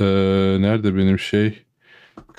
Ee, 0.00 0.04
nerede 0.60 0.96
benim 0.96 1.18
şey? 1.18 1.64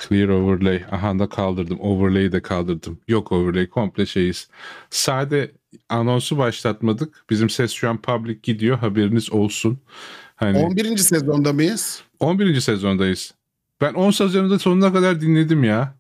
Clear 0.08 0.28
overlay. 0.28 0.84
Aha 0.92 1.20
da 1.20 1.30
kaldırdım. 1.30 1.80
Overlay'i 1.80 2.32
de 2.32 2.42
kaldırdım. 2.42 3.00
Yok 3.08 3.32
overlay. 3.32 3.70
Komple 3.70 4.06
şeyiz. 4.06 4.50
Sade 4.90 5.52
anonsu 5.90 6.38
başlatmadık. 6.38 7.26
Bizim 7.30 7.50
ses 7.50 7.72
şu 7.72 7.90
an 7.90 8.02
public 8.02 8.40
gidiyor. 8.44 8.78
Haberiniz 8.78 9.32
olsun. 9.32 9.80
Hani 10.36 10.58
11. 10.58 10.98
sezonda 10.98 11.54
mıyız? 11.54 12.04
11. 12.20 12.62
sezondayız. 12.62 13.34
Ben 13.82 13.94
10 13.94 14.12
sezonda 14.12 14.60
sonuna 14.60 14.94
kadar 14.94 15.22
dinledim 15.22 15.64
ya. 15.64 15.96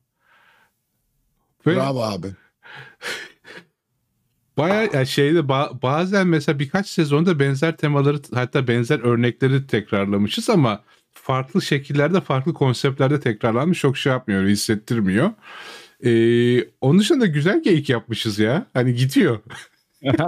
Ve 1.67 1.75
Bravo 1.75 2.01
abi. 2.01 2.27
Baya 4.57 4.89
yani 4.93 5.07
şeyde 5.07 5.39
ba- 5.39 5.81
bazen 5.81 6.27
mesela 6.27 6.59
birkaç 6.59 6.87
sezonda 6.87 7.39
benzer 7.39 7.77
temaları 7.77 8.21
hatta 8.33 8.67
benzer 8.67 8.99
örnekleri 8.99 9.67
tekrarlamışız 9.67 10.49
ama 10.49 10.83
farklı 11.15 11.61
şekillerde 11.61 12.21
farklı 12.21 12.53
konseptlerde 12.53 13.19
tekrarlanmış 13.19 13.79
çok 13.79 13.97
şey 13.97 14.11
yapmıyor 14.11 14.47
hissettirmiyor. 14.47 15.31
Ee, 16.03 16.63
onun 16.81 16.99
dışında 16.99 17.25
güzel 17.25 17.63
geyik 17.63 17.89
yapmışız 17.89 18.39
ya. 18.39 18.65
Hani 18.73 18.95
gidiyor. 18.95 19.39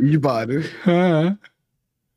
İyi 0.00 0.22
bari. 0.22 0.64
Ha. 0.82 1.36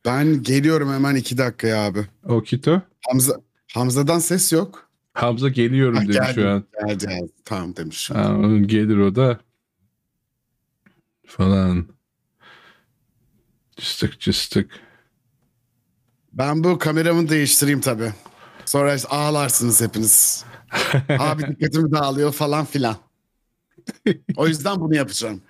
Ben 0.05 0.43
geliyorum 0.43 0.93
hemen 0.93 1.15
iki 1.15 1.37
dakikaya 1.37 1.85
abi. 1.85 2.05
Okito. 2.23 2.81
Hamza 3.09 3.41
Hamza'dan 3.73 4.19
ses 4.19 4.53
yok. 4.53 4.89
Hamza 5.13 5.49
geliyorum 5.49 5.97
ha, 5.97 6.01
demiş 6.01 6.29
şu 6.35 6.49
an. 6.49 6.63
Geldi, 6.87 7.29
tamam 7.45 7.75
demiş. 7.75 8.09
Ha, 8.11 8.37
gelir 8.65 8.97
o 8.97 9.15
da. 9.15 9.39
Falan. 11.25 11.87
Cıstık 13.77 14.19
cıstık. 14.19 14.86
Ben 16.37 16.63
bu 16.63 16.77
kameramı 16.77 17.29
değiştireyim 17.29 17.81
tabii. 17.81 18.11
Sonra 18.65 18.95
işte 18.95 19.07
ağlarsınız 19.07 19.81
hepiniz. 19.81 20.45
Abi 21.19 21.47
dikkatimi 21.47 21.91
dağılıyor 21.91 22.31
falan 22.31 22.65
filan. 22.65 22.95
O 24.37 24.47
yüzden 24.47 24.79
bunu 24.79 24.95
yapacağım. 24.95 25.41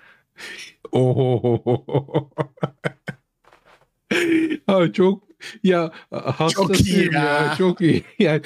Oho. 0.92 2.30
Abi 4.68 4.92
çok 4.92 5.22
ya 5.62 5.92
çok 6.52 6.80
iyi 6.80 7.14
ya. 7.14 7.22
ya. 7.24 7.54
Çok 7.58 7.80
iyi. 7.80 8.04
Yani 8.18 8.42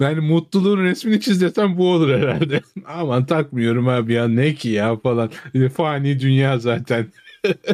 yani 0.00 0.20
mutluluğun 0.20 0.84
resmini 0.84 1.20
çiz 1.20 1.40
desem 1.40 1.78
bu 1.78 1.92
olur 1.92 2.10
herhalde. 2.18 2.60
Aman 2.86 3.26
takmıyorum 3.26 3.88
abi 3.88 4.12
ya 4.12 4.28
ne 4.28 4.54
ki 4.54 4.68
ya 4.68 4.96
falan. 4.96 5.30
Fani 5.76 6.20
dünya 6.20 6.58
zaten. 6.58 7.06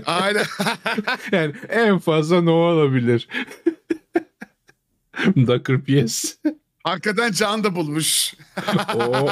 Aynen. 0.06 0.44
yani 1.32 1.52
en 1.68 1.98
fazla 1.98 2.42
ne 2.42 2.50
olabilir? 2.50 3.28
Ducker 5.36 5.80
Piyes. 5.80 6.38
Hakikaten 6.84 7.32
can 7.32 7.64
da 7.64 7.74
bulmuş. 7.74 8.34
o, 8.94 9.28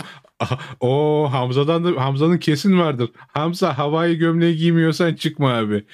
o 0.81 1.28
Hamza'dan 1.33 1.84
da 1.84 2.05
Hamza'nın 2.05 2.39
kesin 2.39 2.78
vardır. 2.78 3.11
Hamza 3.17 3.78
havai 3.78 4.19
gömleği 4.19 4.56
giymiyorsan 4.56 5.14
çıkma 5.14 5.53
abi. 5.53 5.84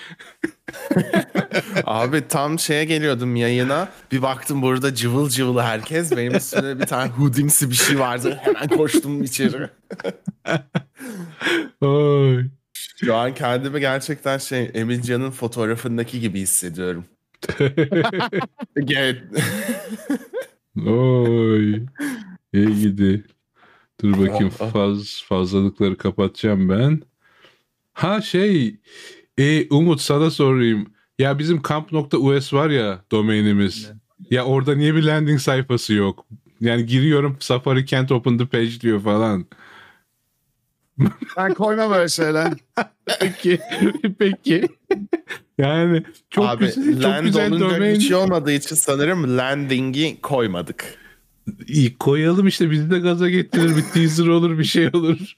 abi 1.84 2.29
tam 2.29 2.59
şeye 2.59 2.84
geliyordum 2.84 3.37
yayına. 3.37 3.89
Bir 4.12 4.23
baktım 4.23 4.62
burada 4.62 4.95
cıvıl 4.95 5.29
cıvıl 5.29 5.59
herkes. 5.59 6.17
Benim 6.17 6.34
üstümde 6.34 6.81
bir 6.81 6.87
tane 6.87 7.11
hoodimsi 7.11 7.70
bir 7.70 7.75
şey 7.75 7.98
vardı. 7.98 8.41
Hemen 8.42 8.69
koştum 8.69 9.23
içeri. 9.23 9.70
Oy. 11.81 12.45
Şu 13.05 13.14
an 13.14 13.34
kendimi 13.34 13.81
gerçekten 13.81 14.39
şey 14.39 14.70
Emircan'ın 14.75 15.30
fotoğrafındaki 15.30 16.20
gibi 16.20 16.41
hissediyorum. 16.41 17.05
Gel. 18.85 19.24
Oy. 20.86 21.86
İyi 22.52 22.80
gidi. 22.80 23.24
Dur 24.02 24.13
bakayım 24.13 24.52
ah, 24.61 24.70
faz 24.73 25.23
fazlalıkları 25.29 25.96
kapatacağım 25.96 26.69
ben. 26.69 27.02
Ha 27.92 28.20
şey 28.20 28.77
e, 29.39 29.69
Umut 29.69 30.01
sana 30.01 30.30
sorayım. 30.30 30.86
Ya 31.19 31.39
bizim 31.39 31.63
camp.us 31.63 32.52
var 32.52 32.70
ya 32.70 33.02
domainimiz. 33.13 33.92
Ya 34.30 34.45
orada 34.45 34.75
niye 34.75 34.95
bir 34.95 35.02
landing 35.02 35.41
sayfası 35.41 35.95
yok? 35.95 36.27
Yani 36.61 36.86
giriyorum 36.86 37.36
Safari 37.41 37.86
can't 37.86 38.13
open 38.13 38.39
the 38.39 38.46
page 38.46 38.80
diyor 38.80 39.01
falan. 39.01 39.46
Ben 41.36 41.55
koymam 41.55 41.92
öyle 41.92 42.08
şeyler. 42.08 42.52
peki. 43.20 43.61
Peki. 44.19 44.69
Yani 45.58 46.02
çok 46.30 46.46
Abi, 46.46 46.67
güzel, 46.67 47.02
çok 47.02 47.22
güzel 47.22 47.61
domain. 47.61 47.94
Hiç 47.94 48.08
şey 48.08 48.17
olmadığı 48.17 48.52
için 48.52 48.77
sanırım 48.77 49.39
landing'i 49.39 50.20
koymadık. 50.22 50.84
İyi 51.67 51.96
koyalım 51.98 52.46
işte 52.46 52.70
bizi 52.70 52.90
de 52.90 52.98
gaza 52.98 53.30
getirir 53.30 53.77
bir 53.77 53.83
teaser 53.83 54.27
olur 54.27 54.58
bir 54.58 54.64
şey 54.64 54.90
olur. 54.92 55.36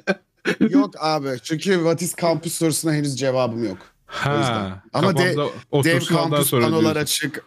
yok 0.60 0.94
abi 0.98 1.28
çünkü 1.42 1.74
What 1.74 2.02
is 2.02 2.16
Campus 2.16 2.54
sorusuna 2.54 2.92
henüz 2.92 3.16
cevabım 3.18 3.64
yok. 3.64 3.78
Ha, 4.06 4.82
Ama 4.92 5.16
de, 5.18 5.36
Dev 5.72 6.00
Campus 6.00 6.50
panolar 6.50 6.96
açık. 6.96 7.44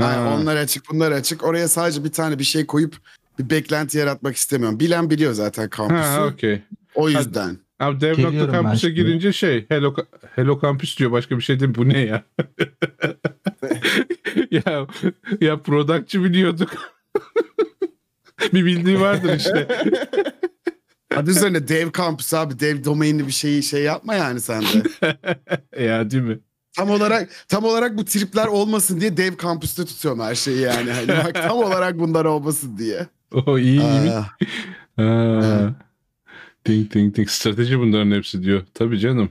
Yani 0.00 0.28
onlar 0.28 0.56
açık 0.56 0.90
bunlar 0.90 1.12
açık. 1.12 1.44
Oraya 1.44 1.68
sadece 1.68 2.04
bir 2.04 2.12
tane 2.12 2.38
bir 2.38 2.44
şey 2.44 2.66
koyup 2.66 2.96
bir 3.38 3.50
beklenti 3.50 3.98
yaratmak 3.98 4.36
istemiyorum. 4.36 4.80
Bilen 4.80 5.10
biliyor 5.10 5.32
zaten 5.32 5.68
kampüsü. 5.68 6.00
Ha, 6.00 6.26
okay. 6.26 6.62
O 6.94 7.08
yüzden. 7.08 7.58
Abi 7.80 8.00
dev.campus'a 8.00 8.88
girince 8.88 9.32
şey 9.32 9.66
Hello, 9.68 9.94
Hello 10.34 10.60
Campus 10.62 10.98
diyor 10.98 11.12
başka 11.12 11.36
bir 11.36 11.42
şey 11.42 11.60
değil 11.60 11.74
bu 11.74 11.88
ne 11.88 11.98
ya? 11.98 12.24
ya 14.50 14.86
ya 15.40 15.62
productçı 15.62 16.24
biliyorduk. 16.24 16.70
bir 18.52 18.64
bildiği 18.64 19.00
vardır 19.00 19.36
işte. 19.36 19.68
Adı 21.16 21.30
üzerine 21.30 21.68
dev 21.68 21.90
kampüs 21.90 22.34
abi. 22.34 22.60
Dev 22.60 22.84
domainli 22.84 23.26
bir 23.26 23.32
şeyi 23.32 23.62
şey 23.62 23.82
yapma 23.82 24.14
yani 24.14 24.40
sen 24.40 24.62
de. 24.62 24.82
ya 25.84 26.10
değil 26.10 26.22
mi? 26.22 26.38
Tam 26.72 26.90
olarak 26.90 27.30
tam 27.48 27.64
olarak 27.64 27.96
bu 27.96 28.04
tripler 28.04 28.46
olmasın 28.46 29.00
diye 29.00 29.16
dev 29.16 29.36
kampüste 29.36 29.84
tutuyorum 29.84 30.20
her 30.20 30.34
şeyi 30.34 30.60
yani. 30.60 30.90
Hani 30.92 31.08
bak, 31.08 31.34
tam 31.34 31.56
olarak 31.56 31.98
bunlar 31.98 32.24
olmasın 32.24 32.78
diye. 32.78 33.06
O 33.46 33.58
iyi 33.58 33.80
iyi. 33.80 34.10
Aa. 35.04 35.83
Ding 36.66 36.94
ding 36.94 37.16
ding 37.16 37.28
strateji 37.28 37.78
bunların 37.78 38.10
hepsi 38.10 38.42
diyor. 38.42 38.62
Tabii 38.74 38.98
canım. 38.98 39.30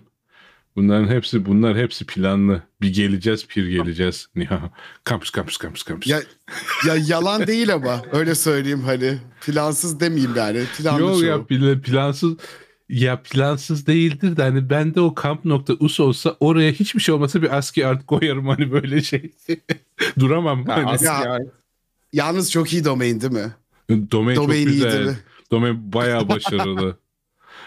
Bunların 0.75 1.07
hepsi 1.07 1.45
bunlar 1.45 1.77
hepsi 1.77 2.05
planlı. 2.05 2.61
Bir 2.81 2.93
geleceğiz, 2.93 3.47
pir 3.47 3.67
geleceğiz. 3.67 4.27
Ya, 4.35 4.71
kampüs 5.03 5.29
kampüs 5.29 5.57
kampüs 5.57 5.83
kampüs. 5.83 6.11
Ya, 6.11 6.21
ya 6.87 6.95
yalan 7.07 7.47
değil 7.47 7.73
ama 7.73 8.01
öyle 8.11 8.35
söyleyeyim 8.35 8.81
hani. 8.81 9.17
Plansız 9.45 9.99
demeyeyim 9.99 10.35
yani. 10.35 10.63
Planlı 10.77 11.01
Yok 11.01 11.19
show. 11.19 11.55
ya 11.55 11.81
plansız 11.81 12.33
ya 12.89 13.21
plansız 13.21 13.87
değildir 13.87 14.37
de 14.37 14.41
hani 14.41 14.69
bende 14.69 15.01
o 15.01 15.15
kamp 15.15 15.45
nokta 15.45 15.73
us 15.73 15.99
olsa 15.99 16.37
oraya 16.39 16.71
hiçbir 16.71 16.99
şey 16.99 17.15
olmasa 17.15 17.41
bir 17.41 17.57
aski 17.57 17.87
art 17.87 18.05
koyarım 18.05 18.47
hani 18.47 18.71
böyle 18.71 19.01
şey. 19.01 19.31
Duramam. 20.19 20.65
Ha, 20.65 20.83
hani. 20.85 21.05
ya, 21.05 21.39
yalnız 22.13 22.51
çok 22.51 22.73
iyi 22.73 22.85
domain 22.85 23.21
değil 23.21 23.33
mi? 23.33 23.53
Domain, 23.89 24.35
domain 24.35 24.65
çok 24.65 24.73
güzel. 24.73 25.15
Domain 25.51 25.93
bayağı 25.93 26.29
başarılı. 26.29 26.97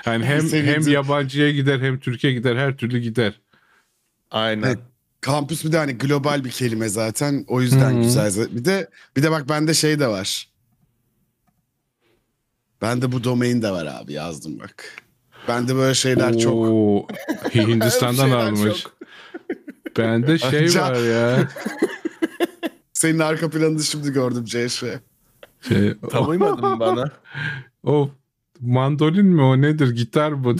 Yani 0.06 0.24
hem 0.24 0.52
hem 0.52 0.88
yabancıya 0.88 1.50
gider 1.50 1.80
hem 1.80 1.98
Türkiye 1.98 2.32
gider 2.32 2.56
her 2.56 2.76
türlü 2.76 2.98
gider. 2.98 3.40
Aynen. 4.30 4.62
Evet, 4.62 4.78
kampüs 5.20 5.64
bir 5.64 5.72
de 5.72 5.78
hani 5.78 5.98
global 5.98 6.44
bir 6.44 6.50
kelime 6.50 6.88
zaten. 6.88 7.44
O 7.48 7.60
yüzden 7.60 7.92
Hı-hı. 7.94 8.02
güzel. 8.02 8.32
Bir 8.50 8.64
de 8.64 8.90
bir 9.16 9.22
de 9.22 9.30
bak 9.30 9.48
bende 9.48 9.74
şey 9.74 10.00
de 10.00 10.08
var. 10.08 10.48
Bende 12.82 13.12
bu 13.12 13.24
domain 13.24 13.62
de 13.62 13.70
var 13.70 13.86
abi 13.86 14.12
yazdım 14.12 14.58
bak. 14.58 14.84
Bende 15.48 15.76
böyle 15.76 15.94
şeyler 15.94 16.34
Oo, 16.34 16.38
çok. 16.38 17.54
Hindistan'dan 17.54 18.30
almış. 18.30 18.82
Çok. 18.82 18.96
Bende 19.98 20.38
şey 20.38 20.74
var 20.74 20.94
ya. 20.94 21.48
Senin 22.92 23.18
arka 23.18 23.50
planını 23.50 23.82
şimdi 23.82 24.12
gördüm 24.12 24.44
CŞ. 24.44 24.84
Şey, 25.68 25.94
Tam 26.10 26.28
uymadın 26.28 26.80
bana. 26.80 27.10
Of 27.82 28.10
Mandolin 28.60 29.26
mi 29.26 29.42
o 29.42 29.60
nedir? 29.60 29.90
Gitar 29.90 30.44
bu. 30.44 30.56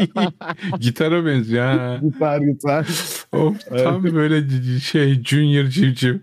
Gitara 0.80 1.26
benziyor 1.26 1.64
ha. 1.64 2.00
Gitar 2.02 2.38
gitar. 2.38 2.86
Of, 3.32 3.56
tam 3.84 4.04
böyle 4.04 4.50
şey 4.80 5.24
junior 5.24 5.64
civciv. 5.64 6.18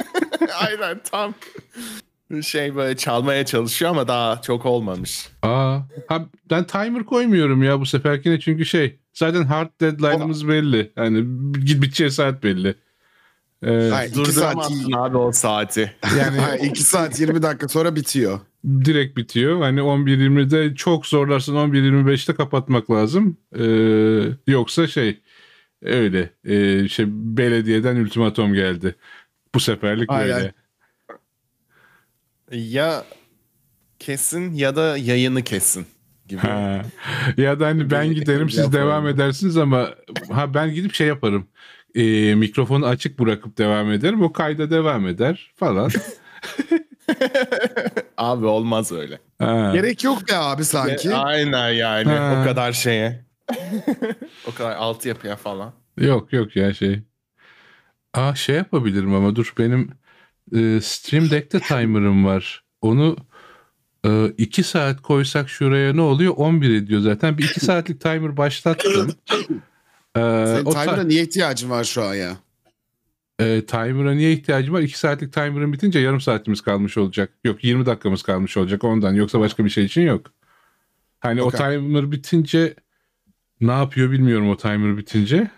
Aynen 0.60 1.00
tam 1.10 1.34
şey 2.42 2.76
böyle 2.76 2.96
çalmaya 2.96 3.46
çalışıyor 3.46 3.90
ama 3.90 4.08
daha 4.08 4.42
çok 4.42 4.66
olmamış. 4.66 5.28
Aa, 5.42 5.78
ha, 6.06 6.26
ben 6.50 6.64
timer 6.66 7.04
koymuyorum 7.04 7.62
ya 7.62 7.80
bu 7.80 7.86
seferkine 7.86 8.40
çünkü 8.40 8.64
şey 8.64 8.98
zaten 9.12 9.42
hard 9.42 9.80
deadline'ımız 9.80 10.48
belli. 10.48 10.92
Yani 10.96 11.24
git 11.64 11.82
biteceği 11.82 12.10
saat 12.10 12.42
belli. 12.42 12.74
Ee, 13.62 13.88
Hayır, 13.92 14.14
Durduramazsın 14.14 14.90
saat... 14.92 15.10
abi 15.10 15.16
o 15.16 15.32
saati. 15.32 15.92
Yani 16.18 16.66
2 16.66 16.82
saat 16.82 17.20
20 17.20 17.42
dakika 17.42 17.68
sonra 17.68 17.96
bitiyor 17.96 18.40
direkt 18.64 19.16
bitiyor. 19.16 19.60
Hani 19.60 19.80
11.20'de 19.80 20.74
çok 20.74 21.06
zorlarsın 21.06 21.54
11.25'te 21.54 22.34
kapatmak 22.34 22.90
lazım. 22.90 23.36
Ee, 23.58 24.52
yoksa 24.52 24.86
şey 24.86 25.20
öyle 25.82 26.30
e, 26.44 26.88
şey 26.88 27.06
belediyeden 27.08 27.96
ultimatom 27.96 28.54
geldi. 28.54 28.94
Bu 29.54 29.60
seferlik 29.60 30.10
Aynen. 30.10 30.36
böyle. 30.36 30.52
Ya 32.72 33.04
kesin 33.98 34.52
ya 34.54 34.76
da 34.76 34.96
yayını 34.96 35.42
kesin 35.42 35.86
gibi. 36.28 36.40
Ha. 36.40 36.82
Ya 37.36 37.60
da 37.60 37.66
hani 37.66 37.90
ben 37.90 38.14
giderim 38.14 38.50
siz 38.50 38.72
devam 38.72 39.08
edersiniz 39.08 39.56
ama 39.56 39.94
ha 40.30 40.54
ben 40.54 40.74
gidip 40.74 40.94
şey 40.94 41.06
yaparım. 41.06 41.46
Ee, 41.94 42.34
mikrofonu 42.34 42.86
açık 42.86 43.18
bırakıp 43.18 43.58
devam 43.58 43.92
ederim. 43.92 44.22
O 44.22 44.32
kayda 44.32 44.70
devam 44.70 45.06
eder 45.06 45.52
falan. 45.56 45.90
Abi 48.16 48.46
olmaz 48.46 48.92
öyle. 48.92 49.18
Ha. 49.38 49.70
Gerek 49.74 50.04
yok 50.04 50.28
be 50.28 50.36
abi 50.36 50.64
sanki. 50.64 51.08
E, 51.08 51.14
Aynen 51.14 51.68
yani 51.70 52.08
Ha. 52.08 52.38
o 52.40 52.44
kadar 52.44 52.72
şeye. 52.72 53.24
o 54.48 54.54
kadar 54.54 54.76
altı 54.76 55.08
yapıya 55.08 55.36
falan. 55.36 55.72
Yok 56.00 56.32
yok 56.32 56.56
ya 56.56 56.74
şey. 56.74 57.00
Aa 58.14 58.34
şey 58.34 58.56
yapabilirim 58.56 59.14
ama 59.14 59.36
dur 59.36 59.52
benim 59.58 59.90
e, 60.54 60.80
Stream 60.80 61.30
Deck'te 61.30 61.60
timer'ım 61.60 62.24
var. 62.26 62.64
Onu 62.80 63.16
2 64.38 64.62
saat 64.62 65.02
koysak 65.02 65.48
şuraya 65.48 65.92
ne 65.92 66.00
oluyor? 66.00 66.34
11 66.36 66.74
ediyor 66.74 67.00
zaten. 67.00 67.38
Bir 67.38 67.44
2 67.44 67.60
saatlik 67.60 68.00
timer 68.00 68.36
başlattım. 68.36 69.10
Ee, 69.30 70.20
Senin 70.20 70.64
o 70.64 70.70
ta- 70.72 70.80
timer'a 70.84 71.02
niye 71.02 71.22
ihtiyacın 71.22 71.70
var 71.70 71.84
şu 71.84 72.02
an 72.04 72.14
ya? 72.14 72.36
E, 73.42 73.66
timer'a 73.66 74.14
niye 74.14 74.32
ihtiyacım 74.32 74.74
var? 74.74 74.80
2 74.80 74.98
saatlik 74.98 75.32
timer'ın 75.32 75.72
bitince 75.72 75.98
yarım 75.98 76.20
saatimiz 76.20 76.60
kalmış 76.60 76.98
olacak. 76.98 77.30
Yok 77.44 77.64
20 77.64 77.86
dakikamız 77.86 78.22
kalmış 78.22 78.56
olacak 78.56 78.84
ondan. 78.84 79.14
Yoksa 79.14 79.40
başka 79.40 79.64
bir 79.64 79.70
şey 79.70 79.84
için 79.84 80.02
yok. 80.02 80.26
Hani 81.20 81.42
o 81.42 81.46
Okey. 81.46 81.58
timer 81.60 82.12
bitince 82.12 82.74
ne 83.60 83.72
yapıyor 83.72 84.10
bilmiyorum 84.10 84.50
o 84.50 84.56
timer 84.56 84.96
bitince. 84.96 85.50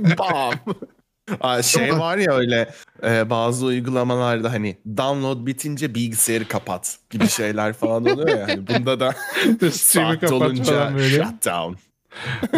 Bam. 0.18 0.54
Şey 1.62 1.98
var 1.98 2.18
ya 2.18 2.32
öyle 2.32 2.70
e, 3.04 3.30
bazı 3.30 3.66
uygulamalarda 3.66 4.52
hani 4.52 4.76
download 4.96 5.46
bitince 5.46 5.94
bilgisayarı 5.94 6.48
kapat 6.48 6.98
gibi 7.10 7.28
şeyler 7.28 7.72
falan 7.72 8.06
oluyor 8.06 8.28
ya. 8.28 8.48
Hani 8.48 8.66
bunda 8.66 9.00
da 9.00 9.14
saat 9.70 10.32
olunca 10.32 10.98
shutdown. 10.98 11.74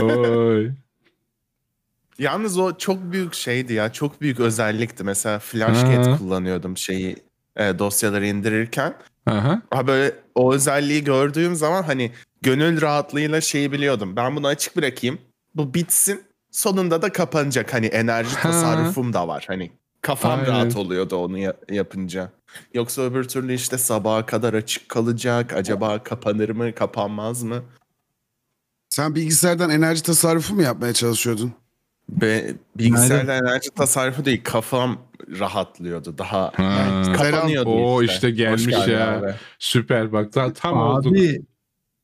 Oy. 0.01 0.71
Yalnız 2.19 2.59
o 2.59 2.77
çok 2.79 3.13
büyük 3.13 3.35
şeydi 3.35 3.73
ya. 3.73 3.93
Çok 3.93 4.21
büyük 4.21 4.41
özellikti. 4.41 5.05
Mesela 5.05 5.39
FlashCat 5.39 6.07
Ha. 6.07 6.19
kullanıyordum 6.19 6.77
şeyi 6.77 7.17
e, 7.57 7.79
dosyaları 7.79 8.27
indirirken. 8.27 8.95
Aha. 9.27 9.63
Ha 9.71 9.87
böyle 9.87 10.15
o 10.35 10.55
özelliği 10.55 11.05
gördüğüm 11.05 11.55
zaman 11.55 11.83
hani 11.83 12.13
gönül 12.43 12.81
rahatlığıyla 12.81 13.41
şeyi 13.41 13.73
biliyordum. 13.73 14.17
Ben 14.17 14.37
bunu 14.37 14.47
açık 14.47 14.77
bırakayım. 14.77 15.19
Bu 15.55 15.75
bitsin. 15.75 16.23
Sonunda 16.51 17.03
da 17.03 17.13
kapanacak. 17.13 17.75
Hani 17.75 17.87
enerji 17.87 18.37
Ha. 18.37 18.43
tasarrufum 18.51 19.13
da 19.13 19.29
var. 19.29 19.45
Hani 19.49 19.71
kafam 20.01 20.33
Aynen. 20.41 20.47
rahat 20.47 20.77
oluyordu 20.77 21.17
onu 21.17 21.39
ya- 21.39 21.57
yapınca. 21.71 22.31
Yoksa 22.75 23.03
öbür 23.03 23.25
türlü 23.25 23.55
işte 23.55 23.79
sabaha 23.79 24.27
kadar 24.27 24.55
açık 24.55 24.89
kalacak. 24.89 25.53
Acaba 25.53 26.03
kapanır 26.03 26.49
mı, 26.49 26.75
kapanmaz 26.75 27.43
mı? 27.43 27.63
Sen 28.91 29.15
bilgisayardan 29.15 29.71
enerji 29.71 30.03
tasarrufu 30.03 30.55
mu 30.55 30.63
yapmaya 30.63 30.93
çalışıyordun? 30.93 31.53
Be, 32.09 32.55
bilgisayarda 32.79 33.35
enerji 33.35 33.71
tasarrufu 33.71 34.25
değil, 34.25 34.41
kafam 34.45 34.99
rahatlıyordu. 35.41 36.19
Daha 36.19 36.53
Ha. 36.57 37.03
kapanıyordu 37.17 37.69
Oo, 37.71 38.03
işte. 38.03 38.15
işte 38.15 38.31
gelmiş 38.31 38.67
ya. 38.89 39.19
abi. 39.19 39.35
Süper 39.59 40.13
bak 40.13 40.33
ta- 40.33 40.53
tam 40.53 40.77
olduk. 40.79 41.13
Abi 41.13 41.43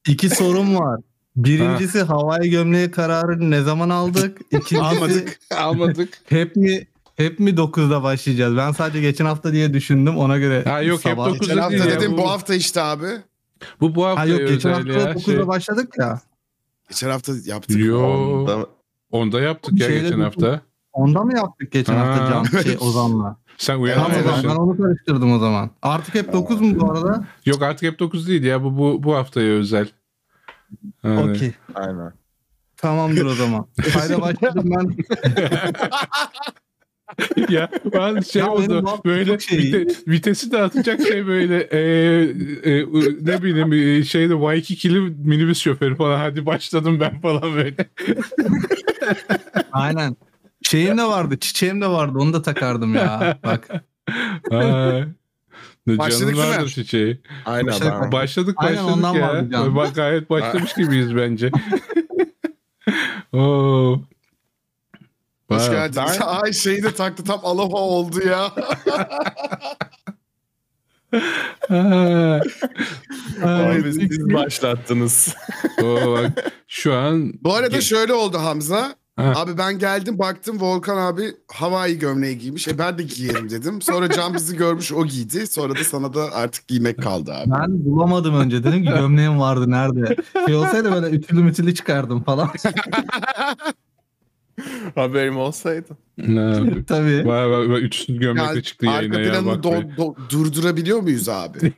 iki 0.09 0.31
sorum 0.31 0.77
var. 0.79 1.01
Birincisi 1.37 2.03
havai 2.03 2.51
gömleği 2.51 2.91
kararını 2.91 3.51
ne 3.51 3.63
zaman 3.63 3.91
aldık? 3.91 4.39
İkincisi 4.51 4.81
Almadık. 4.83 5.39
Almadık. 5.57 6.09
hep 6.29 6.57
mi 6.57 6.87
hep 7.17 7.39
mi 7.41 7.51
9'da 7.51 8.03
başlayacağız? 8.03 8.57
Ben 8.57 8.73
sadece 8.73 9.01
geçen 9.01 9.25
hafta 9.25 9.53
diye 9.53 9.75
düşündüm 9.75 10.19
ona 10.19 10.39
göre. 10.39 10.65
Ha, 10.65 10.83
yok, 10.83 11.05
hep 11.05 11.13
sabah- 11.13 11.29
9'da 11.29 11.39
Geçen 11.39 11.57
hafta 11.59 11.79
değil 11.79 11.85
dedim 11.91 12.13
bu- 12.13 12.17
bu 12.19 12.31
hafta 12.31 12.55
işte 12.55 12.81
abi. 12.83 13.07
Bu 13.81 13.95
bu 13.95 14.07
hafta 14.07 14.21
Ha 14.21 14.27
yok 14.27 14.49
geçen 14.49 14.73
hafta 14.73 14.93
ya. 14.93 14.99
9'da 15.13 15.21
Şey, 15.21 15.47
başladık 15.47 15.93
ya. 15.99 16.21
Geçen 16.89 17.11
hafta 17.11 17.33
yaptık. 17.45 17.77
yo, 17.85 18.01
Onda- 18.01 18.67
onda 19.11 19.41
yaptık 19.41 19.81
ya 19.81 19.89
geçen 19.89 20.13
dokuz- 20.13 20.25
hafta. 20.25 20.61
Onda 20.93 21.25
mı 21.25 21.35
yaptık 21.37 21.73
geçen 21.73 21.95
Ha. 21.95 22.07
hafta 22.07 22.29
Can 22.53 22.63
şey 22.63 22.77
Ozan'la? 22.81 23.37
Sen 23.59 23.75
Tamam 23.95 24.11
o 24.21 24.23
zaman 24.23 24.45
ben 24.45 24.57
onu 24.57 24.77
karıştırdım 24.77 25.33
o 25.33 25.39
zaman. 25.39 25.71
Artık 25.83 26.15
hep 26.15 26.33
9 26.33 26.61
mu 26.61 26.81
bu 26.81 26.93
arada? 26.93 27.25
Yok 27.47 27.63
artık 27.63 27.83
hep 27.93 27.99
9 27.99 28.29
değil 28.29 28.43
ya 28.45 28.65
bu 28.65 28.79
bu, 28.79 29.03
bu 29.03 29.15
haftaya 29.15 29.53
özel. 29.53 29.89
Hani. 31.03 31.31
Okey. 31.31 31.53
Aynen. 31.75 32.13
Tamamdır 32.77 33.25
o 33.25 33.35
zaman. 33.35 33.67
Kayda 33.93 34.21
başladım 34.21 34.65
ben. 34.77 34.97
ya 37.55 37.69
ben 37.95 38.21
şey 38.21 38.43
Ya 38.43 38.51
oldu 38.51 38.85
böyle 39.05 39.39
şey- 39.39 39.59
vite- 39.59 40.11
vitesi 40.11 40.53
dağıtacak 40.53 41.01
şey 41.07 41.27
böyle 41.27 41.61
e, 41.61 41.79
e, 42.65 42.87
ne 43.21 43.43
bileyim 43.43 43.73
e, 43.73 44.05
şeyde 44.05 44.33
Waikiki'li 44.35 45.01
minibüs 45.01 45.59
şoförü 45.61 45.97
falan 45.97 46.19
hadi 46.19 46.47
başladım 46.47 46.99
ben 47.01 47.21
falan 47.21 47.43
böyle. 47.55 47.75
Aynen. 49.73 50.17
Şeyim 50.63 50.99
de 50.99 51.05
vardı, 51.05 51.39
çiçeğim 51.41 51.81
de 51.81 51.87
vardı. 51.87 52.19
Onu 52.19 52.33
da 52.33 52.43
takardım 52.43 52.95
ya. 52.95 53.39
Bak. 53.45 53.69
Ha. 54.51 55.01
Başladık 55.89 56.35
mi? 56.35 56.39
vardır 56.39 56.69
çiçeği. 56.69 57.21
Aynen. 57.47 57.67
Başladık. 57.67 57.95
ben- 58.03 58.13
Başladık 58.13 58.55
Aynen, 58.59 58.77
başladık 58.77 58.97
ondan 58.97 59.15
ya. 59.15 59.29
vardı 59.29 59.49
Can. 59.53 59.77
Bak 59.77 59.95
gayet 59.95 60.31
başlamış 60.31 60.75
gibiyiz 60.75 61.17
bence. 61.17 61.51
Oo. 63.33 64.01
Hoş 65.49 65.61
Vay. 65.63 65.71
geldin. 65.71 66.03
Ben- 66.21 66.27
Ay 66.27 66.53
şeyi 66.53 66.83
de 66.83 66.95
taktı 66.95 67.25
tam 67.25 67.41
aloha 67.43 67.77
oldu 67.77 68.21
ya. 68.29 68.53
Abi 73.43 73.93
siz 73.93 74.35
başlattınız. 74.35 75.35
Oo, 75.83 76.13
bak, 76.13 76.53
şu 76.69 76.95
an 76.95 77.33
Bu 77.43 77.55
arada 77.55 77.81
şöyle 77.81 78.13
oldu 78.13 78.39
Hamza. 78.39 78.95
Ha. 79.21 79.33
Abi 79.37 79.59
ben 79.59 79.79
geldim 79.79 80.19
baktım 80.19 80.61
Volkan 80.61 80.97
abi 80.97 81.35
havai 81.53 81.99
gömleği 81.99 82.39
giymiş. 82.39 82.69
E 82.69 82.79
ben 82.79 82.99
de 82.99 83.03
giyerim 83.03 83.51
dedim. 83.51 83.83
Sonra 83.83 84.11
Can 84.11 84.35
bizi 84.35 84.57
görmüş 84.57 84.93
o 84.93 85.07
giydi. 85.07 85.47
Sonra 85.47 85.75
da 85.75 85.85
sana 85.85 86.15
da 86.15 86.33
artık 86.33 86.69
giymek 86.69 87.03
kaldı 87.03 87.33
abi. 87.35 87.51
Ben 87.51 87.85
bulamadım 87.85 88.35
önce. 88.35 88.65
Dedim 88.65 88.85
ki 88.85 88.91
gömleğim 88.91 89.41
vardı 89.41 89.71
nerede? 89.71 90.17
Şey 90.47 90.55
olsaydı 90.55 90.93
böyle 90.93 91.17
ütülü 91.17 91.43
mütülü 91.43 91.75
çıkardım 91.75 92.23
falan. 92.23 92.51
Haberim 94.95 95.37
olsaydı. 95.37 95.97
ne? 96.19 96.85
Tabii. 96.87 97.27
Vay 97.27 97.51
vay 97.51 97.71
vay 97.71 97.85
üçlü 97.85 98.19
gömlekle 98.19 98.47
Yani 98.47 98.63
çıktı 98.63 98.87
yayına 98.87 99.17
arka 99.17 99.37
ya 99.37 99.47
bak. 99.47 99.65
do- 99.65 99.97
do- 99.97 100.15
durdurabiliyor 100.31 101.01
muyuz 101.01 101.29
abi? 101.29 101.73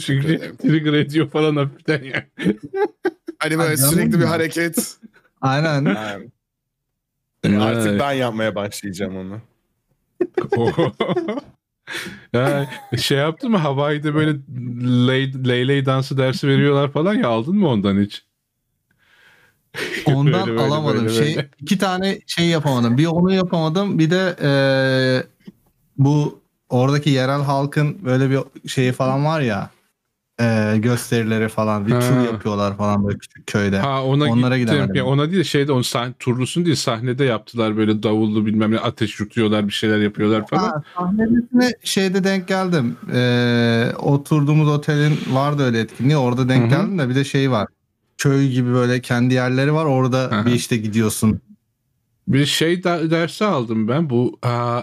Çünkü 0.00 0.56
trigger 0.62 0.92
ediyor 0.92 1.30
falan 1.30 1.56
hafiften 1.56 2.02
ya. 2.02 2.26
Hani 3.38 3.58
böyle 3.58 3.70
Ay, 3.70 3.76
canım 3.76 3.92
sürekli 3.92 4.20
bir 4.20 4.24
hareket. 4.24 4.96
Aynen. 5.40 5.96
Yani 7.52 7.64
Evet. 7.64 7.76
artık 7.76 8.00
ben 8.00 8.12
yapmaya 8.12 8.54
başlayacağım 8.54 9.16
onu. 9.16 9.40
Oo. 10.56 10.92
ya, 12.32 12.66
şey 12.98 13.18
yaptın 13.18 13.50
mı 13.50 13.56
Hawaii'de 13.56 14.14
böyle 14.14 14.38
ley, 15.08 15.48
leyley 15.48 15.86
dansı 15.86 16.18
dersi 16.18 16.48
veriyorlar 16.48 16.92
falan 16.92 17.14
ya 17.14 17.28
aldın 17.28 17.56
mı 17.56 17.68
ondan 17.68 18.00
hiç? 18.00 18.24
Ondan 20.06 20.46
Böyle, 20.46 20.58
böyle, 20.58 20.60
alamadım. 20.60 21.04
böyle, 21.04 21.14
şey 21.24 21.36
böyle. 21.36 21.48
iki 21.60 21.78
tane 21.78 22.20
şey 22.26 22.46
yapamadım. 22.46 22.98
Bir 22.98 23.06
onu 23.06 23.32
yapamadım. 23.32 23.98
Bir 23.98 24.10
de 24.10 24.36
eee, 24.42 25.26
bu 25.96 26.40
oradaki 26.68 27.10
yerel 27.10 27.42
halkın 27.42 28.04
böyle 28.04 28.30
bir 28.30 28.68
şeyi 28.68 28.92
falan 28.92 29.24
var 29.24 29.40
ya. 29.40 29.70
Eee, 30.40 30.78
gösterileri 30.78 31.48
falan. 31.48 31.86
Bir 31.86 31.92
Ha. 31.92 32.00
tur 32.00 32.32
yapıyorlar 32.32 32.76
falan 32.76 33.06
böyle 33.06 33.18
küçük 33.18 33.46
köyde. 33.46 33.78
Ha 33.78 34.04
ona 34.04 34.24
Onlara 34.24 34.58
gittim. 34.58 34.74
gidemedim. 34.74 34.94
Ya 34.96 35.04
ona 35.04 35.26
değil 35.30 35.38
de 35.38 35.44
şeyde 35.44 35.72
onu 35.72 35.84
sahne, 35.84 36.12
turlusunu 36.18 36.64
değil 36.64 36.76
sahnede 36.76 37.24
yaptılar 37.24 37.76
böyle 37.76 38.02
davullu 38.02 38.46
bilmem 38.46 38.70
ne 38.70 38.78
ateş 38.78 39.20
yutuyorlar 39.20 39.68
bir 39.68 39.72
şeyler 39.72 39.98
yapıyorlar 39.98 40.46
falan. 40.46 40.82
Ha, 40.94 41.12
şeyde 41.84 42.24
denk 42.24 42.48
geldim. 42.48 42.96
Eee, 43.14 43.92
oturduğumuz 43.98 44.68
otelin 44.68 45.18
vardı 45.30 45.62
öyle 45.62 45.80
etkinliği. 45.80 46.16
Orada 46.16 46.48
denk 46.48 46.62
Hı 46.72 46.76
hı. 46.76 46.80
geldim 46.80 46.98
de 46.98 47.08
bir 47.08 47.14
de 47.14 47.24
şey 47.24 47.50
var. 47.50 47.66
Köy 48.18 48.48
gibi 48.48 48.72
böyle 48.72 49.00
kendi 49.00 49.34
yerleri 49.34 49.72
var. 49.74 49.84
Orada 49.84 50.18
Hı 50.30 50.40
hı. 50.40 50.46
bir 50.46 50.52
işte 50.52 50.76
gidiyorsun. 50.76 51.40
Bir 52.28 52.46
şey 52.46 52.84
da- 52.84 53.10
dersi 53.10 53.44
aldım 53.44 53.88
ben 53.88 54.10
bu 54.10 54.38
aa, 54.42 54.80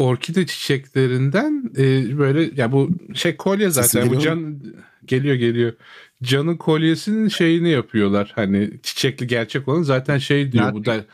orkide 0.00 0.46
çiçeklerinden 0.46 1.70
e, 1.78 2.18
böyle 2.18 2.50
ya 2.56 2.72
bu 2.72 2.90
şey 3.14 3.36
kolye 3.36 3.70
zaten 3.70 4.10
bu 4.10 4.18
can 4.18 4.60
geliyor 5.04 5.34
geliyor. 5.34 5.72
Can'ın 6.22 6.56
kolyesinin 6.56 7.28
şeyini 7.28 7.70
yapıyorlar. 7.70 8.32
Hani 8.34 8.70
çiçekli 8.82 9.26
gerçek 9.26 9.68
olan 9.68 9.82
zaten 9.82 10.18
şey 10.18 10.52
diyor 10.52 10.72
bu 10.72 10.84
da 10.84 11.04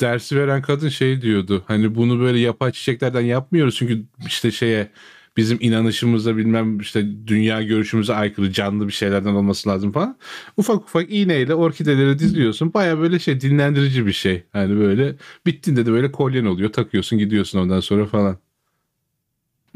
dersi 0.00 0.36
veren 0.36 0.62
kadın 0.62 0.88
şey 0.88 1.22
diyordu. 1.22 1.64
Hani 1.66 1.94
bunu 1.94 2.20
böyle 2.20 2.38
yapay 2.38 2.72
çiçeklerden 2.72 3.20
yapmıyoruz 3.20 3.76
çünkü 3.76 4.02
işte 4.26 4.50
şeye 4.50 4.90
bizim 5.38 5.58
inanışımıza 5.60 6.36
bilmem 6.36 6.80
işte 6.80 7.26
dünya 7.26 7.62
görüşümüze 7.62 8.14
aykırı 8.14 8.52
canlı 8.52 8.86
bir 8.86 8.92
şeylerden 8.92 9.34
olması 9.34 9.68
lazım 9.68 9.92
falan. 9.92 10.16
Ufak 10.56 10.76
ufak 10.76 11.12
iğneyle 11.12 11.54
orkideleri 11.54 12.18
diziyorsun. 12.18 12.74
Baya 12.74 12.98
böyle 12.98 13.18
şey 13.18 13.40
dinlendirici 13.40 14.06
bir 14.06 14.12
şey. 14.12 14.42
Hani 14.52 14.76
böyle 14.76 15.14
bittiğinde 15.46 15.86
de 15.86 15.92
böyle 15.92 16.12
kolyen 16.12 16.44
oluyor 16.44 16.72
takıyorsun 16.72 17.18
gidiyorsun 17.18 17.58
ondan 17.58 17.80
sonra 17.80 18.06
falan. 18.06 18.36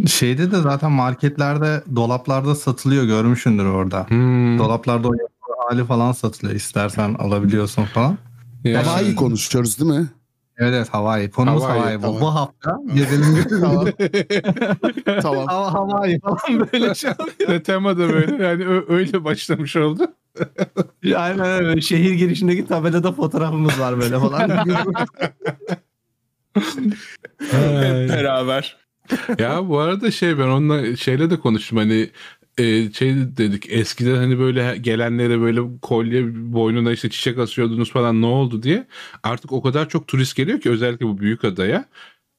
Şeyde 0.07 0.51
de 0.53 0.61
zaten 0.61 0.93
marketlerde 0.93 1.83
dolaplarda 1.97 2.55
satılıyor 2.55 3.05
görmüşsündür 3.05 3.65
orada. 3.65 4.11
Hmm. 4.11 4.59
Dolaplarda 4.59 5.09
o 5.09 5.13
hali 5.69 5.85
falan 5.85 6.13
satılıyor. 6.13 6.57
İstersen 6.57 7.15
alabiliyorsun 7.15 7.85
falan. 7.85 8.19
Yani- 8.65 8.77
Hawaii 8.77 9.15
konuşuyoruz 9.15 9.79
değil 9.81 9.91
mi? 10.01 10.09
Evet 10.59 10.75
evet 10.75 10.89
Hawaii. 10.89 11.31
Konumuz 11.31 11.63
Hawaii, 11.63 11.79
Hawaii. 11.79 11.99
Bu, 11.99 12.03
tamam. 12.03 12.21
bu 12.21 12.35
hafta 12.35 12.79
gezelim 12.95 13.47
tamam. 13.61 13.87
tamam. 15.23 15.47
Hava 15.47 15.73
Hawaii 15.73 16.21
falan 16.21 16.69
böyle 16.73 16.95
şey 16.95 17.11
Ve 17.49 17.63
tema 17.63 17.99
da 17.99 18.09
böyle 18.09 18.45
yani 18.45 18.83
öyle 18.89 19.25
başlamış 19.25 19.77
oldu. 19.77 20.07
Aynen 21.17 21.41
öyle. 21.41 21.81
Şehir 21.81 22.13
girişindeki 22.13 22.67
tabelada 22.67 23.13
fotoğrafımız 23.13 23.81
var 23.81 24.01
böyle 24.01 24.19
falan. 24.19 24.51
Beraber. 28.09 28.77
ya 29.39 29.69
bu 29.69 29.79
arada 29.79 30.11
şey 30.11 30.39
ben 30.39 30.49
onunla 30.49 30.97
şeyle 30.97 31.31
de 31.31 31.41
konuştum 31.41 31.79
hani 31.79 32.11
e, 32.59 32.93
şey 32.93 33.15
dedik 33.17 33.73
eskiden 33.73 34.17
hani 34.17 34.39
böyle 34.39 34.79
gelenlere 34.81 35.41
böyle 35.41 35.61
kolye 35.83 36.53
boynuna 36.53 36.93
işte 36.93 37.11
çiçek 37.11 37.39
asıyordunuz 37.39 37.93
falan 37.93 38.23
ne 38.23 38.27
oldu 38.27 38.63
diye. 38.63 38.87
Artık 39.23 39.53
o 39.53 39.63
kadar 39.63 39.89
çok 39.89 40.09
turist 40.09 40.37
geliyor 40.37 40.61
ki 40.61 40.71
özellikle 40.71 41.07
bu 41.07 41.19
büyük 41.19 41.45
adaya. 41.45 41.85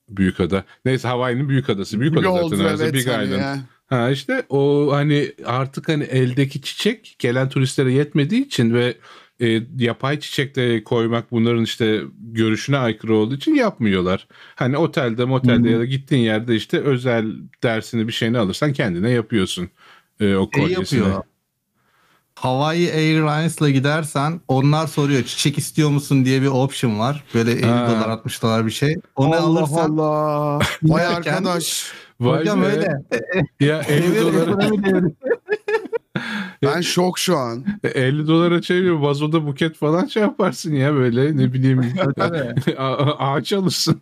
Büyük 0.10 0.40
ada. 0.40 0.66
Neyse 0.86 1.08
Hawaii'nin 1.08 1.50
büyük 1.50 1.70
adası. 1.70 2.00
Büyük 2.00 2.18
ada 2.18 2.32
oldu 2.32 2.56
zaten. 2.56 2.70
orası, 2.70 2.84
evet. 2.84 2.94
Big 2.94 3.08
hani 3.08 3.26
Island. 3.26 3.42
ya. 3.42 3.60
Ha 3.88 4.12
işte 4.12 4.46
o 4.50 4.90
hani 4.92 5.32
artık 5.46 5.90
hani 5.90 6.04
eldeki 6.04 6.62
çiçek 6.62 7.16
gelen 7.20 7.50
turistlere 7.50 7.94
yetmediği 7.94 8.46
için 8.46 8.74
ve 8.74 8.98
e, 9.42 9.62
yapay 9.78 10.20
çiçek 10.20 10.56
de 10.56 10.84
koymak 10.84 11.32
bunların 11.32 11.64
işte 11.64 12.02
görüşüne 12.18 12.78
aykırı 12.78 13.16
olduğu 13.16 13.36
için 13.36 13.56
yapmıyorlar. 13.56 14.28
Hani 14.56 14.78
otelde 14.78 15.26
motelde 15.26 15.68
Hı. 15.68 15.72
ya 15.72 15.80
da 15.80 15.86
gittiğin 15.86 16.24
yerde 16.24 16.56
işte 16.56 16.80
özel 16.80 17.26
dersini 17.64 18.08
bir 18.08 18.14
şeyini 18.14 18.38
alırsan 18.38 18.74
kendine 18.74 19.10
yapıyorsun 19.10 19.70
e, 20.20 20.36
o 20.36 20.50
şey 20.54 20.62
kolyesini. 20.64 21.00
yapıyor. 21.00 21.24
Hawaii 22.36 22.92
Airlines'la 22.92 23.70
gidersen 23.70 24.42
onlar 24.48 24.88
soruyor 24.88 25.24
çiçek 25.24 25.58
istiyor 25.58 25.90
musun 25.90 26.26
diye 26.26 26.42
bir 26.42 26.48
option 26.48 27.00
var. 27.00 27.24
Böyle 27.34 27.52
50 27.52 27.66
Ha. 27.66 27.88
dolar 27.90 28.10
60 28.10 28.42
dolar 28.44 28.66
bir 28.66 28.72
şey. 28.72 28.96
Onu 29.16 29.36
Allah 29.36 29.60
alırsan 29.60 29.98
Allah. 29.98 30.60
Vay 30.84 31.06
arkadaş. 31.06 31.92
Vay 32.20 32.40
hocam 32.40 32.62
be. 32.62 32.66
öyle. 32.66 33.02
Ya 33.60 33.82
50 33.82 34.04
Devir, 34.16 34.22
dolara, 34.22 34.52
ekonomi 34.52 34.84
devri. 34.84 35.14
Ben 36.64 36.82
şok 36.82 37.20
şu 37.20 37.38
an. 37.38 37.66
50 37.84 38.28
dolara 38.28 38.62
çeviriyor 38.62 39.00
vazoda 39.00 39.46
buket 39.46 39.76
falan 39.76 40.06
şey 40.06 40.24
yaparsın 40.24 40.74
ya 40.74 40.94
böyle 40.94 41.38
ne 41.38 41.54
bileyim 41.54 41.82
ağaç 43.20 43.54
alırsın. 43.54 44.02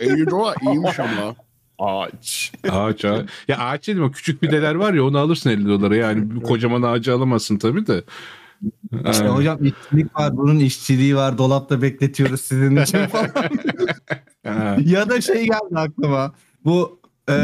50 0.00 0.30
dolar 0.30 0.56
iyiymiş 0.62 1.00
ama. 1.00 1.34
Ağaç. 1.78 2.52
Ağaç 2.70 3.04
ağaç. 3.04 3.26
Ya 3.48 3.58
ağaç 3.58 3.88
dedim 3.88 4.02
o 4.02 4.10
küçük 4.10 4.42
bideler 4.42 4.74
var 4.74 4.94
ya 4.94 5.04
onu 5.04 5.18
alırsın 5.18 5.50
50 5.50 5.68
dolara 5.68 5.96
yani 5.96 6.30
bir 6.30 6.40
kocaman 6.40 6.82
ağacı 6.82 7.14
alamazsın 7.14 7.58
tabii 7.58 7.86
de. 7.86 8.04
İşte 9.10 9.24
Ha. 9.24 9.34
hocam 9.34 9.58
işçilik 9.64 10.16
var, 10.18 10.36
bunun 10.36 10.58
işçiliği 10.58 11.16
var, 11.16 11.38
dolapta 11.38 11.82
bekletiyoruz 11.82 12.40
sizin 12.40 12.76
için 12.76 13.06
falan. 13.06 13.30
Ya 14.84 15.08
da 15.08 15.20
şey 15.20 15.44
geldi 15.46 15.74
aklıma. 15.76 16.32
Bu 16.64 17.00
e, 17.30 17.34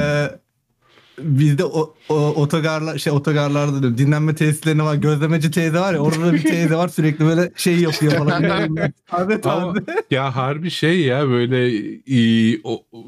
bizde 1.18 1.64
o, 1.64 1.94
o 2.08 2.14
otogarlar 2.14 2.98
şey 2.98 3.12
otogarlarda 3.12 3.80
diyorum 3.80 3.98
dinlenme 3.98 4.34
tesislerine 4.34 4.82
var 4.82 4.94
gözlemeci 4.94 5.50
teyze 5.50 5.80
var 5.80 5.94
ya 5.94 6.00
orada 6.00 6.26
da 6.26 6.32
bir 6.32 6.42
teyze 6.42 6.76
var 6.76 6.88
sürekli 6.88 7.24
böyle 7.24 7.52
şey 7.56 7.78
yapıyor 7.80 8.12
falan. 8.12 8.42
Ama 9.10 9.40
tabii. 9.40 9.84
ya 10.10 10.36
harbi 10.36 10.70
şey 10.70 11.00
ya 11.00 11.28
böyle 11.28 11.70
o, 12.64 12.82
o- 12.92 13.04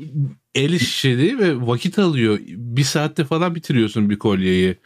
el 0.56 0.72
işleri 0.72 1.38
ve 1.38 1.66
vakit 1.66 1.98
alıyor. 1.98 2.38
Bir 2.46 2.84
saatte 2.84 3.24
falan 3.24 3.54
bitiriyorsun 3.54 4.10
bir 4.10 4.18
kolyeyi. 4.18 4.76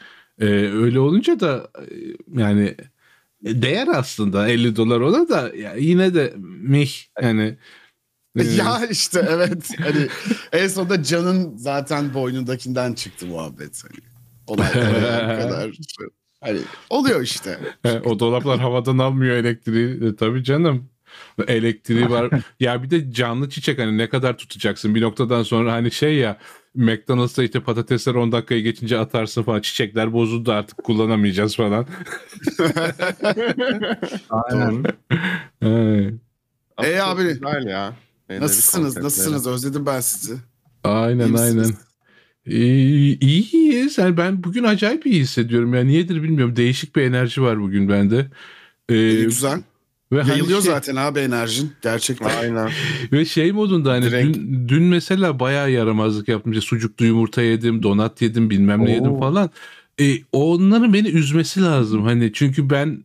E, 0.40 0.46
öyle 0.46 1.00
olunca 1.00 1.40
da 1.40 1.70
e, 1.78 1.84
yani 2.40 2.74
değer 3.42 3.88
aslında 3.88 4.48
50 4.48 4.76
dolar 4.76 5.00
ona 5.00 5.28
da 5.28 5.56
ya 5.56 5.74
yine 5.74 6.14
de 6.14 6.34
mih 6.62 6.90
yani 7.22 7.58
e, 8.38 8.42
ya 8.42 8.86
işte 8.90 9.26
evet. 9.30 9.70
Hani 9.78 10.06
en 10.52 10.68
sonunda 10.68 11.02
Can'ın 11.02 11.56
zaten 11.56 12.14
boynundakinden 12.14 12.92
çıktı 12.92 13.26
muhabbet. 13.26 13.82
Hani. 13.84 14.00
Bu 14.48 14.56
kadar. 15.42 15.70
Hani 16.40 16.60
oluyor 16.90 17.22
işte. 17.22 17.58
O 18.04 18.18
dolaplar 18.18 18.58
havadan 18.58 18.98
almıyor 18.98 19.36
elektriği. 19.36 20.08
E, 20.08 20.16
tabii 20.16 20.44
canım. 20.44 20.88
Elektriği 21.46 22.10
var. 22.10 22.30
ya 22.60 22.82
bir 22.82 22.90
de 22.90 23.12
canlı 23.12 23.48
çiçek 23.48 23.78
hani 23.78 23.98
ne 23.98 24.08
kadar 24.08 24.38
tutacaksın 24.38 24.94
bir 24.94 25.00
noktadan 25.00 25.42
sonra 25.42 25.72
hani 25.72 25.90
şey 25.90 26.14
ya 26.14 26.38
McDonald's'ta 26.74 27.42
işte 27.42 27.60
patatesler 27.60 28.14
10 28.14 28.32
dakikaya 28.32 28.60
geçince 28.60 28.98
atarsın 28.98 29.42
falan 29.42 29.60
çiçekler 29.60 30.12
bozuldu 30.12 30.52
artık 30.52 30.84
kullanamayacağız 30.84 31.56
falan. 31.56 31.86
Aynen. 34.30 34.84
He. 35.60 36.12
E 36.82 36.98
Çok 36.98 37.06
abi, 37.06 37.22
Güzel 37.22 37.66
ya. 37.66 37.92
Şeyleri, 38.28 38.44
Nasılsınız? 38.44 38.96
Nasılsınız? 38.96 39.46
Özledim 39.46 39.86
ben 39.86 40.00
sizi. 40.00 40.34
Aynen 40.84 41.26
İyi 41.28 41.38
aynen. 41.38 41.56
misiniz? 41.56 41.78
İyi, 42.46 43.18
iyiyiz. 43.18 43.98
Yani 43.98 44.16
ben 44.16 44.44
bugün 44.44 44.64
acayip 44.64 45.06
iyi 45.06 45.20
hissediyorum. 45.20 45.74
Yani 45.74 45.88
niyedir 45.88 46.22
bilmiyorum. 46.22 46.56
Değişik 46.56 46.96
bir 46.96 47.02
enerji 47.02 47.42
var 47.42 47.60
bugün 47.60 47.88
bende. 47.88 48.26
Ee, 48.88 48.94
İyi, 48.94 49.24
güzel. 49.24 49.62
Ve 50.12 50.20
hani 50.22 50.30
Yayılıyor 50.30 50.62
şey- 50.62 50.72
zaten 50.72 50.96
abi 50.96 51.18
enerjin. 51.20 51.72
Gerçekten. 51.82 52.30
Aynen. 52.40 52.70
Ve 53.12 53.24
şey 53.24 53.52
modunda 53.52 53.92
hani 53.92 54.04
Direkt. 54.04 54.36
dün, 54.38 54.68
dün 54.68 54.82
mesela 54.82 55.40
bayağı 55.40 55.70
yaramazlık 55.70 56.28
yaptım. 56.28 56.52
İşte 56.52 56.62
sucuklu 56.66 57.06
yumurta 57.06 57.42
yedim, 57.42 57.82
donat 57.82 58.22
yedim, 58.22 58.50
bilmem 58.50 58.80
ne 58.80 58.90
Oo. 58.90 58.94
yedim 58.94 59.18
falan. 59.18 59.50
E, 60.00 60.16
onların 60.32 60.92
beni 60.92 61.08
üzmesi 61.08 61.62
lazım. 61.62 62.02
Hani 62.04 62.32
çünkü 62.32 62.70
ben 62.70 63.04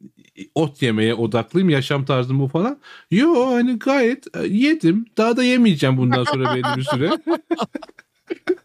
ot 0.55 0.81
yemeye 0.81 1.13
odaklıyım. 1.13 1.69
Yaşam 1.69 2.05
tarzım 2.05 2.39
bu 2.39 2.47
falan. 2.47 2.77
Yo 3.11 3.45
hani 3.47 3.79
gayet 3.79 4.25
e, 4.37 4.47
yedim. 4.47 5.05
Daha 5.17 5.37
da 5.37 5.43
yemeyeceğim 5.43 5.97
bundan 5.97 6.23
sonra 6.23 6.55
belli 6.55 6.77
bir 6.77 6.83
süre. 6.83 7.09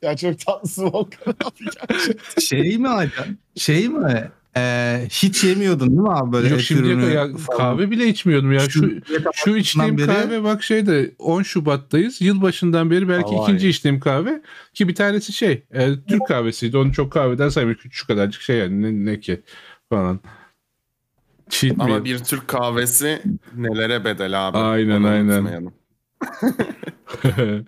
Ya 0.02 0.16
çok 0.16 0.38
tatlısın 0.38 0.85
Volkan 0.85 1.35
abi. 1.44 2.40
Şey 2.40 2.78
mi 2.78 2.88
acaba? 2.88 3.26
Şey 3.56 3.88
mi? 3.88 4.30
Ee, 4.57 5.07
hiç 5.11 5.45
yemiyordun 5.45 5.88
değil 5.88 6.00
mi 6.00 6.11
abi 6.11 6.33
böyle 6.33 6.49
Yok 6.49 6.61
kadar 6.69 7.09
ya, 7.11 7.28
kahve 7.57 7.90
bile 7.90 8.09
içmiyordum 8.09 8.52
ya. 8.52 8.61
Şu 8.61 8.90
şu 9.35 9.57
içtiğim 9.57 9.99
beri- 9.99 10.07
kahve 10.07 10.42
bak 10.45 10.62
şeyde 10.62 11.14
10 11.19 11.42
Şubat'tayız. 11.42 12.21
Yılbaşından 12.21 12.90
beri 12.90 13.09
belki 13.09 13.30
Vay. 13.35 13.42
ikinci 13.42 13.69
içtiğim 13.69 14.00
kahve 14.00 14.42
ki 14.75 14.88
bir 14.88 14.95
tanesi 14.95 15.33
şey 15.33 15.62
e, 15.73 15.88
Türk 16.09 16.26
kahvesiydi. 16.28 16.76
Onu 16.76 16.92
çok 16.92 17.12
kahveden 17.12 17.49
saymıyorum. 17.49 17.90
Şu 17.90 18.07
kadarcık 18.07 18.42
şey 18.42 18.57
yani 18.59 18.83
ne, 18.83 19.12
ne 19.12 19.21
ki 19.21 19.40
falan. 19.88 20.21
Cheat 21.50 21.75
Ama 21.78 21.87
meal. 21.88 22.04
bir 22.04 22.19
Türk 22.19 22.49
kahvesi 22.49 23.23
nelere 23.57 24.04
bedel 24.04 24.49
abi. 24.49 24.59
Aynen, 24.59 24.97
Onu 24.97 25.09
aynen. 25.09 25.28
unutmayalım. 25.28 25.73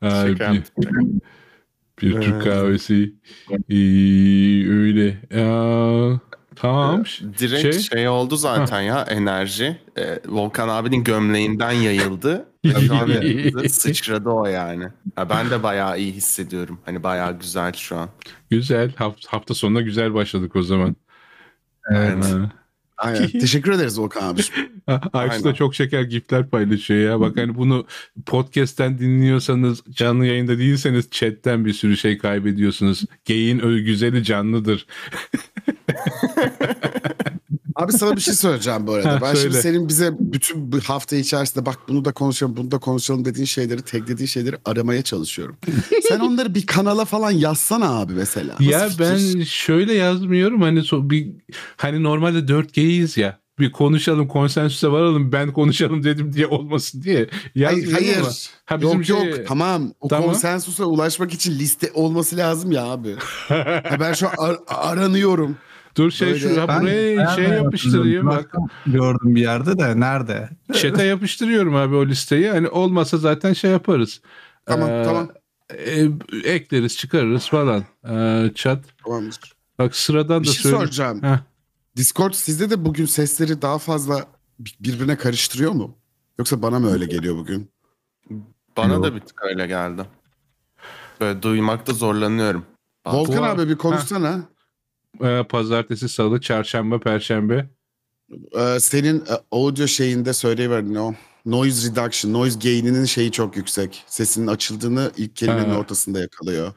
Ha, 2.00 2.02
bir, 2.06 2.16
bir 2.16 2.20
Türk 2.20 2.42
kahvesi 2.42 3.14
Ee, 3.50 4.70
öyle. 4.70 5.20
Ya, 5.30 6.20
tamam. 6.56 7.04
Direkt 7.38 7.62
Şey- 7.62 7.82
şey, 7.98 8.08
oldu 8.08 8.36
zaten 8.36 8.80
ya 8.80 9.00
enerji. 9.02 9.78
Ee, 9.98 10.20
Volkan 10.28 10.68
abinin 10.68 11.04
gömleğinden 11.04 11.72
yayıldı. 11.72 12.48
Hepimize 12.62 13.68
sıçradı 13.68 14.28
o 14.28 14.46
yani. 14.46 14.84
Ha, 15.16 15.30
ben 15.30 15.50
de 15.50 15.62
bayağı 15.62 15.98
iyi 15.98 16.12
hissediyorum. 16.12 16.78
Hani 16.84 17.02
bayağı 17.02 17.38
güzel 17.38 17.72
şu 17.72 17.96
an. 17.96 18.08
Güzel. 18.50 18.92
Hafta, 18.94 19.32
hafta 19.32 19.54
sonuna 19.54 19.80
güzel 19.80 20.14
başladık 20.14 20.56
o 20.56 20.62
zaman. 20.62 20.96
Evet. 21.90 22.24
Ha. 22.24 22.50
Aynen. 22.98 23.28
Teşekkür 23.40 23.72
ederiz 23.72 23.98
Volkan 23.98 24.22
abi. 24.22 24.40
Aysu 25.12 25.44
da 25.44 25.54
çok 25.54 25.74
şeker 25.74 26.02
gifler 26.02 26.50
paylaşıyor 26.50 27.10
ya. 27.10 27.20
Bak 27.20 27.36
hani 27.36 27.54
bunu 27.54 27.86
podcast'ten 28.26 28.98
dinliyorsanız, 28.98 29.82
canlı 29.90 30.26
yayında 30.26 30.58
değilseniz 30.58 31.10
chatten 31.10 31.64
bir 31.64 31.72
sürü 31.72 31.96
şey 31.96 32.18
kaybediyorsunuz. 32.18 33.04
Geyin 33.24 33.58
güzeli 33.84 34.24
canlıdır. 34.24 34.86
Abi 37.78 37.92
sana 37.92 38.16
bir 38.16 38.20
şey 38.20 38.34
söyleyeceğim 38.34 38.86
bu 38.86 38.92
arada. 38.92 39.18
Ben 39.22 39.34
şimdi 39.34 39.54
senin 39.56 39.88
bize 39.88 40.12
bütün 40.20 40.72
bu 40.72 40.80
hafta 40.80 41.16
içerisinde 41.16 41.66
bak 41.66 41.78
bunu 41.88 42.04
da 42.04 42.12
konuşalım, 42.12 42.56
bunu 42.56 42.70
da 42.70 42.78
konuşalım 42.78 43.24
dediğin 43.24 43.46
şeyleri, 43.46 43.82
tek 43.82 44.08
dediğin 44.08 44.26
şeyleri 44.26 44.56
aramaya 44.64 45.02
çalışıyorum. 45.02 45.56
Sen 46.08 46.20
onları 46.20 46.54
bir 46.54 46.66
kanala 46.66 47.04
falan 47.04 47.30
yazsana 47.30 47.98
abi 48.00 48.12
mesela. 48.12 48.52
Nasıl 48.52 48.64
ya 48.64 48.88
fikir? 48.88 49.00
ben 49.04 49.42
şöyle 49.44 49.94
yazmıyorum 49.94 50.62
hani 50.62 50.78
so- 50.78 51.10
bir 51.10 51.28
hani 51.76 52.02
normalde 52.02 52.38
4G'yiz 52.38 53.20
ya. 53.20 53.38
bir 53.58 53.72
konuşalım 53.72 54.28
konsensüse 54.28 54.88
varalım 54.88 55.32
ben 55.32 55.52
konuşalım 55.52 56.04
dedim 56.04 56.32
diye 56.32 56.46
olmasın 56.46 57.02
diye 57.02 57.16
Hayır, 57.16 57.30
yazmıyorum 57.54 57.94
hayır. 57.94 58.16
ama. 58.18 58.28
Ha, 58.64 58.80
bizim 58.80 58.98
yok 58.98 59.08
yok 59.08 59.22
şey- 59.36 59.44
tamam. 59.44 59.92
O 60.00 60.08
Tamam. 60.08 60.26
konsensusa 60.28 60.84
ulaşmak 60.84 61.34
için 61.34 61.52
liste 61.58 61.90
olması 61.94 62.36
lazım 62.36 62.72
ya 62.72 62.84
abi. 62.84 63.16
Ha, 63.48 63.96
ben 64.00 64.12
şu 64.12 64.28
an 64.28 64.32
ar- 64.38 64.58
aranıyorum. 64.66 65.56
Dur 65.98 66.10
şey 66.10 66.28
Böyle- 66.28 66.38
şu 66.54 66.60
ha, 66.62 66.80
buraya 66.82 67.16
ben 67.18 67.34
şey 67.36 67.44
yapıştırayım 67.48 68.26
bak. 68.26 68.54
Gördüm 68.86 69.34
bir 69.34 69.40
yerde 69.40 69.78
de 69.78 70.00
nerede? 70.00 70.48
Chat'e 70.72 71.02
yapıştırıyorum 71.04 71.74
abi 71.76 71.94
o 71.94 72.06
listeyi. 72.06 72.48
Hani 72.50 72.68
olmasa 72.68 73.16
zaten 73.16 73.52
şey 73.52 73.70
yaparız. 73.70 74.20
Tamam 74.66 74.90
Ee, 74.90 75.02
tamam. 75.04 75.28
e, 75.74 76.08
ekleriz 76.44 76.96
çıkarırız 76.96 77.48
falan. 77.48 77.84
Ee, 78.08 78.50
chat. 78.54 78.84
Tamamdır. 79.04 79.52
Bak 79.78 79.96
sıradan 79.96 80.42
Bir 80.42 80.48
da 80.48 80.52
şey 80.52 80.72
soracağım. 80.72 81.22
Heh. 81.22 81.38
Discord 81.96 82.32
sizde 82.32 82.70
de 82.70 82.84
bugün 82.84 83.06
sesleri 83.06 83.62
daha 83.62 83.78
fazla 83.78 84.26
bi- 84.60 84.70
birbirine 84.80 85.16
karıştırıyor 85.16 85.72
mu? 85.72 85.96
Yoksa 86.38 86.62
bana 86.62 86.78
mı 86.78 86.92
öyle 86.92 87.06
geliyor 87.06 87.36
bugün? 87.36 87.70
Bana 88.76 88.92
Yok. 88.92 89.04
da 89.04 89.14
bir 89.14 89.20
tık 89.20 89.42
öyle 89.44 89.66
geldi. 89.66 90.02
Böyle 91.20 91.42
duymakta 91.42 91.92
zorlanıyorum. 91.92 92.64
Volkan 93.06 93.42
abi 93.42 93.68
bir 93.68 93.76
konuşsana. 93.76 94.42
Ee, 95.22 95.42
pazartesi, 95.48 96.08
salı, 96.08 96.40
çarşamba, 96.40 97.00
perşembe. 97.00 97.66
Ee, 98.58 98.80
senin 98.80 99.20
e, 99.20 99.24
audio 99.50 99.86
şeyinde 99.86 100.32
söyleyiverdin 100.32 100.94
o. 100.94 101.14
Noise 101.46 101.90
reduction, 101.90 102.32
noise 102.32 102.58
gain'inin 102.62 103.04
şeyi 103.04 103.32
çok 103.32 103.56
yüksek. 103.56 104.04
Sesinin 104.06 104.46
açıldığını 104.46 105.10
ilk 105.16 105.36
kelimenin 105.36 105.70
Ha. 105.70 105.78
ortasında 105.78 106.20
yakalıyor. 106.20 106.72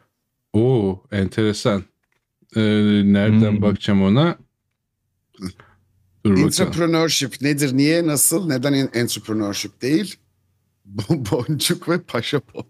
Oo, 0.54 1.04
enteresan. 1.12 1.84
Ee, 2.56 2.62
nereden 3.06 3.52
Hmm. 3.52 3.62
bakacağım 3.62 4.04
ona? 4.04 4.38
Dur 6.26 6.32
bakalım. 6.32 6.46
Entrepreneurship 6.46 7.42
nedir, 7.42 7.78
niye, 7.78 8.08
nasıl, 8.08 8.48
neden 8.48 8.74
en- 8.74 8.90
entrepreneurship 8.94 9.82
değil? 9.82 10.16
Bo- 10.96 11.32
Boncuk 11.32 11.90
ve 11.90 12.02
pasaport. 12.02 12.66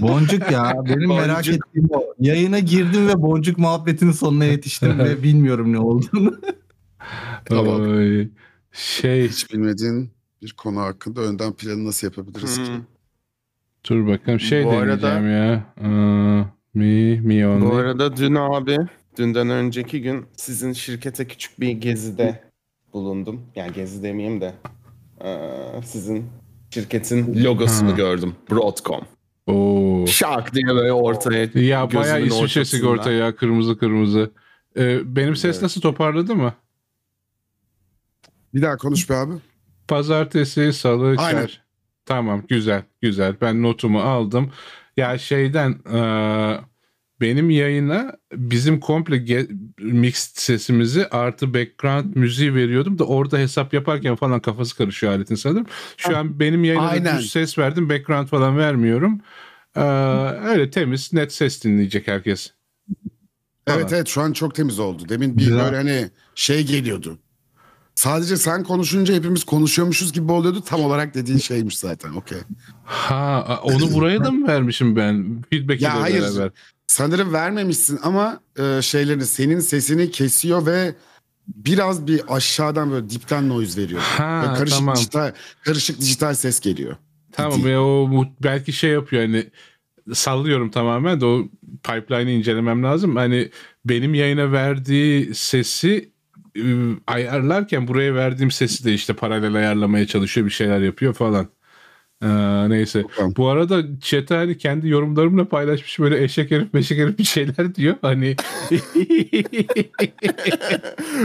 Boncuk 0.00 0.50
ya 0.50 0.72
benim 0.88 1.08
merak 1.08 1.36
Boncuk. 1.38 1.54
ettiğim 1.54 1.88
o. 1.90 2.02
Yayına 2.20 2.58
girdim 2.58 3.08
ve 3.08 3.22
boncuk 3.22 3.58
muhabbetinin 3.58 4.12
sonuna 4.12 4.44
yetiştim 4.44 4.98
ve 4.98 5.22
bilmiyorum 5.22 5.72
ne 5.72 5.78
olduğunu. 5.78 6.40
Tamam. 7.44 7.80
Oy. 7.80 8.28
Şey, 8.72 9.28
Hiç 9.28 9.52
bilmediğin 9.52 10.10
bir 10.42 10.52
konu 10.52 10.80
hakkında 10.80 11.20
önden 11.20 11.52
planı 11.52 11.84
nasıl 11.86 12.06
yapabiliriz 12.06 12.56
ki? 12.56 12.66
hmm. 12.66 12.82
dur 13.88 14.06
bakalım. 14.06 14.40
Şey 14.40 14.64
Bu 14.64 14.70
arada- 14.70 15.02
deneyeceğim 15.02 15.30
ya. 15.30 15.64
Aa, 15.80 16.44
me, 16.74 17.20
me 17.20 17.48
only. 17.48 17.64
Bu 17.66 17.74
arada 17.74 18.16
dün 18.16 18.34
abi, 18.34 18.76
dünden 19.18 19.50
önceki 19.50 20.02
gün 20.02 20.26
sizin 20.36 20.72
şirkete 20.72 21.26
küçük 21.26 21.60
bir 21.60 21.70
gezide 21.70 22.42
bulundum. 22.92 23.40
Yani 23.56 23.72
gezi 23.72 24.02
demeyeyim 24.02 24.40
de 24.40 24.54
sizin 25.84 26.24
şirketin 26.70 27.44
logosunu 27.44 27.92
Ha. 27.92 27.96
gördüm. 27.96 28.34
Broadcom. 28.50 29.00
Oo. 29.48 30.06
Şak 30.06 30.54
diye 30.54 30.66
böyle 30.66 30.92
ortaya 30.92 31.48
Ya 31.54 31.92
bayağı 31.94 32.22
İsviçre 32.22 32.64
sigorta 32.64 33.12
ya 33.12 33.36
kırmızı 33.36 33.78
kırmızı. 33.78 34.30
Ee, 34.76 35.16
benim 35.16 35.36
ses 35.36 35.54
Evet. 35.54 35.62
nasıl 35.62 35.80
toparladı 35.80 36.36
mı? 36.36 36.54
Bir 38.54 38.62
daha 38.62 38.76
konuş 38.76 39.10
be 39.10 39.14
abi. 39.14 39.32
Pazartesi, 39.88 40.72
salı, 40.72 41.14
Aynen. 41.18 41.40
çar. 41.40 41.62
Tamam 42.06 42.42
güzel 42.48 42.82
güzel. 43.02 43.34
Ben 43.40 43.62
notumu 43.62 44.00
aldım. 44.00 44.50
Ya 44.96 45.18
şeyden 45.18 45.74
eee, 45.92 46.60
benim 47.20 47.50
yayına 47.50 48.16
bizim 48.32 48.80
komple 48.80 49.16
ge- 49.16 49.57
mixed 49.80 50.32
sesimizi 50.34 51.06
artı 51.08 51.54
background 51.54 52.16
müziği 52.16 52.54
veriyordum 52.54 52.98
da 52.98 53.04
orada 53.04 53.38
hesap 53.38 53.74
yaparken 53.74 54.16
falan 54.16 54.40
kafası 54.40 54.76
karışıyor 54.76 55.12
aletin 55.12 55.34
sanırım. 55.34 55.66
Şu 55.96 56.16
an 56.18 56.40
benim 56.40 56.64
yayına 56.64 57.18
düz 57.18 57.30
ses 57.30 57.58
verdim 57.58 57.88
background 57.88 58.28
falan 58.28 58.58
vermiyorum. 58.58 59.20
Eee, 59.76 59.82
öyle 60.44 60.70
temiz 60.70 61.12
net 61.12 61.32
ses 61.32 61.64
dinleyecek 61.64 62.08
herkes. 62.08 62.52
Evet 63.66 63.80
Falan. 63.80 63.94
evet 63.94 64.08
şu 64.08 64.20
an 64.20 64.32
çok 64.32 64.54
temiz 64.54 64.78
oldu. 64.78 65.08
Demin 65.08 65.38
bir 65.38 65.44
Güzel. 65.44 65.58
böyle 65.64 65.76
hani 65.76 66.10
şey 66.34 66.66
geliyordu. 66.66 67.18
Sadece 67.94 68.36
sen 68.36 68.64
konuşunca 68.64 69.14
hepimiz 69.14 69.44
konuşuyormuşuz 69.44 70.12
gibi 70.12 70.32
oluyordu. 70.32 70.62
Tam 70.66 70.80
olarak 70.80 71.14
dediğin 71.14 71.38
şeymiş 71.38 71.78
zaten. 71.78 72.12
Okey. 72.12 72.38
Ha 72.84 73.60
onu 73.62 73.92
buraya 73.94 74.24
da 74.24 74.30
mı 74.30 74.48
vermişim 74.48 74.96
ben? 74.96 75.42
Feedback 75.50 75.80
Ya 75.82 76.00
hayır. 76.02 76.22
beraber. 76.22 76.50
Sanırım 76.88 77.32
vermemişsin 77.32 77.98
ama 78.02 78.40
e, 78.58 78.82
şeylerini 78.82 79.26
senin 79.26 79.60
sesini 79.60 80.10
kesiyor 80.10 80.66
ve 80.66 80.94
biraz 81.48 82.06
bir 82.06 82.22
aşağıdan 82.28 82.90
böyle 82.90 83.10
dipten 83.10 83.48
noise 83.48 83.82
veriyor. 83.82 84.00
Ha 84.00 84.54
karışık 84.58 84.78
tamam. 84.78 84.96
dijital 84.96 85.32
karışık 85.64 86.00
dijital 86.00 86.34
ses 86.34 86.60
geliyor. 86.60 86.96
Tamam 87.32 87.68
ya 87.68 87.82
o 87.82 88.24
belki 88.42 88.72
şey 88.72 88.90
yapıyor 88.90 89.22
hani 89.22 89.46
sallıyorum 90.14 90.70
tamamen 90.70 91.20
de 91.20 91.26
o 91.26 91.48
pipeline'ı 91.82 92.30
incelemem 92.30 92.82
lazım. 92.82 93.16
Hani 93.16 93.50
benim 93.84 94.14
yayına 94.14 94.52
verdiği 94.52 95.34
sesi 95.34 96.12
ıı, 96.58 96.96
ayarlarken 97.06 97.88
buraya 97.88 98.14
verdiğim 98.14 98.50
sesi 98.50 98.84
de 98.84 98.94
işte 98.94 99.12
paralel 99.12 99.54
ayarlamaya 99.54 100.06
çalışıyor 100.06 100.46
bir 100.46 100.52
şeyler 100.52 100.80
yapıyor 100.80 101.14
falan. 101.14 101.48
Ee, 102.22 102.28
neyse. 102.70 103.04
Tamam. 103.16 103.32
Bu 103.36 103.48
arada 103.48 103.82
chat'e 104.00 104.34
hani 104.34 104.58
kendi 104.58 104.88
yorumlarımla 104.88 105.44
paylaşmış 105.48 105.98
böyle 105.98 106.24
eşek 106.24 106.50
herif 106.50 106.74
meşek 106.74 106.98
herif 106.98 107.18
bir 107.18 107.24
şeyler 107.24 107.74
diyor. 107.74 107.94
Hani, 108.02 108.36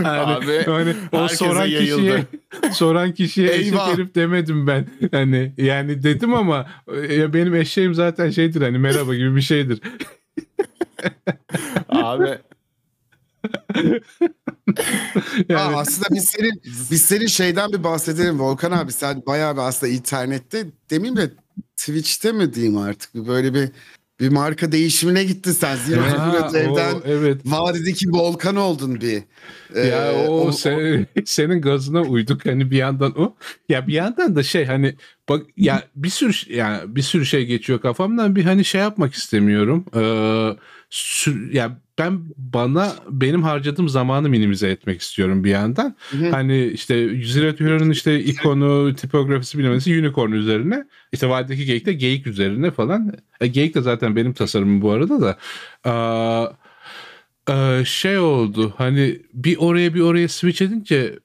hani, 0.04 0.08
Abi, 0.08 0.64
hani 0.66 0.94
o 1.12 1.28
soran 1.28 1.66
yayıldı. 1.66 1.96
kişiye 2.02 2.24
soran 2.74 3.12
kişiye 3.12 3.48
Eyvah. 3.52 3.88
eşek 3.88 3.98
herif 3.98 4.16
demedim 4.16 4.68
ben. 4.68 4.86
Hani 5.12 5.54
yani 5.58 6.04
dedim 6.04 6.34
ama 6.34 6.66
ya 7.18 7.34
benim 7.34 7.56
eşeğim 7.56 7.94
zaten 7.94 8.30
şeydir 8.30 8.62
hani 8.62 8.78
merhaba 8.78 9.16
gibi 9.16 9.36
bir 9.36 9.42
şeydir. 9.42 9.80
Abi 11.90 12.30
Yani 15.50 15.62
Aa, 15.76 15.80
aslında 15.80 16.08
biz 16.12 16.26
senin 16.26 16.62
biz 16.92 17.02
senin 17.02 17.28
şeyden 17.28 17.72
bir 17.74 17.84
bahsedelim 17.84 18.40
Volkan 18.40 18.72
abi. 18.72 18.92
Sen 18.92 19.24
bayağı 19.28 19.56
bir 19.56 19.62
aslında 19.62 19.94
internette 19.94 20.66
demeyeyim 20.90 21.18
de 21.18 21.32
Twitch'te 21.78 22.32
mi 22.32 22.54
diyeyim 22.54 22.78
artık 22.78 23.16
böyle 23.16 23.54
bir 23.54 23.70
bir 24.20 24.30
marka 24.30 24.72
değişimine 24.72 25.24
gittin 25.24 25.52
sen. 25.52 25.76
Zero 25.76 26.02
Ha, 26.02 26.50
evden 26.56 26.94
o, 26.96 27.02
evet. 27.06 27.42
vadideki 27.46 28.10
Volkan 28.12 28.56
oldun 28.56 29.02
bir. 29.02 29.24
Ya 29.76 30.12
Ee, 30.12 30.28
o, 30.28 30.50
se- 30.50 31.06
senin 31.26 31.62
gazına 31.62 32.02
uyduk 32.02 32.46
hani 32.46 32.72
bir 32.72 32.78
yandan 32.78 33.20
o. 33.20 33.36
Ya 33.70 33.88
bir 33.88 33.94
yandan 33.94 34.36
da 34.36 34.44
şey 34.44 34.66
hani 34.66 34.96
bak 35.30 35.46
ya 35.58 35.84
bir 35.96 36.10
sürü 36.10 36.56
ya 36.56 36.84
bir 36.88 37.02
sürü 37.02 37.26
şey 37.26 37.46
geçiyor 37.46 37.82
kafamdan 37.82 38.36
bir 38.36 38.44
hani 38.44 38.66
şey 38.66 38.82
yapmak 38.82 39.14
istemiyorum. 39.14 39.86
Ee, 39.96 40.00
sü- 40.92 41.56
ya 41.56 41.82
ben 42.00 42.22
bana 42.38 42.94
benim 43.10 43.44
harcadığım 43.44 43.90
zamanı 43.90 44.30
minimize 44.30 44.70
etmek 44.70 45.02
istiyorum 45.02 45.44
bir 45.44 45.50
yandan. 45.50 45.96
Hı 46.10 46.18
hı. 46.18 46.30
Hani 46.30 46.66
işte 46.66 46.96
Hero'nun 46.96 47.90
işte 47.90 48.20
ikonu, 48.20 48.96
tipografisi 48.96 49.58
bilmemesi 49.58 50.00
unicorn 50.00 50.32
üzerine. 50.32 50.84
işte 51.12 51.30
vadideki 51.30 51.66
geyik 51.66 51.86
de 51.86 51.94
geyik 51.94 52.28
üzerine 52.28 52.72
falan. 52.72 53.14
E, 53.42 53.48
geyik 53.48 53.76
de 53.76 53.82
zaten 53.82 54.16
benim 54.16 54.34
tasarımım 54.34 54.82
bu 54.82 54.92
arada 54.92 55.22
da. 55.22 55.38
Aa, 55.90 56.48
şey 57.86 58.18
oldu 58.20 58.74
hani 58.78 59.22
bir 59.34 59.58
oraya 59.58 59.94
bir 59.94 60.02
oraya 60.02 60.28
switch 60.28 60.62
edince 60.62 61.20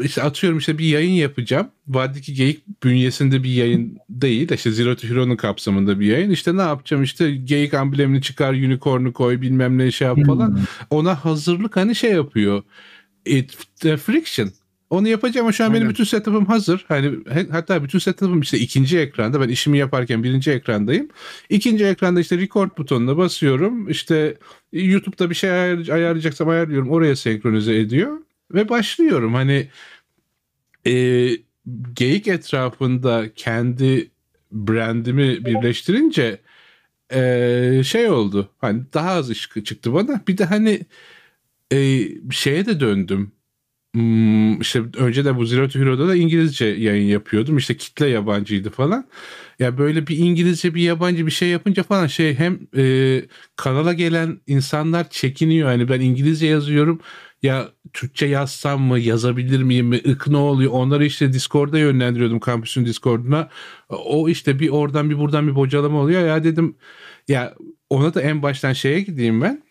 işte 0.00 0.22
atıyorum 0.22 0.58
işte 0.58 0.78
bir 0.78 0.84
yayın 0.84 1.12
yapacağım. 1.12 1.68
Vadideki 1.88 2.34
Geyik 2.34 2.84
bünyesinde 2.84 3.42
bir 3.42 3.50
yayın 3.50 3.98
değil. 4.10 4.52
işte 4.52 4.70
Zero 4.70 4.96
to 4.96 5.08
Hero'nun 5.08 5.36
kapsamında 5.36 6.00
bir 6.00 6.06
yayın. 6.06 6.30
İşte 6.30 6.56
ne 6.56 6.60
yapacağım 6.60 7.02
işte 7.02 7.36
Geyik 7.36 7.74
amblemini 7.74 8.22
çıkar, 8.22 8.52
unicorn'u 8.54 9.12
koy 9.12 9.40
bilmem 9.40 9.78
ne 9.78 9.90
şey 9.90 10.06
yap 10.06 10.18
falan. 10.26 10.60
Ona 10.90 11.24
hazırlık 11.24 11.76
hani 11.76 11.94
şey 11.94 12.12
yapıyor. 12.12 12.62
It, 13.26 13.58
the 13.80 13.96
friction. 13.96 14.50
Onu 14.90 15.08
yapacağım 15.08 15.46
ama 15.46 15.52
şu 15.52 15.64
an 15.64 15.70
benim 15.70 15.82
Aynen. 15.82 15.90
bütün 15.90 16.04
setup'ım 16.04 16.46
hazır. 16.46 16.84
Hani 16.88 17.16
hatta 17.50 17.84
bütün 17.84 17.98
setup'ım 17.98 18.40
işte 18.40 18.58
ikinci 18.58 18.98
ekranda. 18.98 19.40
Ben 19.40 19.48
işimi 19.48 19.78
yaparken 19.78 20.24
birinci 20.24 20.50
ekrandayım. 20.50 21.08
İkinci 21.50 21.84
ekranda 21.84 22.20
işte 22.20 22.38
record 22.38 22.70
butonuna 22.78 23.16
basıyorum. 23.16 23.88
İşte 23.88 24.38
YouTube'da 24.72 25.30
bir 25.30 25.34
şey 25.34 25.50
ayar, 25.50 25.88
ayarlayacaksam 25.88 26.48
ayarlıyorum. 26.48 26.90
Oraya 26.90 27.16
senkronize 27.16 27.76
ediyor. 27.76 28.18
Ve 28.54 28.68
başlıyorum. 28.68 29.34
Hani 29.34 29.70
e, 30.86 30.92
geyik 31.92 32.28
etrafında 32.28 33.34
kendi 33.34 34.10
brandimi 34.52 35.44
birleştirince 35.44 36.40
e, 37.14 37.82
şey 37.84 38.10
oldu. 38.10 38.50
Hani 38.58 38.82
daha 38.94 39.10
az 39.10 39.30
iş 39.30 39.48
çıktı 39.64 39.94
bana. 39.94 40.20
Bir 40.28 40.38
de 40.38 40.44
hani 40.44 40.80
e, 41.72 42.08
şeye 42.32 42.66
de 42.66 42.80
döndüm. 42.80 43.32
hmm, 43.94 44.60
işte 44.60 44.82
önce 44.98 45.24
de 45.24 45.36
bu 45.36 45.46
Zero 45.46 45.68
to 45.68 45.78
Hero'da 45.80 46.08
da 46.08 46.16
İngilizce 46.16 46.66
yayın 46.66 47.08
yapıyordum. 47.08 47.58
İşte 47.58 47.76
kitle 47.76 48.08
yabancıydı 48.08 48.70
falan. 48.70 49.08
Ya 49.58 49.78
böyle 49.78 50.06
bir 50.06 50.18
İngilizce 50.18 50.74
bir 50.74 50.82
yabancı 50.82 51.26
bir 51.26 51.30
şey 51.32 51.48
yapınca 51.48 51.82
falan 51.82 52.06
şey 52.06 52.34
hem 52.34 52.60
e, 52.76 53.22
kanala 53.56 53.92
gelen 53.92 54.40
insanlar 54.46 55.10
çekiniyor. 55.10 55.68
Hani 55.68 55.88
ben 55.88 56.00
İngilizce 56.00 56.46
yazıyorum 56.46 57.00
ya 57.42 57.68
Türkçe 57.92 58.26
yazsam 58.26 58.82
mı 58.82 58.98
yazabilir 58.98 59.62
miyim 59.62 59.86
mi 59.86 60.00
ık 60.08 60.28
ne 60.28 60.36
oluyor 60.36 60.72
onları 60.72 61.04
işte 61.04 61.32
Discord'a 61.32 61.78
yönlendiriyordum 61.78 62.40
kampüsün 62.40 62.86
Discord'una 62.86 63.48
o 63.88 64.28
işte 64.28 64.58
bir 64.58 64.68
oradan 64.68 65.10
bir 65.10 65.18
buradan 65.18 65.48
bir 65.48 65.54
bocalama 65.54 66.00
oluyor 66.00 66.26
ya 66.26 66.44
dedim 66.44 66.76
ya 67.28 67.54
ona 67.90 68.14
da 68.14 68.22
en 68.22 68.42
baştan 68.42 68.72
şeye 68.72 69.00
gideyim 69.00 69.40
ben 69.40 69.62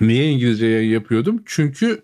niye 0.00 0.30
İngilizce 0.30 0.66
yapıyordum 0.66 1.42
çünkü 1.46 2.02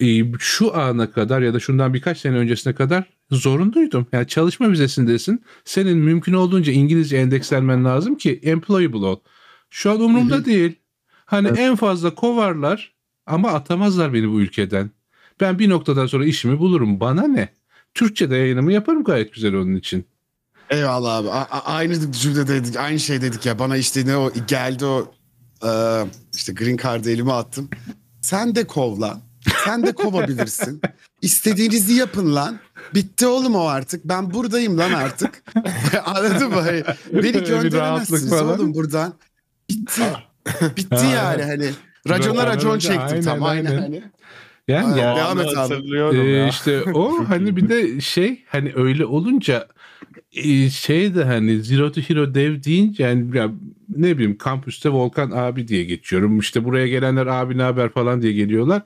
e, 0.00 0.32
şu 0.38 0.76
ana 0.76 1.10
kadar 1.10 1.42
ya 1.42 1.54
da 1.54 1.60
şundan 1.60 1.94
birkaç 1.94 2.18
sene 2.18 2.36
öncesine 2.36 2.74
kadar 2.74 3.04
zorunluydum. 3.30 4.06
Yani 4.12 4.26
çalışma 4.26 4.70
vizesindesin. 4.70 5.44
Senin 5.64 5.98
mümkün 5.98 6.32
olduğunca 6.32 6.72
İngilizce 6.72 7.16
endekslenmen 7.16 7.84
lazım 7.84 8.14
ki 8.14 8.40
employable 8.42 8.98
ol. 8.98 9.20
Şu 9.70 9.90
an 9.90 10.00
umurumda 10.00 10.44
değil. 10.44 10.72
Hani 11.26 11.48
Evet. 11.48 11.58
en 11.58 11.76
fazla 11.76 12.14
kovarlar 12.14 12.93
ama 13.26 13.52
atamazlar 13.52 14.12
beni 14.14 14.30
bu 14.30 14.40
ülkeden. 14.40 14.90
Ben 15.40 15.58
bir 15.58 15.68
noktadan 15.68 16.06
sonra 16.06 16.24
işimi 16.26 16.58
bulurum. 16.58 17.00
Bana 17.00 17.26
ne? 17.26 17.48
Türkçe'de 17.94 18.36
yayınımı 18.36 18.72
yaparım 18.72 19.04
gayet 19.04 19.34
güzel 19.34 19.54
onun 19.54 19.74
için. 19.74 20.06
Eyvallah 20.70 21.16
abi. 21.16 21.30
A- 21.30 21.64
aynı 21.64 22.12
cümle 22.12 22.48
dedik. 22.48 22.76
Aynı 22.76 23.00
şey 23.00 23.22
dedik 23.22 23.46
ya. 23.46 23.58
Bana 23.58 23.76
işte 23.76 24.06
ne 24.06 24.16
o 24.16 24.32
geldi 24.48 24.84
o 24.84 25.12
e, 25.66 25.70
işte 26.34 26.52
green 26.52 26.76
card'ı 26.76 27.10
elime 27.10 27.32
attım. 27.32 27.68
Sen 28.20 28.54
de 28.54 28.66
kov 28.66 29.00
lan. 29.00 29.20
Sen 29.64 29.86
de 29.86 29.92
kovabilirsin. 29.92 30.80
İstediğinizi 31.22 31.92
yapın 31.94 32.34
lan. 32.34 32.58
Bitti 32.94 33.26
oğlum 33.26 33.54
o 33.54 33.64
artık. 33.66 34.04
Ben 34.04 34.34
buradayım 34.34 34.78
lan 34.78 34.92
artık. 34.92 35.42
Anladın 36.04 36.48
mı? 36.48 36.60
Hani 36.60 36.84
Beni 37.12 37.32
gönderemezsiniz 37.44 38.32
oğlum 38.32 38.74
buradan. 38.74 39.14
Bitti. 39.70 40.02
Bitti 40.76 41.06
yani 41.14 41.42
hani. 41.42 41.70
Racona 42.08 42.46
racon 42.46 42.78
çektim 42.78 43.22
tam 43.22 43.42
aynen 43.42 43.70
aynen. 43.70 43.80
hani. 43.80 44.02
Yani 44.68 45.00
ya, 45.00 45.16
Devam 45.16 45.40
et 45.40 45.56
abi. 45.56 45.74
Ee, 46.16 46.18
ya. 46.18 46.48
işte 46.48 46.82
o 46.94 47.24
hani 47.28 47.56
bir 47.56 47.68
de 47.68 48.00
şey 48.00 48.44
hani 48.48 48.72
öyle 48.76 49.04
olunca 49.04 49.68
e, 50.32 50.70
şey 50.70 51.14
de 51.14 51.24
hani 51.24 51.62
Zero 51.62 51.92
to 51.92 52.00
Hero 52.00 52.34
dev 52.34 52.62
deyince 52.62 53.02
yani 53.02 53.36
ya 53.36 53.50
ne 53.88 54.14
bileyim 54.16 54.38
kampüste 54.38 54.88
Volkan 54.88 55.30
abi 55.30 55.68
diye 55.68 55.84
geçiyorum. 55.84 56.38
İşte 56.38 56.64
buraya 56.64 56.88
gelenler 56.88 57.26
abi 57.26 57.58
ne 57.58 57.62
haber 57.62 57.88
falan 57.88 58.22
diye 58.22 58.32
geliyorlar. 58.32 58.82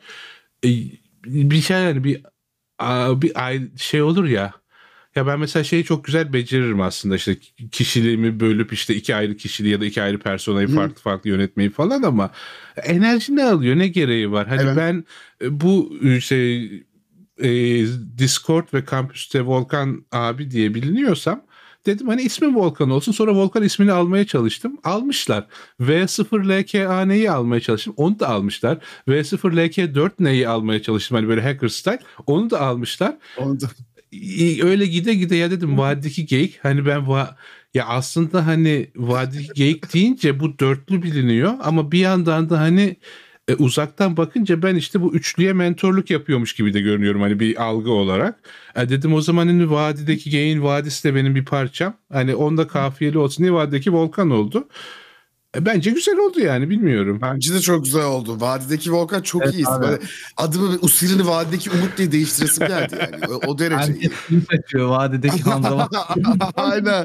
E, 0.64 0.68
bir 1.26 1.60
şey 1.60 1.76
yani 1.76 2.04
bir 2.04 2.22
bir 3.22 3.44
ay- 3.46 3.76
şey 3.76 4.02
olur 4.02 4.24
ya. 4.24 4.52
Ya 5.18 5.26
ben 5.26 5.40
mesela 5.40 5.64
şeyi 5.64 5.84
çok 5.84 6.04
güzel 6.04 6.32
beceririm 6.32 6.80
aslında 6.80 7.16
işte 7.16 7.36
kişiliğimi 7.72 8.40
bölüp 8.40 8.72
işte 8.72 8.94
iki 8.94 9.14
ayrı 9.14 9.36
kişiliği 9.36 9.72
ya 9.72 9.80
da 9.80 9.84
iki 9.84 10.02
ayrı 10.02 10.18
personayı 10.18 10.68
farklı 10.68 11.02
farklı 11.02 11.30
yönetmeyi 11.30 11.70
falan 11.70 12.02
ama 12.02 12.30
enerji 12.82 13.36
ne 13.36 13.44
alıyor 13.44 13.78
ne 13.78 13.88
gereği 13.88 14.32
var? 14.32 14.46
Hani 14.48 14.60
Evet. 14.62 14.76
ben 14.76 15.04
e, 15.42 15.60
bu 15.60 15.92
e, 16.04 16.20
şey 16.20 16.64
e, 17.42 17.50
Discord 18.18 18.74
ve 18.74 18.84
kampüste 18.84 19.42
Volkan 19.42 20.04
abi 20.12 20.50
diye 20.50 20.74
biliniyorsam 20.74 21.42
dedim 21.86 22.08
hani 22.08 22.22
ismim 22.22 22.56
Volkan 22.56 22.90
olsun. 22.90 23.12
Sonra 23.12 23.34
Volkan 23.34 23.62
ismini 23.62 23.92
almaya 23.92 24.26
çalıştım. 24.26 24.78
Almışlar. 24.84 25.46
V0LKAN'yi 25.80 27.30
almaya 27.30 27.60
çalıştım. 27.60 27.94
Onu 27.96 28.20
da 28.20 28.28
almışlar. 28.28 28.78
V0LK4 29.08 30.10
neyi 30.18 30.48
almaya 30.48 30.82
çalıştım. 30.82 31.14
Hani 31.16 31.28
böyle 31.28 31.42
hacker 31.42 31.68
style. 31.68 32.00
Onu 32.26 32.50
da 32.50 32.60
almışlar. 32.60 33.16
Onu 33.36 33.60
da- 33.60 33.66
öyle 34.62 34.86
gide 34.86 35.14
gide 35.14 35.36
ya 35.36 35.50
dedim 35.50 35.78
vadideki 35.78 36.26
geyik 36.26 36.58
hani 36.62 36.86
ben 36.86 37.08
va 37.08 37.36
ya 37.74 37.86
aslında 37.86 38.46
hani 38.46 38.90
vadideki 38.96 39.52
geyik 39.54 39.94
deyince 39.94 40.40
bu 40.40 40.58
dörtlü 40.58 41.02
biliniyor 41.02 41.54
ama 41.62 41.92
bir 41.92 41.98
yandan 41.98 42.50
da 42.50 42.60
hani 42.60 42.96
e, 43.48 43.54
uzaktan 43.54 44.16
bakınca 44.16 44.62
ben 44.62 44.74
işte 44.74 45.00
bu 45.00 45.14
üçlüye 45.14 45.52
mentorluk 45.52 46.10
yapıyormuş 46.10 46.52
gibi 46.52 46.74
de 46.74 46.80
görünüyorum 46.80 47.20
hani 47.20 47.40
bir 47.40 47.62
algı 47.62 47.90
olarak. 47.90 48.40
E, 48.76 48.88
dedim 48.88 49.14
o 49.14 49.20
zaman 49.20 49.46
hani 49.46 49.70
vadideki 49.70 50.30
geyin 50.30 50.62
vadisi 50.62 51.04
de 51.04 51.14
benim 51.14 51.34
bir 51.34 51.44
parçam. 51.44 51.94
Hani 52.12 52.34
onda 52.34 52.66
kafiyeli 52.66 53.18
olsun 53.18 53.44
diye 53.44 53.52
vadideki 53.52 53.92
volkan 53.92 54.30
oldu. 54.30 54.68
E, 55.58 55.66
bence 55.66 55.90
güzel 55.90 56.18
oldu 56.18 56.40
yani 56.40 56.70
bilmiyorum. 56.70 57.18
Bence 57.22 57.54
de 57.54 57.60
çok 57.60 57.84
güzel 57.84 58.04
oldu. 58.04 58.40
Vadideki 58.40 58.92
Volkan 58.92 59.22
çok 59.22 59.42
Evet 59.44 59.54
iyi. 59.54 59.64
Böyle 59.80 59.98
adımı 60.36 60.78
Usirini 60.82 61.26
Vadideki 61.26 61.70
Umut 61.70 61.98
diye 61.98 62.12
değiştiresim 62.12 62.66
geldi 62.68 62.96
yani. 63.00 63.26
O, 63.26 63.40
o 63.46 63.58
derece 63.58 63.92
iyi. 63.92 64.02
Herkes 64.02 64.26
kim 64.28 64.42
saçıyor 64.50 64.88
vadideki 64.88 65.42
Hamza. 65.42 65.88
Aynen. 66.56 67.04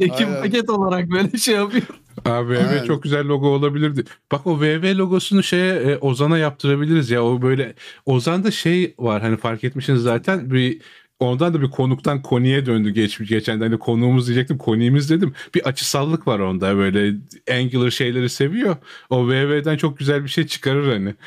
Ekim 0.00 0.28
Aynen. 0.28 0.42
paket 0.42 0.70
olarak 0.70 1.10
böyle 1.10 1.38
şey 1.38 1.54
yapıyor. 1.54 1.86
Abi 2.24 2.54
VV 2.54 2.58
Aynen. 2.58 2.84
çok 2.84 3.02
güzel 3.02 3.26
logo 3.26 3.48
olabilirdi. 3.48 4.04
Bak 4.32 4.46
o 4.46 4.60
VV 4.60 4.96
logosunu 4.96 5.42
şeye 5.42 5.74
e, 5.74 5.98
Ozan'a 5.98 6.38
yaptırabiliriz 6.38 7.10
ya. 7.10 7.24
O 7.24 7.42
böyle 7.42 7.74
Ozan'da 8.06 8.50
şey 8.50 8.94
var 8.98 9.22
hani 9.22 9.36
fark 9.36 9.64
etmişsiniz 9.64 10.02
zaten 10.02 10.50
bir 10.50 10.80
ondan 11.20 11.54
da 11.54 11.62
bir 11.62 11.70
konuktan 11.70 12.22
koniye 12.22 12.66
döndü 12.66 12.90
geçmiş 12.90 13.28
geçen 13.28 13.60
de 13.60 13.64
hani 13.64 13.78
konuğumuz 13.78 14.26
diyecektim 14.26 14.58
koniğimiz 14.58 15.10
dedim. 15.10 15.34
Bir 15.54 15.68
açısallık 15.68 16.26
var 16.26 16.38
onda 16.38 16.76
böyle 16.76 17.16
angular 17.50 17.90
şeyleri 17.90 18.28
seviyor. 18.28 18.76
O 19.10 19.28
VV'den 19.28 19.76
çok 19.76 19.98
güzel 19.98 20.24
bir 20.24 20.28
şey 20.28 20.46
çıkarır 20.46 20.92
hani. 20.92 21.14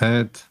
Evet. 0.00 0.44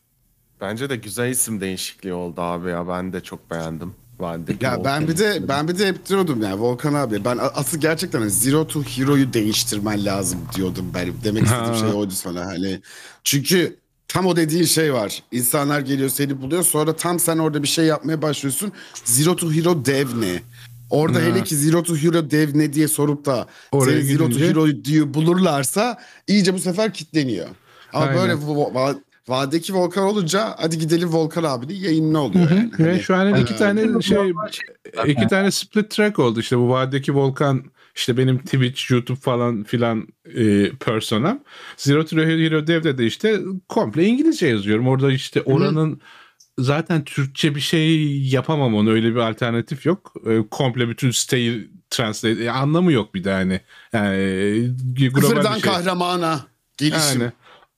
Bence 0.61 0.89
de 0.89 0.95
güzel 0.95 1.29
isim 1.29 1.61
değişikliği 1.61 2.13
oldu 2.13 2.41
abi 2.41 2.69
ya. 2.69 2.87
Ben 2.87 3.13
de 3.13 3.21
çok 3.23 3.51
beğendim. 3.51 3.93
Vadideki 4.19 4.65
Ya 4.65 4.83
ben 4.85 5.07
bir 5.07 5.17
de 5.17 5.47
ben 5.47 5.67
bir 5.67 5.77
de 5.79 5.87
hep 5.87 6.05
diyordum 6.09 6.41
yani 6.41 6.61
Volkan 6.61 6.93
abi 6.93 7.25
ben 7.25 7.39
asıl 7.41 7.77
gerçekten 7.79 8.19
hani 8.19 8.29
Zero 8.29 8.67
to 8.67 8.83
Hero'yu 8.83 9.33
değiştirmen 9.33 10.05
lazım 10.05 10.39
diyordum 10.55 10.91
ben. 10.93 11.09
Demek 11.23 11.43
istediğim 11.43 11.75
şey 11.75 11.89
oydu 11.89 12.11
sana 12.11 12.45
hani. 12.45 12.81
Çünkü 13.23 13.77
tam 14.07 14.25
o 14.25 14.35
dediğin 14.35 14.63
şey 14.63 14.93
var. 14.93 15.23
İnsanlar 15.31 15.79
geliyor 15.79 16.09
seni 16.09 16.41
buluyor 16.41 16.63
sonra 16.63 16.93
tam 16.95 17.19
sen 17.19 17.37
orada 17.37 17.63
bir 17.63 17.67
şey 17.67 17.85
yapmaya 17.85 18.21
başlıyorsun. 18.21 18.71
Zero 19.05 19.35
to 19.35 19.51
Hero 19.51 19.85
dev 19.85 20.07
ne? 20.21 20.41
Orada 20.89 21.19
hele 21.19 21.43
ki 21.43 21.55
Zero 21.55 21.83
to 21.83 21.95
Hero 21.95 22.31
dev 22.31 22.49
ne 22.57 22.73
diye 22.73 22.87
sorup 22.87 23.25
da 23.25 23.47
Oraya 23.71 23.91
seni 23.91 24.03
Zero 24.03 24.23
to 24.29 24.29
gidince- 24.29 24.49
Hero 24.49 24.67
diye 24.85 25.13
bulurlarsa 25.13 25.97
iyice 26.27 26.53
bu 26.53 26.59
sefer 26.59 26.93
kitleniyor. 26.93 27.47
Ama 27.93 28.05
Aynen. 28.05 28.17
böyle 28.21 28.41
bu- 28.47 28.55
va- 28.73 28.97
vadideki 29.27 29.73
Volkan 29.73 30.03
olunca 30.03 30.55
hadi 30.57 30.77
gidelim 30.77 31.13
Volkan 31.13 31.43
abinin 31.43 31.75
yayınına 31.75 32.23
oluyor 32.23 32.49
yani. 32.51 32.71
Ve 32.79 32.83
Hani- 32.91 32.99
şu 33.03 33.15
an 33.15 33.35
iki 33.35 33.53
Ee, 33.53 33.57
tane 33.57 34.01
şey 34.01 34.31
iki 35.07 35.27
tane 35.27 35.51
split 35.51 35.89
track 35.91 36.19
oldu 36.19 36.39
işte 36.39 36.57
bu 36.57 36.69
vadideki 36.69 37.15
Volkan 37.15 37.63
işte 37.97 38.17
benim 38.17 38.37
Twitch, 38.37 38.91
YouTube 38.91 39.19
falan 39.19 39.63
filan 39.63 40.07
e, 40.35 40.71
personam. 40.71 41.43
Zero 41.77 42.05
to 42.05 42.17
Hero 42.17 42.67
Dev'de 42.67 42.97
de 42.97 43.05
işte 43.05 43.39
komple 43.67 44.05
İngilizce 44.05 44.47
yazıyorum. 44.47 44.87
Orada 44.87 45.11
işte 45.11 45.41
oranın 45.41 46.01
zaten 46.59 47.03
Türkçe 47.03 47.55
bir 47.55 47.59
şey 47.59 48.17
yapamam 48.21 48.75
onu 48.75 48.91
öyle 48.91 49.11
bir 49.11 49.19
alternatif 49.19 49.85
yok. 49.85 50.13
E, 50.25 50.39
komple 50.51 50.89
bütün 50.89 51.11
siteyi 51.11 51.71
translate 51.89 52.43
e, 52.43 52.49
anlamı 52.49 52.91
yok 52.91 53.15
bir 53.15 53.23
de 53.23 53.31
hani. 53.31 53.61
Yani, 53.93 54.15
e, 54.99 55.21
Sıfırdan 55.21 55.53
şey. 55.53 55.61
kahramana 55.61 56.41
gelişim. 56.77 57.21
Yani. 57.21 57.31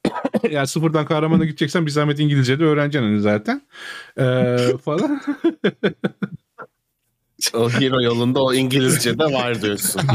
yani 0.51 0.67
sıfırdan 0.67 1.05
kahramana 1.05 1.45
gideceksen 1.45 1.85
bir 1.85 1.91
zahmet 1.91 2.19
İngilizce 2.19 2.59
de 2.59 2.63
öğreneceksin 2.63 3.07
hani 3.07 3.21
zaten. 3.21 3.61
Ee, 4.17 4.57
falan. 4.85 5.21
O 7.53 7.69
hero 7.69 8.01
yolunda 8.01 8.43
o 8.43 8.53
İngilizce 8.53 9.19
de 9.19 9.23
var 9.23 9.61
diyorsun. 9.61 10.01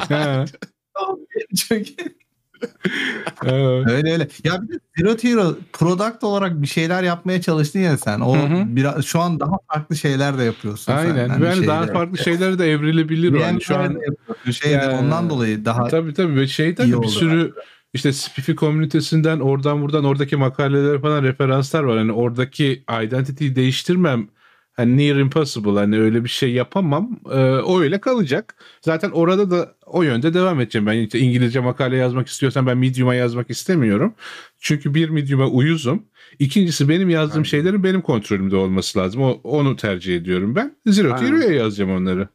Evet. 3.42 3.86
Öyle 3.86 4.12
öyle. 4.12 4.28
Ya 4.44 4.62
bir 4.62 4.68
de 4.68 4.78
Zero 4.96 5.16
Hero 5.22 5.56
product 5.72 6.24
olarak 6.24 6.62
bir 6.62 6.66
şeyler 6.66 7.02
yapmaya 7.02 7.40
çalıştın 7.40 7.80
ya 7.80 7.98
sen. 7.98 8.20
O 8.20 8.36
Hı 8.36 8.40
hı. 8.40 8.76
biraz 8.76 9.04
şu 9.04 9.20
an 9.20 9.40
daha 9.40 9.56
farklı 9.72 9.96
şeyler 9.96 10.38
de 10.38 10.42
yapıyorsun 10.42 10.84
sen. 10.84 10.96
Aynen. 10.96 11.28
Hani 11.28 11.44
Yani 11.44 11.66
daha 11.66 11.86
farklı 11.86 12.18
şeylere 12.18 12.58
de 12.58 12.72
evrilebilir 12.72 13.32
o. 13.32 13.44
Hani 13.44 13.62
şu 13.62 13.76
an 13.76 13.94
de 13.94 13.98
yapıyorsun. 14.08 14.50
Şey 14.52 14.76
ondan 14.76 15.30
dolayı 15.30 15.64
daha 15.64 15.88
tabii 15.88 16.14
tabii 16.14 16.36
ve 16.36 16.46
şeyden 16.46 16.92
de 16.92 17.02
bir 17.02 17.08
sürü 17.08 17.52
işte 17.94 18.12
Spiffy 18.12 18.54
komünitesinden 18.54 19.40
oradan 19.40 19.82
buradan 19.82 20.04
oradaki 20.04 20.36
makaleler 20.36 21.00
falan 21.00 21.22
referanslar 21.22 21.82
var. 21.82 21.98
Hani 21.98 22.12
oradaki 22.12 22.84
identity'yi 23.04 23.56
değiştirmem 23.56 24.28
hani 24.74 24.96
near 24.96 25.16
impossible 25.16 25.70
hani 25.70 25.98
öyle 25.98 26.24
bir 26.24 26.28
şey 26.28 26.52
yapamam. 26.52 27.20
Ee, 27.30 27.38
o 27.44 27.80
öyle 27.80 28.00
kalacak. 28.00 28.56
Zaten 28.80 29.10
orada 29.10 29.50
da 29.50 29.74
o 29.86 30.02
yönde 30.02 30.34
devam 30.34 30.60
edeceğim. 30.60 30.86
Ben 30.86 30.98
işte 30.98 31.18
İngilizce 31.18 31.60
makale 31.60 31.96
yazmak 31.96 32.28
istiyorsam 32.28 32.66
ben 32.66 32.78
Medium'a 32.78 33.14
yazmak 33.14 33.50
istemiyorum. 33.50 34.14
Çünkü 34.60 34.94
bir 34.94 35.08
Medium'a 35.08 35.46
uyuzum. 35.46 36.02
İkincisi 36.38 36.88
benim 36.88 37.10
yazdığım 37.10 37.36
Aynen. 37.36 37.44
şeylerin 37.44 37.84
benim 37.84 38.02
kontrolümde 38.02 38.56
olması 38.56 38.98
lazım. 38.98 39.22
O, 39.22 39.40
onu 39.44 39.76
tercih 39.76 40.16
ediyorum 40.16 40.54
ben. 40.54 40.76
Zero. 40.86 41.16
Hero'ya 41.16 41.50
yazacağım 41.50 41.90
onları. 41.90 42.28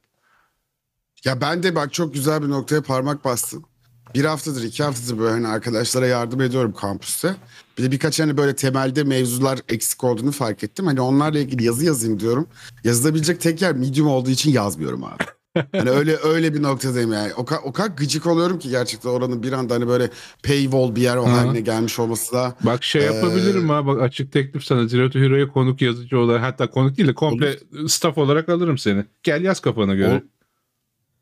Ya 1.25 1.41
ben 1.41 1.63
de 1.63 1.75
bak 1.75 1.93
çok 1.93 2.13
güzel 2.13 2.41
bir 2.41 2.49
noktaya 2.49 2.82
parmak 2.82 3.25
bastın. 3.25 3.65
Bir 4.15 4.25
haftadır 4.25 4.63
iki 4.63 4.83
haftadır 4.83 5.19
böyle 5.19 5.31
hani 5.31 5.47
arkadaşlara 5.47 6.07
yardım 6.07 6.41
ediyorum 6.41 6.73
kampüste. 6.73 7.35
Bir 7.77 7.83
de 7.83 7.91
birkaç 7.91 8.19
hani 8.19 8.37
böyle 8.37 8.55
temelde 8.55 9.03
mevzular 9.03 9.59
eksik 9.69 10.03
olduğunu 10.03 10.31
fark 10.31 10.63
ettim. 10.63 10.85
Hani 10.85 11.01
onlarla 11.01 11.39
ilgili 11.39 11.63
yazı 11.63 11.85
yazayım 11.85 12.19
diyorum. 12.19 12.47
Yazılabilecek 12.83 13.41
tek 13.41 13.61
yer 13.61 13.75
medium 13.75 14.07
olduğu 14.07 14.29
için 14.29 14.51
yazmıyorum 14.51 15.03
abi. 15.03 15.23
Hani 15.71 15.89
öyle 15.89 16.17
öyle 16.23 16.53
bir 16.53 16.63
noktadayım 16.63 17.13
yani. 17.13 17.33
O, 17.33 17.45
o 17.63 17.73
kadar 17.73 17.87
gıcık 17.89 18.27
oluyorum 18.27 18.59
ki 18.59 18.69
gerçekten 18.69 19.09
oranın 19.09 19.43
bir 19.43 19.51
anda 19.51 19.73
hani 19.73 19.87
böyle 19.87 20.09
paywall 20.43 20.95
bir 20.95 21.01
yer 21.01 21.17
o 21.17 21.25
haline 21.25 21.61
gelmiş 21.61 21.99
olması 21.99 22.33
da. 22.33 22.55
Bak 22.61 22.83
şey 22.83 23.01
Ee, 23.01 23.05
yapabilirim 23.05 23.69
ha 23.69 23.85
bak 23.85 24.01
açık 24.01 24.31
teklif 24.31 24.63
sana 24.63 24.87
Zero 24.87 25.09
to 25.09 25.19
Hero'ya 25.19 25.47
konuk 25.47 25.81
yazıcı 25.81 26.19
olarak 26.19 26.43
hatta 26.43 26.69
konuk 26.69 26.97
değil 26.97 27.09
de 27.09 27.13
komple 27.13 27.59
staff 27.87 28.17
olarak 28.17 28.49
alırım 28.49 28.77
seni. 28.77 29.05
Gel 29.23 29.43
yaz 29.43 29.59
kafana 29.59 29.95
göre. 29.95 30.23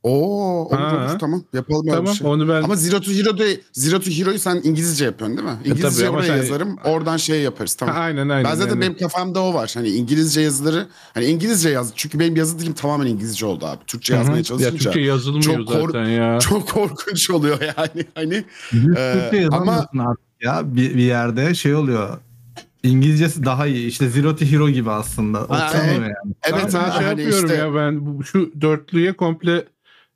Oo, 0.08 0.72
Ha. 0.72 1.08
olur, 1.10 1.20
tamam 1.20 1.44
yapalım 1.54 1.82
öyle 1.88 1.92
bir 1.92 1.96
tamam 1.98 2.16
şey. 2.16 2.28
onu 2.28 2.50
ben 2.50 2.62
Ama 2.64 2.76
Zero 2.76 3.02
to 3.02 3.12
Hero'da 3.12 3.44
Zero 3.74 4.00
to 4.00 4.12
Hero'yu 4.12 4.40
sen 4.40 4.62
İngilizce 4.64 5.06
yapıyorsun 5.06 5.38
değil 5.38 5.50
mi? 5.50 5.56
İngilizce 5.66 5.88
E, 5.88 5.92
tabii 5.92 6.08
ama 6.10 6.18
oraya 6.18 6.28
sen- 6.28 6.38
yazarım. 6.38 6.76
Oradan 6.86 7.18
şey 7.18 7.42
yaparız 7.42 7.74
Ha, 7.74 7.86
tamam. 7.86 7.96
aynen 8.02 8.30
aynen. 8.30 8.52
Ben 8.52 8.56
zaten 8.56 8.70
yani. 8.72 8.82
benim 8.82 8.98
kafamda 8.98 9.42
o 9.44 9.54
var. 9.54 9.72
Hani 9.74 9.90
İngilizce 9.90 10.42
yazıları 10.42 10.88
hani 11.14 11.26
İngilizce 11.26 11.70
yaz. 11.70 11.92
Çünkü 11.96 12.20
benim 12.20 12.36
yazı 12.36 12.60
dilim 12.60 12.74
tamamen 12.74 13.06
İngilizce 13.08 13.46
oldu 13.46 13.66
abi. 13.66 13.80
Türkçe 13.88 14.16
yazmaya 14.16 14.38
Ya 14.38 14.44
çalışınca 14.44 14.72
Türkçe 14.78 15.00
yazılmıyor 15.00 15.44
çok 15.44 15.68
kor- 15.68 15.88
zaten 15.90 16.06
ya. 16.10 16.40
çok 16.40 16.70
korkunç 16.70 17.30
oluyor 17.30 17.58
yani. 17.62 18.06
Hani 18.16 18.34
Ee, 18.36 19.14
Türkçe 19.14 19.38
yazamıyorsun 19.38 19.98
artık 19.98 20.24
ya 20.42 20.62
bir, 20.76 20.96
bir 20.96 21.04
yerde 21.04 21.56
şey 21.56 21.76
oluyor. 21.76 22.18
İngilizcesi 22.84 23.46
daha 23.46 23.68
iyi. 23.68 23.88
İşte 23.88 24.10
Zero 24.10 24.36
to 24.36 24.46
Hero 24.46 24.70
gibi 24.70 24.92
aslında. 24.92 25.46
O 25.46 25.50
Ha, 25.54 25.72
evet. 25.76 25.94
yani. 25.94 26.14
evet 26.44 26.54
ben 26.74 26.80
ha, 26.80 26.92
şey 26.98 27.06
hani 27.08 27.22
yapıyorum 27.22 27.46
işte 27.46 27.58
ya 27.58 27.76
ben 27.76 28.06
bu- 28.06 28.24
şu 28.24 28.52
dörtlüye 28.62 29.14
komple 29.14 29.66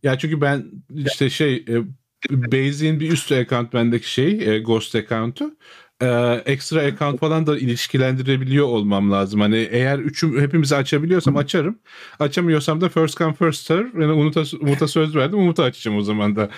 ya 0.04 0.18
çünkü 0.18 0.42
ben 0.42 0.66
işte 1.06 1.30
şey 1.30 1.56
e, 1.56 1.82
Base'in 2.30 3.00
bir 3.00 3.12
üstü 3.12 3.36
account 3.36 3.74
bendeki 3.74 4.12
şey 4.12 4.56
e, 4.56 4.60
Ghost 4.60 4.96
account'u 4.96 5.58
e, 6.02 6.42
ekstra 6.46 6.82
account 6.82 7.20
falan 7.20 7.48
da 7.48 7.58
ilişkilendirebiliyor 7.58 8.68
olmam 8.68 9.12
lazım. 9.12 9.42
Hani 9.42 9.68
eğer 9.72 10.00
üçüm 10.00 10.42
hepimizi 10.42 10.76
açabiliyorsam 10.76 11.38
açarım. 11.38 11.80
Açamıyorsam 12.20 12.82
da 12.82 12.90
first 12.90 13.18
come 13.18 13.34
first 13.34 13.66
serve. 13.66 14.02
Yani 14.04 14.12
Umut'a, 14.12 14.44
Umut'a 14.62 14.88
söz 14.88 15.16
verdim. 15.16 15.40
Umut'a 15.40 15.64
açacağım 15.64 15.98
o 15.98 16.02
zaman 16.02 16.36
da. 16.36 16.50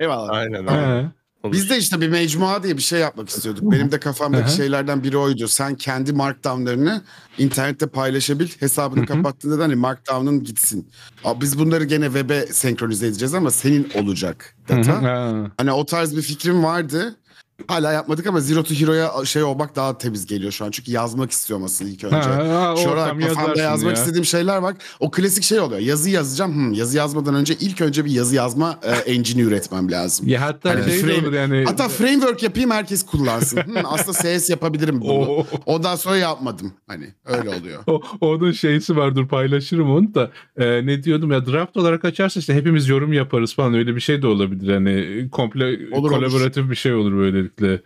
eyvallah. 0.00 0.32
Aynen 0.32 0.66
Tamam. 0.66 1.12
Olur. 1.42 1.52
Biz 1.52 1.70
de 1.70 1.78
işte 1.78 2.00
bir 2.00 2.08
mecmua 2.08 2.62
diye 2.62 2.76
bir 2.76 2.82
şey 2.82 3.00
yapmak 3.00 3.28
istiyorduk. 3.28 3.72
Benim 3.72 3.92
de 3.92 4.00
kafamdaki 4.00 4.52
şeylerden 4.52 5.04
biri 5.04 5.16
oydu. 5.16 5.48
Sen 5.48 5.74
kendi 5.74 6.12
markdownlarını 6.12 7.02
internette 7.38 7.86
paylaşabil. 7.86 8.48
Hesabını 8.60 9.06
kapattığında 9.06 9.58
da 9.58 9.62
hani 9.62 9.74
markdown'un 9.74 10.44
gitsin. 10.44 10.88
Abi 11.24 11.40
biz 11.40 11.58
bunları 11.58 11.84
gene 11.84 12.04
web'e 12.04 12.46
senkronize 12.46 13.06
edeceğiz 13.06 13.34
ama 13.34 13.50
senin 13.50 13.90
olacak 13.94 14.54
data. 14.68 15.02
Ha. 15.02 15.50
Hani 15.56 15.72
o 15.72 15.86
tarz 15.86 16.16
bir 16.16 16.22
fikrim 16.22 16.64
vardı. 16.64 17.16
Hala 17.66 17.92
yapmadık 17.92 18.26
ama 18.26 18.40
Zero 18.40 18.62
to 18.62 18.74
Hero'ya 18.74 19.12
şey 19.24 19.42
olmak 19.42 19.76
daha 19.76 19.98
temiz 19.98 20.26
geliyor 20.26 20.52
şu 20.52 20.64
an. 20.64 20.70
Çünkü 20.70 20.90
yazmak 20.92 21.30
istiyorum 21.30 21.64
aslında 21.64 21.90
ilk 21.90 22.04
önce. 22.04 22.16
Ha, 22.16 22.70
ha, 22.70 22.76
Şu 22.76 22.90
an 23.00 23.20
kafamda 23.20 23.60
yazmak 23.60 23.96
ya. 23.96 24.02
istediğim 24.02 24.24
şeyler 24.24 24.56
var. 24.56 24.74
O 25.00 25.10
klasik 25.10 25.44
şey 25.44 25.60
oluyor. 25.60 25.80
Yazı 25.80 26.10
yazacağım. 26.10 26.54
Hmm, 26.54 26.72
yazı 26.72 26.96
yazmadan 26.96 27.34
önce 27.34 27.54
ilk 27.60 27.80
önce 27.80 28.04
bir 28.04 28.10
yazı 28.10 28.34
yazma 28.34 28.78
e, 28.82 28.90
engine 29.12 29.42
üretmem 29.42 29.90
lazım. 29.90 30.28
Ya 30.28 30.40
hatta 30.42 30.70
Hani 30.70 30.84
şey 30.90 31.00
frame- 31.00 31.22
olur 31.24 31.32
yani. 31.32 31.64
Hatta 31.66 31.88
framework 31.88 32.42
yapayım 32.42 32.70
herkes 32.70 33.06
kullansın. 33.06 33.56
Hmm, 33.62 33.76
aslında 33.84 34.18
CS 34.38 34.50
yapabilirim 34.50 35.00
bunu. 35.00 35.12
O- 35.12 35.46
Ondan 35.66 35.96
sonra 35.96 36.16
yapmadım. 36.16 36.72
Hani 36.86 37.14
öyle 37.26 37.48
oluyor. 37.48 37.82
O, 37.86 38.00
onun 38.20 38.52
şeysi 38.52 38.96
var 38.96 39.16
dur 39.16 39.28
paylaşırım 39.28 39.90
onu 39.90 40.14
da. 40.14 40.30
Ee, 40.56 40.86
ne 40.86 41.02
diyordum 41.02 41.32
ya 41.32 41.46
draft 41.46 41.76
olarak 41.76 42.04
açarsa 42.04 42.40
işte 42.40 42.54
hepimiz 42.54 42.88
yorum 42.88 43.12
yaparız 43.12 43.54
falan 43.54 43.74
öyle 43.74 43.94
bir 43.96 44.00
şey 44.00 44.22
de 44.22 44.26
olabilir. 44.26 44.72
Hani 44.74 45.28
komple 45.30 45.78
Olur, 45.96 46.10
kolaboratif 46.10 46.70
bir 46.70 46.76
şey 46.76 46.94
olur 46.94 47.12
böylelikle. 47.60 47.82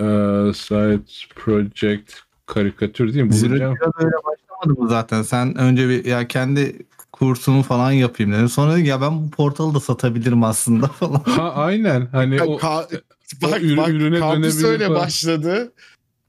Ee, 0.00 0.52
side 0.54 1.00
project 1.34 2.12
karikatür 2.46 3.14
değil 3.14 3.24
mi? 3.24 3.32
Bulacağım. 3.32 3.76
Öyle 3.98 4.10
başlamadı 4.24 4.80
mı 4.80 4.88
zaten? 4.88 5.22
Sen 5.22 5.58
önce 5.58 5.88
bir 5.88 6.04
ya 6.04 6.28
kendi 6.28 6.78
kursumu 7.12 7.62
falan 7.62 7.92
yapayım 7.92 8.32
dedim. 8.32 8.48
Sonra 8.48 8.72
dedim 8.74 8.84
ya 8.84 9.00
ben 9.00 9.22
bu 9.26 9.30
portalı 9.30 9.74
da 9.74 9.80
satabilirim 9.80 10.44
aslında 10.44 10.86
falan. 11.00 11.22
Ha 11.24 11.52
aynen 11.52 12.06
hani 12.12 12.42
o 12.42 12.58
Ka- 12.58 13.00
o 13.42 13.50
bak 13.50 13.62
ürü- 13.62 13.76
bak 13.76 13.88
ürüne 13.88 14.18
kampüs 14.18 14.64
öyle 14.64 14.86
falan. 14.86 15.00
başladı. 15.00 15.72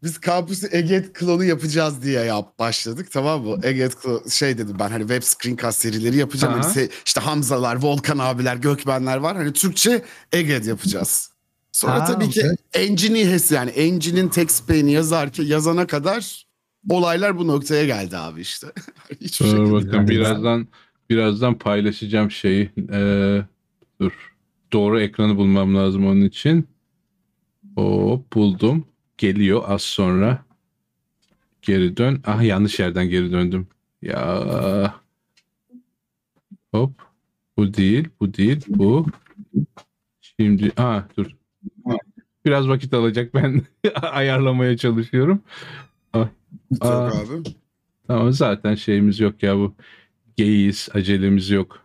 Biz 0.03 0.17
kampüsü 0.17 0.67
Eget 0.71 1.13
klonu 1.13 1.43
yapacağız 1.43 2.03
diye 2.03 2.21
yap 2.23 2.59
başladık 2.59 3.07
tamam 3.11 3.41
mı? 3.43 3.57
Eget 3.63 3.93
klo- 3.93 4.31
şey 4.31 4.57
dedim 4.57 4.75
ben 4.79 4.89
hani 4.89 5.01
web 5.01 5.23
screencast 5.23 5.79
serileri 5.81 6.17
yapacağım. 6.17 6.53
Hani 6.53 6.65
Aha. 6.65 6.71
se- 6.71 6.89
işte 7.05 7.21
Hamzalar, 7.21 7.75
Volkan 7.81 8.17
abiler, 8.17 8.55
Gökbenler 8.55 9.17
var. 9.17 9.37
Hani 9.37 9.53
Türkçe 9.53 10.01
Eget 10.31 10.67
yapacağız. 10.67 11.28
Sonra 11.71 11.93
Ha, 11.93 12.05
tabii 12.05 12.29
ki 12.29 12.41
engine'i 12.73 13.25
hes 13.25 13.51
yani 13.51 13.69
engine'in 13.69 14.27
text 14.29 14.67
pay'ini 14.67 14.91
yazarken 14.91 15.43
yazana 15.43 15.87
kadar 15.87 16.45
olaylar 16.89 17.37
bu 17.37 17.47
noktaya 17.47 17.85
geldi 17.85 18.17
abi 18.17 18.41
işte. 18.41 18.67
Hiçbir 19.21 19.45
Dur 19.45 19.51
şekilde. 19.51 19.71
bakın 19.71 20.07
birazdan 20.07 20.67
birazdan 21.09 21.57
paylaşacağım 21.57 22.31
şeyi. 22.31 22.69
Ee, 22.91 23.41
dur. 24.01 24.33
Doğru 24.73 25.01
ekranı 25.01 25.37
bulmam 25.37 25.75
lazım 25.75 26.07
onun 26.07 26.21
için. 26.21 26.67
Hop 27.75 28.33
buldum. 28.33 28.85
Geliyor 29.17 29.63
az 29.67 29.81
sonra. 29.81 30.45
Geri 31.61 31.97
dön. 31.97 32.21
Ah 32.25 32.43
yanlış 32.43 32.79
yerden 32.79 33.09
geri 33.09 33.31
döndüm. 33.31 33.67
Ya. 34.01 34.95
Hop. 36.71 36.91
Bu 37.57 37.73
değil, 37.73 38.07
bu 38.19 38.33
değil, 38.33 38.61
bu. 38.67 39.05
Şimdi 40.21 40.71
ah 40.77 41.03
dur. 41.17 41.38
Biraz 42.49 42.69
vakit 42.69 42.93
alacak 42.93 43.33
ben 43.33 43.61
ayarlamaya 44.01 44.77
çalışıyorum. 44.77 45.41
Yok 46.15 46.29
Aa. 46.81 47.07
abi. 47.07 47.43
Ama 48.09 48.31
zaten 48.31 48.75
şeyimiz 48.75 49.19
yok 49.19 49.43
ya 49.43 49.57
bu. 49.57 49.75
Geyiz, 50.37 50.89
acelemiz 50.93 51.49
yok. 51.49 51.79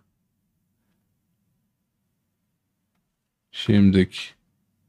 Şimdiki 3.52 4.18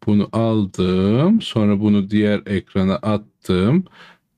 bunu 0.06 0.30
aldım. 0.32 1.42
Sonra 1.42 1.80
bunu 1.80 2.10
diğer 2.10 2.42
ekrana 2.46 2.96
attım. 2.96 3.86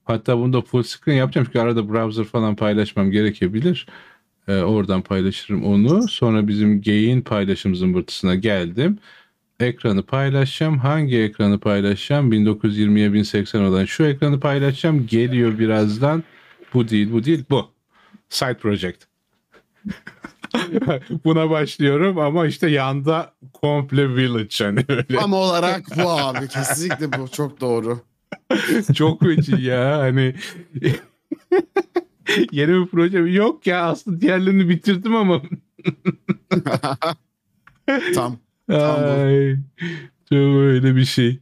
Hatta 0.04 0.38
bunu 0.38 0.52
da 0.52 0.60
full 0.62 0.82
screen 0.82 1.16
yapacağım 1.16 1.44
çünkü 1.46 1.58
arada 1.58 1.88
browser 1.88 2.24
falan 2.24 2.56
paylaşmam 2.56 3.10
gerekebilir. 3.10 3.86
Ee, 4.48 4.56
oradan 4.62 5.02
paylaşırım 5.02 5.64
onu. 5.64 6.08
Sonra 6.08 6.48
bizim 6.48 6.82
gain 6.82 7.20
paylaşım 7.22 7.74
zımbırtısına 7.74 8.34
geldim. 8.34 8.98
Ekranı 9.60 10.02
paylaşacağım. 10.02 10.78
Hangi 10.78 11.18
ekranı 11.18 11.60
paylaşacağım? 11.60 12.32
1920'ye 12.32 13.12
1080 13.12 13.60
olan 13.60 13.84
şu 13.84 14.04
ekranı 14.04 14.40
paylaşacağım. 14.40 15.06
Geliyor 15.06 15.58
birazdan. 15.58 16.24
Bu 16.74 16.88
değil, 16.88 17.12
bu 17.12 17.24
değil, 17.24 17.44
bu. 17.50 17.70
Side 18.28 18.54
project. 18.54 19.04
Buna 21.24 21.50
başlıyorum 21.50 22.18
ama 22.18 22.46
işte 22.46 22.70
yanda 22.70 23.34
komple 23.52 24.16
village 24.16 24.64
hani 24.64 24.84
öyle. 24.88 25.16
Tam 25.16 25.32
olarak 25.32 25.84
bu 25.96 26.10
abi. 26.10 26.48
Kesinlikle 26.48 27.12
bu. 27.12 27.28
Çok 27.28 27.60
doğru. 27.60 28.00
Çok 28.94 29.22
feci 29.22 29.62
ya 29.62 29.98
hani 29.98 30.34
yeni 32.52 32.72
bir 32.72 32.86
proje 32.86 33.18
yok 33.18 33.66
ya 33.66 33.84
aslında 33.84 34.20
diğerlerini 34.20 34.68
bitirdim 34.68 35.16
ama 35.16 35.42
Tam. 38.14 38.38
Ay, 38.68 39.56
çok 40.28 40.56
öyle 40.56 40.96
bir 40.96 41.04
şey. 41.04 41.38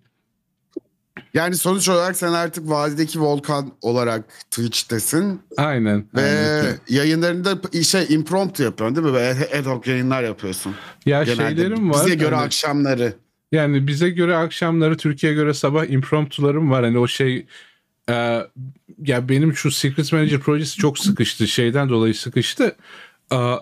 Yani 1.35 1.55
sonuç 1.57 1.89
olarak 1.89 2.17
sen 2.17 2.33
artık 2.33 2.69
vadideki 2.71 3.21
Volkan 3.21 3.73
olarak 3.83 4.25
Twitch'tesin 4.51 5.41
Aynen. 5.57 6.05
ve 6.15 6.23
aynen. 6.23 6.79
yayınlarında 6.89 7.83
şey 7.83 8.07
impromptu 8.09 8.63
yapıyorsun 8.63 8.97
değil 8.97 9.07
mi? 9.07 9.13
Böyle 9.13 9.59
ad 9.59 9.67
hoc 9.67 9.91
yayınlar 9.91 10.23
yapıyorsun. 10.23 10.75
Ya 11.07 11.23
Genelde 11.23 11.49
şeylerim 11.49 11.91
var. 11.91 12.05
bize 12.07 12.15
göre 12.15 12.35
hani- 12.35 12.47
akşamları. 12.47 13.15
Yani 13.53 13.87
bize 13.87 14.11
göre 14.11 14.37
akşamları 14.37 14.97
Türkiye'ye 14.97 15.37
göre 15.37 15.55
sabah 15.55 15.91
impromptularım 15.91 16.71
var. 16.71 16.85
Hani 16.85 16.99
o 16.99 17.07
şey 17.09 17.47
e, 18.09 18.41
ya 19.05 19.29
benim 19.29 19.57
şu 19.57 19.71
Secret 19.71 20.13
Manager 20.13 20.41
projesi 20.41 20.77
çok 20.77 20.99
sıkıştı. 20.99 21.49
Şeyden 21.49 21.89
dolayı 21.89 22.15
sıkıştı. 22.15 22.77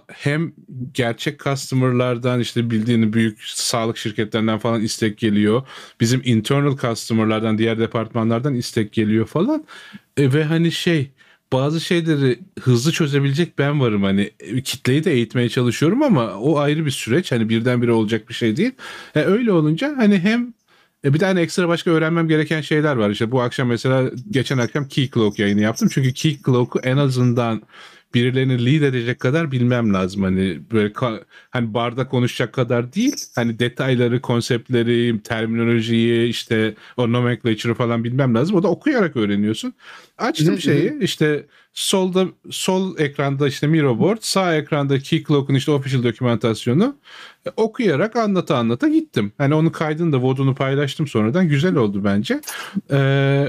Hem 0.09 0.53
gerçek 0.95 1.41
customer'lardan 1.41 2.41
işte 2.41 2.71
bildiğini 2.71 3.13
büyük 3.13 3.43
sağlık 3.45 3.99
şirketlerinden 3.99 4.59
falan 4.59 4.81
istek 4.81 5.19
geliyor. 5.19 5.63
Bizim 6.01 6.23
internal 6.25 6.77
customer'lardan 6.77 7.59
diğer 7.59 7.79
departmanlardan 7.79 8.55
istek 8.55 8.93
geliyor 8.93 9.27
falan. 9.27 9.65
E, 10.17 10.33
ve 10.33 10.45
hani 10.45 10.73
şey 10.73 11.11
bazı 11.53 11.81
şeyleri 11.81 12.39
hızlı 12.61 12.93
çözebilecek 12.93 13.59
ben 13.59 13.81
varım 13.81 14.03
hani 14.03 14.31
e, 14.41 14.63
kitleyi 14.63 15.05
de 15.05 15.13
eğitmeye 15.13 15.49
çalışıyorum 15.49 16.03
ama 16.03 16.35
o 16.35 16.59
ayrı 16.59 16.87
bir 16.87 16.91
süreç 16.91 17.33
hani 17.33 17.49
birdenbire 17.49 17.93
olacak 17.93 18.29
bir 18.29 18.35
şey 18.35 18.57
değil. 18.57 18.73
E, 19.15 19.21
öyle 19.21 19.53
olunca 19.53 19.95
hani 19.97 20.19
hem 20.19 20.55
e, 21.05 21.15
bir 21.15 21.19
tane 21.19 21.41
ekstra 21.41 21.69
başka 21.69 21.91
öğrenmem 21.91 22.29
gereken 22.29 22.61
şeyler 22.61 22.97
var. 22.97 23.11
İşte 23.11 23.31
bu 23.31 23.43
akşam 23.43 23.69
mesela 23.69 24.11
geçen 24.31 24.59
akşam 24.59 24.89
Key 24.89 25.11
Cloak 25.11 25.39
yayını 25.39 25.61
yaptım. 25.61 25.89
Çünkü 25.93 26.13
Key 26.13 26.39
Cloak'u 26.47 26.79
en 26.79 26.97
azından 26.97 27.63
birilerini 28.15 28.67
lead 28.67 28.83
edecek 28.83 29.21
kadar 29.21 29.53
bilmem 29.53 29.95
lazım. 29.95 30.23
Hani 30.23 30.61
böyle 30.73 30.93
hani 31.51 31.75
barda 31.75 32.09
konuşacak 32.09 32.53
kadar 32.53 32.93
değil. 32.93 33.17
Hani 33.35 33.59
detayları, 33.59 34.21
konseptleri, 34.21 35.23
terminolojiyi, 35.23 36.29
işte 36.29 36.75
o 36.97 37.13
nomenclature'ı 37.13 37.75
falan 37.75 38.05
bilmem 38.05 38.35
lazım. 38.35 38.57
O 38.57 38.63
da 38.63 38.69
okuyarak 38.69 39.17
öğreniyorsun. 39.17 39.75
Açtım 40.19 40.59
şeyi 40.59 40.99
işte 41.01 41.47
solda 41.73 42.27
sol 42.51 42.99
ekranda 42.99 43.49
işte 43.49 43.67
Miro 43.67 43.99
board, 43.99 44.19
sağ 44.21 44.57
ekranda 44.57 44.99
Keycloak'un 44.99 45.55
işte 45.55 45.71
official 45.71 46.03
dokümantasyonu 46.03 46.97
e, 47.47 47.51
okuyarak 47.57 48.17
anlata 48.17 48.57
anlata 48.57 48.89
gittim. 48.89 49.33
Hani 49.39 49.55
onun 49.55 49.71
kaydını 49.71 50.13
da 50.13 50.23
vodunu 50.23 50.55
paylaştım 50.55 51.07
sonradan. 51.07 51.49
Güzel 51.49 51.77
oldu 51.77 52.05
bence. 52.05 52.41
Ee, 52.91 52.97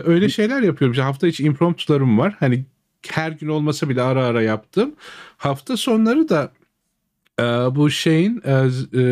öyle 0.06 0.30
şeyler 0.30 0.62
yapıyorum. 0.62 0.92
İşte 0.92 1.04
hafta 1.04 1.28
içi 1.28 1.44
impromptularım 1.44 2.18
var. 2.20 2.36
Hani 2.40 2.66
her 3.12 3.32
gün 3.32 3.48
olmasa 3.48 3.90
bile 3.90 4.02
ara 4.02 4.26
ara 4.26 4.42
yaptım. 4.42 4.96
Hafta 5.38 5.78
sonları 5.78 6.30
da 6.30 6.52
e, 7.40 7.44
bu 7.76 7.90
şeyin 7.90 8.42
e, 8.46 8.52
e, 9.02 9.04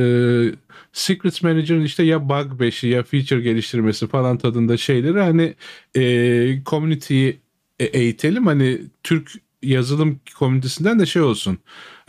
Secrets 0.94 1.44
Manager'ın 1.44 1.84
işte 1.84 2.04
ya 2.04 2.30
bug 2.30 2.62
5'i 2.62 2.90
ya 2.90 3.04
feature 3.04 3.42
geliştirmesi 3.42 4.08
falan 4.08 4.38
tadında 4.38 4.78
şeyleri 4.78 5.20
hani 5.20 5.56
e, 5.96 6.64
community'yi 6.66 7.40
e, 7.80 7.86
eğitelim. 7.86 8.48
Hani 8.48 8.82
Türk 9.04 9.32
yazılım 9.64 10.20
komünitesinden 10.38 11.00
de 11.00 11.06
şey 11.06 11.22
olsun. 11.22 11.58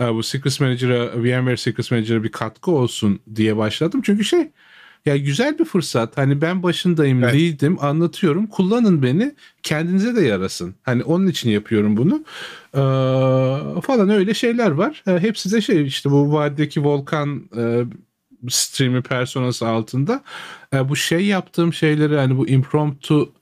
E, 0.01 0.15
bu 0.15 0.23
Secrets 0.23 0.61
Manager'a, 0.61 1.23
VMware 1.23 1.57
Secrets 1.57 1.91
Manager'a 1.91 2.23
bir 2.23 2.33
katkı 2.33 2.71
olsun 2.71 3.21
diye 3.35 3.57
başladım. 3.57 4.01
Çünkü 4.05 4.25
şey 4.25 4.51
ya 5.07 5.17
güzel 5.17 5.59
bir 5.59 5.65
fırsat. 5.65 6.17
Hani 6.19 6.41
ben 6.41 6.63
başındayım, 6.63 7.25
Evet. 7.25 7.35
lead'im, 7.35 7.85
anlatıyorum. 7.85 8.47
Kullanın 8.47 9.03
beni. 9.03 9.35
Kendinize 9.63 10.17
de 10.17 10.21
yarasın. 10.21 10.75
Hani 10.83 11.03
onun 11.03 11.27
için 11.27 11.51
yapıyorum 11.51 11.97
bunu. 11.97 12.25
Ee, 12.75 13.81
falan 13.81 14.09
öyle 14.11 14.35
şeyler 14.35 14.71
var. 14.71 15.03
Ee, 15.07 15.19
hepsi 15.19 15.53
de 15.53 15.61
şey 15.61 15.87
işte 15.87 16.11
bu 16.11 16.33
vadideki 16.33 16.85
volkan 16.85 17.43
e, 17.57 17.85
stream'i 18.49 19.03
personası 19.03 19.69
altında. 19.69 20.23
Ee, 20.75 20.89
bu 20.89 20.97
şey 20.97 21.27
yaptığım 21.27 21.73
şeyleri 21.73 22.17
hani 22.17 22.37
bu 22.39 22.49
impromptu 22.49 23.33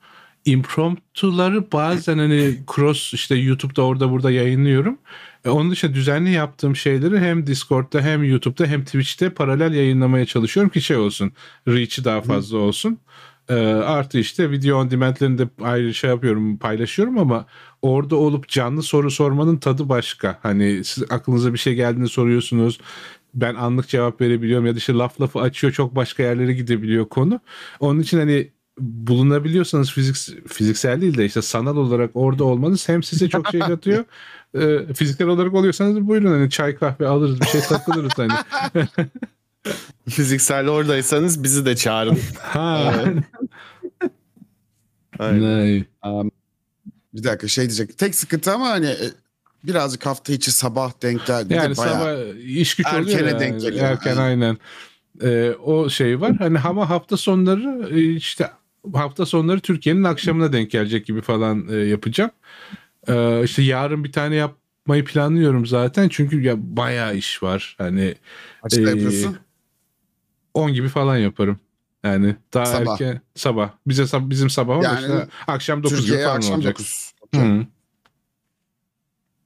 impromptuları 0.45 1.73
bazen 1.73 2.19
hani 2.19 2.59
cross 2.75 3.15
işte 3.15 3.35
YouTube'da 3.35 3.83
orada 3.83 4.11
burada 4.11 4.31
yayınlıyorum. 4.31 4.99
E, 5.45 5.51
onun 5.51 5.71
dışında 5.71 5.95
düzenli 5.95 6.31
yaptığım 6.31 6.77
şeyleri 6.77 7.19
hem 7.19 7.47
Discord'da 7.47 8.01
hem 8.01 8.25
YouTube'da 8.25 8.67
hem 8.67 8.85
Twitch'te 8.85 9.31
paralel 9.31 9.75
yayınlamaya 9.75 10.27
çalışıyorum 10.27 10.71
ki 10.71 10.81
şey 10.83 10.97
olsun. 10.97 11.33
Reach'i 11.69 12.05
daha 12.05 12.21
fazla 12.21 12.59
olsun. 12.59 12.99
E, 13.49 13.55
artı 13.65 14.19
işte 14.19 14.51
video 14.51 14.79
on 14.79 14.91
demand'lerini 14.91 15.39
de 15.39 15.49
ayrı 15.63 15.95
şey 15.95 16.11
yapıyorum 16.11 16.59
paylaşıyorum 16.59 17.19
ama 17.19 17.47
orada 17.83 18.17
olup 18.17 18.49
canlı 18.49 18.83
soru 18.83 19.11
sormanın 19.11 19.57
tadı 19.57 19.89
başka. 19.89 20.39
Hani 20.43 20.85
siz 20.85 21.05
aklınıza 21.11 21.53
bir 21.53 21.59
şey 21.59 21.75
geldiğinde 21.75 22.09
soruyorsunuz. 22.09 22.79
Ben 23.35 23.55
anlık 23.55 23.89
cevap 23.89 24.21
verebiliyorum 24.21 24.67
ya 24.67 24.75
da 24.75 24.79
işte 24.79 24.93
laf 24.93 25.21
lafı 25.21 25.41
açıyor 25.41 25.73
çok 25.73 25.97
başka 25.97 26.23
yerlere 26.23 26.53
gidebiliyor 26.53 27.09
konu. 27.09 27.41
Onun 27.81 28.01
için 28.01 28.19
hani 28.19 28.51
bulunabiliyorsanız 28.79 29.91
fizik, 29.91 30.49
fiziksel 30.49 31.01
değil 31.01 31.19
de 31.19 31.25
işte 31.25 31.43
sanal 31.43 31.77
olarak 31.77 32.11
orada 32.15 32.45
olmanız 32.45 32.89
hem 32.89 33.03
size 33.03 33.29
çok 33.29 33.49
şey 33.49 33.61
katıyor. 33.61 34.05
e, 34.55 34.95
fiziksel 34.95 35.27
olarak 35.27 35.55
oluyorsanız 35.55 36.01
buyurun 36.09 36.33
hani 36.33 36.51
çay 36.51 36.77
kahve 36.77 37.09
alırız 37.09 37.41
bir 37.41 37.47
şey 37.47 37.61
takılırız 37.61 38.13
hani. 38.17 38.33
Fiziksel 40.09 40.69
oradaysanız 40.69 41.43
bizi 41.45 41.67
de 41.67 41.77
çağırın. 41.77 42.19
Ha. 42.41 42.95
Aynen. 45.19 45.69
ne? 45.69 45.85
Bir 47.15 47.25
dakika 47.25 47.49
şey 47.49 47.65
diyecek. 47.65 47.99
Tek 47.99 48.15
sıkıntı 48.15 48.53
ama 48.53 48.69
hani 48.69 48.87
e, 48.87 49.11
birazcık 49.65 50.07
hafta 50.07 50.33
içi 50.33 50.53
sabah 50.53 51.03
denk 51.03 51.27
geldi. 51.27 51.51
De 51.51 51.55
Yani 51.55 51.77
bayağı- 51.77 51.95
sabah 51.95 52.35
iş 52.45 52.75
güç 52.75 52.87
oluyor 52.87 53.27
ya. 53.27 53.41
denk 53.41 53.61
geliyor. 53.61 53.85
Erken 53.85 54.17
aynen. 54.17 54.59
Ee, 55.23 55.51
o 55.65 55.89
şey 55.89 56.21
var. 56.21 56.37
Hani 56.37 56.59
ama 56.59 56.91
hafta 56.91 57.17
sonları 57.17 57.89
e, 57.95 58.01
işte 58.15 58.51
hafta 58.95 59.27
sonları 59.27 59.61
Türkiye'nin 59.61 60.05
akşamına 60.05 60.53
denk 60.53 60.71
gelecek 60.71 61.07
gibi 61.07 61.21
falan 61.21 61.69
e, 61.69 61.75
yapacağım. 61.77 62.31
Ee, 63.09 63.45
işte 63.45 63.63
yarın 63.63 64.05
bir 64.05 64.13
tane 64.13 64.35
yapmayı 64.35 65.05
planlıyorum 65.05 65.67
zaten. 65.67 66.09
Çünkü 66.09 66.43
ya 66.43 66.55
bayağı 66.59 67.17
iş 67.17 67.43
var. 67.43 67.75
Hani 67.79 68.15
Kaçta 68.63 68.81
Ee, 68.81 68.85
yapıyorsun? 68.85 69.37
10 70.55 70.73
gibi 70.73 70.89
falan 70.89 71.17
yaparım. 71.17 71.59
Yani 72.05 72.37
daha 72.55 72.67
Sabah. 72.67 72.93
erken 72.93 73.21
sabah. 73.35 73.71
Bize 73.87 74.03
sab- 74.03 74.31
bizim 74.31 74.51
sabah 74.51 74.75
ama 74.75 74.85
Yani 74.85 75.01
işte 75.01 75.27
akşam 75.47 75.83
9 75.83 76.07
gibi 76.07 76.23
falan 76.23 76.37
akşam 76.37 76.55
olacak. 76.55 76.77
9. 76.79 77.13
Hı. 77.35 77.67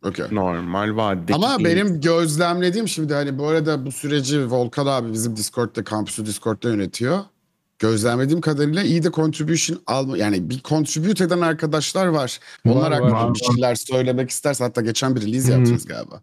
Okey. 0.02 0.26
Normal 0.30 0.96
vadideki 0.96 1.34
Ama 1.34 1.56
iyi. 1.58 1.64
benim 1.64 2.00
gözlemlediğim 2.00 2.88
şimdi 2.88 3.14
hani 3.14 3.38
bu 3.38 3.48
arada 3.48 3.86
bu 3.86 3.92
süreci 3.92 4.50
Volkan 4.50 4.86
abi 4.86 5.12
bizim 5.12 5.36
Discord'da 5.36 5.84
kampüsü 5.84 6.26
Discord'da 6.26 6.68
yönetiyor. 6.70 7.18
Gözlemlediğim 7.78 8.40
kadarıyla 8.40 8.82
iyi 8.82 9.02
de 9.04 9.10
contribution 9.10 9.78
alma 9.86 10.18
yani 10.18 10.50
bir 10.50 10.60
contribute 10.60 11.24
eden 11.24 11.40
arkadaşlar 11.40 12.06
var. 12.06 12.38
Onlar 12.66 12.90
Var, 12.90 12.92
hakkında 12.92 13.12
var, 13.12 13.34
bir 13.34 13.38
şeyler 13.38 13.74
söylemek 13.74 14.30
isterse 14.30 14.64
hatta 14.64 14.80
geçen 14.80 15.16
bir 15.16 15.22
release 15.22 15.48
Hı. 15.48 15.52
yapacağız 15.52 15.86
galiba. 15.86 16.22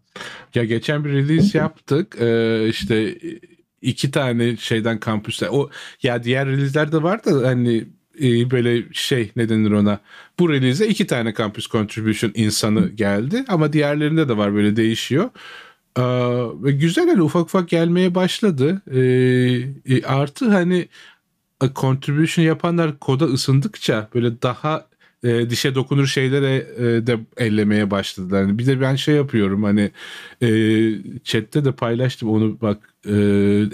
Ya 0.55 0.63
geçen 0.65 1.05
bir 1.05 1.09
release 1.09 1.57
yaptık. 1.57 2.15
Ee, 2.21 2.67
işte 2.69 3.17
iki 3.81 4.11
tane 4.11 4.57
şeyden 4.57 4.99
kampüste. 4.99 5.49
O 5.49 5.69
ya 6.03 6.23
diğer 6.23 6.47
release'ler 6.47 6.91
de 6.91 7.03
var 7.03 7.25
da 7.25 7.47
hani 7.47 7.85
e, 8.21 8.51
böyle 8.51 8.83
şey 8.93 9.31
ne 9.35 9.49
denir 9.49 9.71
ona. 9.71 9.99
Bu 10.39 10.49
release'e 10.49 10.87
iki 10.87 11.07
tane 11.07 11.33
kampüs 11.33 11.67
contribution 11.67 12.31
insanı 12.35 12.89
geldi 12.89 13.45
ama 13.47 13.73
diğerlerinde 13.73 14.29
de 14.29 14.37
var 14.37 14.55
böyle 14.55 14.75
değişiyor. 14.75 15.29
Ee, 15.97 16.01
ve 16.63 16.71
güzel 16.71 17.07
hani 17.09 17.21
ufak 17.21 17.41
ufak 17.41 17.69
gelmeye 17.69 18.15
başladı. 18.15 18.81
Ee, 18.91 19.95
e, 19.95 20.03
artı 20.03 20.49
hani 20.49 20.87
contribution 21.75 22.45
yapanlar 22.45 22.99
koda 22.99 23.25
ısındıkça 23.25 24.09
böyle 24.15 24.41
daha 24.41 24.87
e, 25.23 25.49
dişe 25.49 25.75
dokunur 25.75 26.07
şeylere 26.07 26.55
e, 26.77 27.07
de 27.07 27.19
ellemeye 27.37 27.91
başladılar. 27.91 28.41
Yani 28.41 28.57
bir 28.57 28.65
de 28.65 28.81
ben 28.81 28.95
şey 28.95 29.15
yapıyorum 29.15 29.63
hani 29.63 29.91
e, 30.41 30.49
chatte 31.23 31.65
de 31.65 31.71
paylaştım 31.71 32.29
onu 32.29 32.57
bak 32.61 32.93
e, 33.05 33.13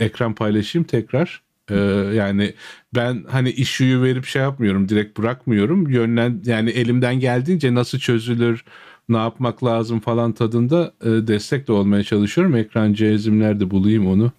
ekran 0.05 0.35
paylaşayım 0.35 0.87
tekrar. 0.87 1.41
E, 1.69 1.75
yani 2.13 2.53
ben 2.95 3.25
hani 3.29 3.51
issue'yu 3.51 4.01
verip 4.03 4.25
şey 4.25 4.41
yapmıyorum 4.41 4.89
direkt 4.89 5.19
bırakmıyorum. 5.19 5.89
Yönlen 5.89 6.41
yani 6.45 6.69
elimden 6.69 7.19
geldiğince 7.19 7.73
nasıl 7.73 7.99
çözülür 7.99 8.63
ne 9.09 9.17
yapmak 9.17 9.63
lazım 9.63 9.99
falan 9.99 10.31
tadında 10.31 10.93
e, 11.01 11.07
destek 11.09 11.67
de 11.67 11.71
olmaya 11.71 12.03
çalışıyorum. 12.03 12.55
Ekran 12.55 12.93
cihazimlerde 12.93 13.71
bulayım 13.71 14.07
onu. 14.07 14.31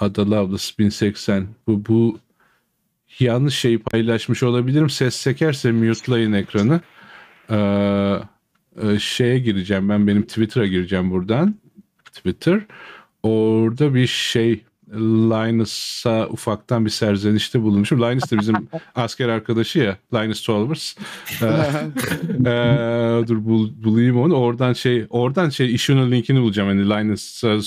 Adalı 0.00 0.38
ablası 0.38 0.78
1080. 0.78 1.46
Bu, 1.66 1.86
bu 1.86 2.18
yanlış 3.20 3.58
şeyi 3.58 3.78
paylaşmış 3.78 4.42
olabilirim. 4.42 4.90
Ses 4.90 5.14
sekerse 5.14 5.72
mute'layın 5.72 6.32
ekranı. 6.32 6.80
Ee, 7.50 7.56
e, 8.82 8.98
şeye 8.98 9.38
gireceğim 9.38 9.88
ben 9.88 10.06
benim 10.06 10.22
Twitter'a 10.22 10.66
gireceğim 10.66 11.10
buradan. 11.10 11.54
Twitter. 12.12 12.60
Orada 13.22 13.94
bir 13.94 14.06
şey 14.06 14.64
Linus'a 14.94 16.28
ufaktan 16.28 16.84
bir 16.84 16.90
serzenişte 16.90 17.62
bulunmuşum. 17.62 18.02
Linus 18.02 18.32
da 18.32 18.38
bizim 18.38 18.68
asker 18.94 19.28
arkadaşı 19.28 19.78
ya. 19.78 19.98
Linus 20.14 20.42
Tolvers. 20.42 20.94
Ee, 21.42 22.50
ee, 22.50 23.28
dur 23.28 23.44
bul, 23.44 23.70
bulayım 23.84 24.20
onu. 24.20 24.34
Oradan 24.34 24.72
şey 24.72 25.06
oradan 25.10 25.48
şey 25.48 25.74
işinin 25.74 26.10
linkini 26.10 26.40
bulacağım. 26.40 26.68
Hani 26.68 26.90
Linus'a 26.90 27.58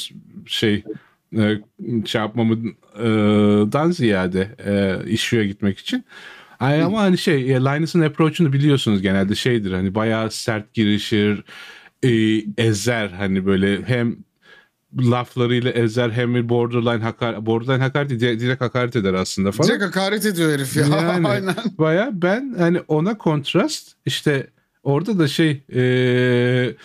şey 0.45 0.83
e, 1.37 1.61
şey 2.05 2.21
yapmamdan 2.21 3.91
ziyade 3.91 4.55
e, 4.65 4.99
issue'ya 5.11 5.45
gitmek 5.45 5.79
için. 5.79 6.05
Ay, 6.59 6.83
ama 6.83 7.01
hani 7.01 7.17
şey 7.17 7.55
e, 7.55 7.59
Linus'ın 7.59 8.01
approach'unu 8.01 8.53
biliyorsunuz 8.53 9.01
genelde 9.01 9.35
şeydir 9.35 9.71
hani 9.71 9.95
bayağı 9.95 10.31
sert 10.31 10.73
girişir 10.73 11.43
e, 12.03 12.11
ezer 12.57 13.09
hani 13.09 13.45
böyle 13.45 13.83
hem 13.83 14.15
laflarıyla 14.99 15.71
ezer 15.71 16.09
hem 16.09 16.49
borderline 16.49 17.03
hakar 17.03 17.45
borderline 17.45 17.83
hakaret 17.83 18.09
değil, 18.09 18.39
direkt 18.39 18.61
hakaret 18.61 18.95
eder 18.95 19.13
aslında 19.13 19.51
falan. 19.51 19.69
Direkt 19.69 19.83
hakaret 19.83 20.25
ediyor 20.25 20.51
herif 20.51 20.75
ya. 20.77 20.85
Yani. 20.87 21.27
Aynen. 21.27 21.55
Baya 21.77 22.09
ben 22.13 22.55
hani 22.57 22.79
ona 22.87 23.17
kontrast 23.17 23.91
işte 24.05 24.47
orada 24.83 25.19
da 25.19 25.27
şey 25.27 25.63
eee 25.69 26.75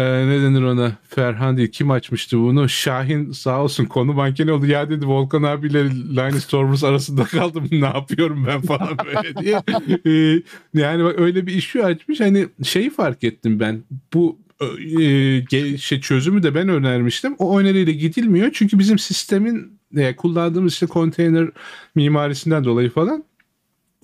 eee, 0.00 0.26
ne 0.28 0.42
denir 0.42 0.62
ona? 0.62 0.92
Ferhan 1.08 1.56
değil 1.56 1.68
kim 1.68 1.90
açmıştı 1.90 2.38
bunu? 2.38 2.68
Şahin 2.68 3.32
sağ 3.32 3.62
olsun 3.62 3.84
konu 3.84 4.12
mankeni 4.12 4.52
oldu? 4.52 4.66
Ya 4.66 4.90
dedi 4.90 5.06
Volkan 5.06 5.42
abiyle 5.42 5.90
Linus 5.90 6.46
Torvalds 6.46 6.84
arasında 6.84 7.24
kaldım. 7.38 7.68
Ne 7.70 7.84
yapıyorum 7.86 8.44
ben 8.46 8.60
falan 8.60 8.96
böyle 9.06 9.36
diye. 9.36 9.62
Eee, 10.04 10.42
yani 10.74 11.04
bak 11.04 11.14
öyle 11.18 11.46
bir 11.46 11.54
işi 11.54 11.84
açmış. 11.84 12.20
Hani 12.20 12.46
şeyi 12.64 12.90
fark 12.90 13.24
ettim 13.24 13.60
ben. 13.60 13.82
Bu 14.14 14.38
eee, 14.60 15.40
ge- 15.40 15.78
şey 15.78 16.00
çözümü 16.00 16.42
de 16.42 16.54
ben 16.54 16.68
önermiştim. 16.68 17.34
O 17.38 17.58
öneriyle 17.58 17.92
gidilmiyor. 17.92 18.50
Çünkü 18.52 18.78
bizim 18.78 18.98
sistemin 18.98 19.80
e, 19.96 20.16
kullandığımız 20.16 20.72
işte 20.72 20.86
konteyner 20.86 21.48
mimarisinden 21.94 22.64
dolayı 22.64 22.90
falan 22.90 23.24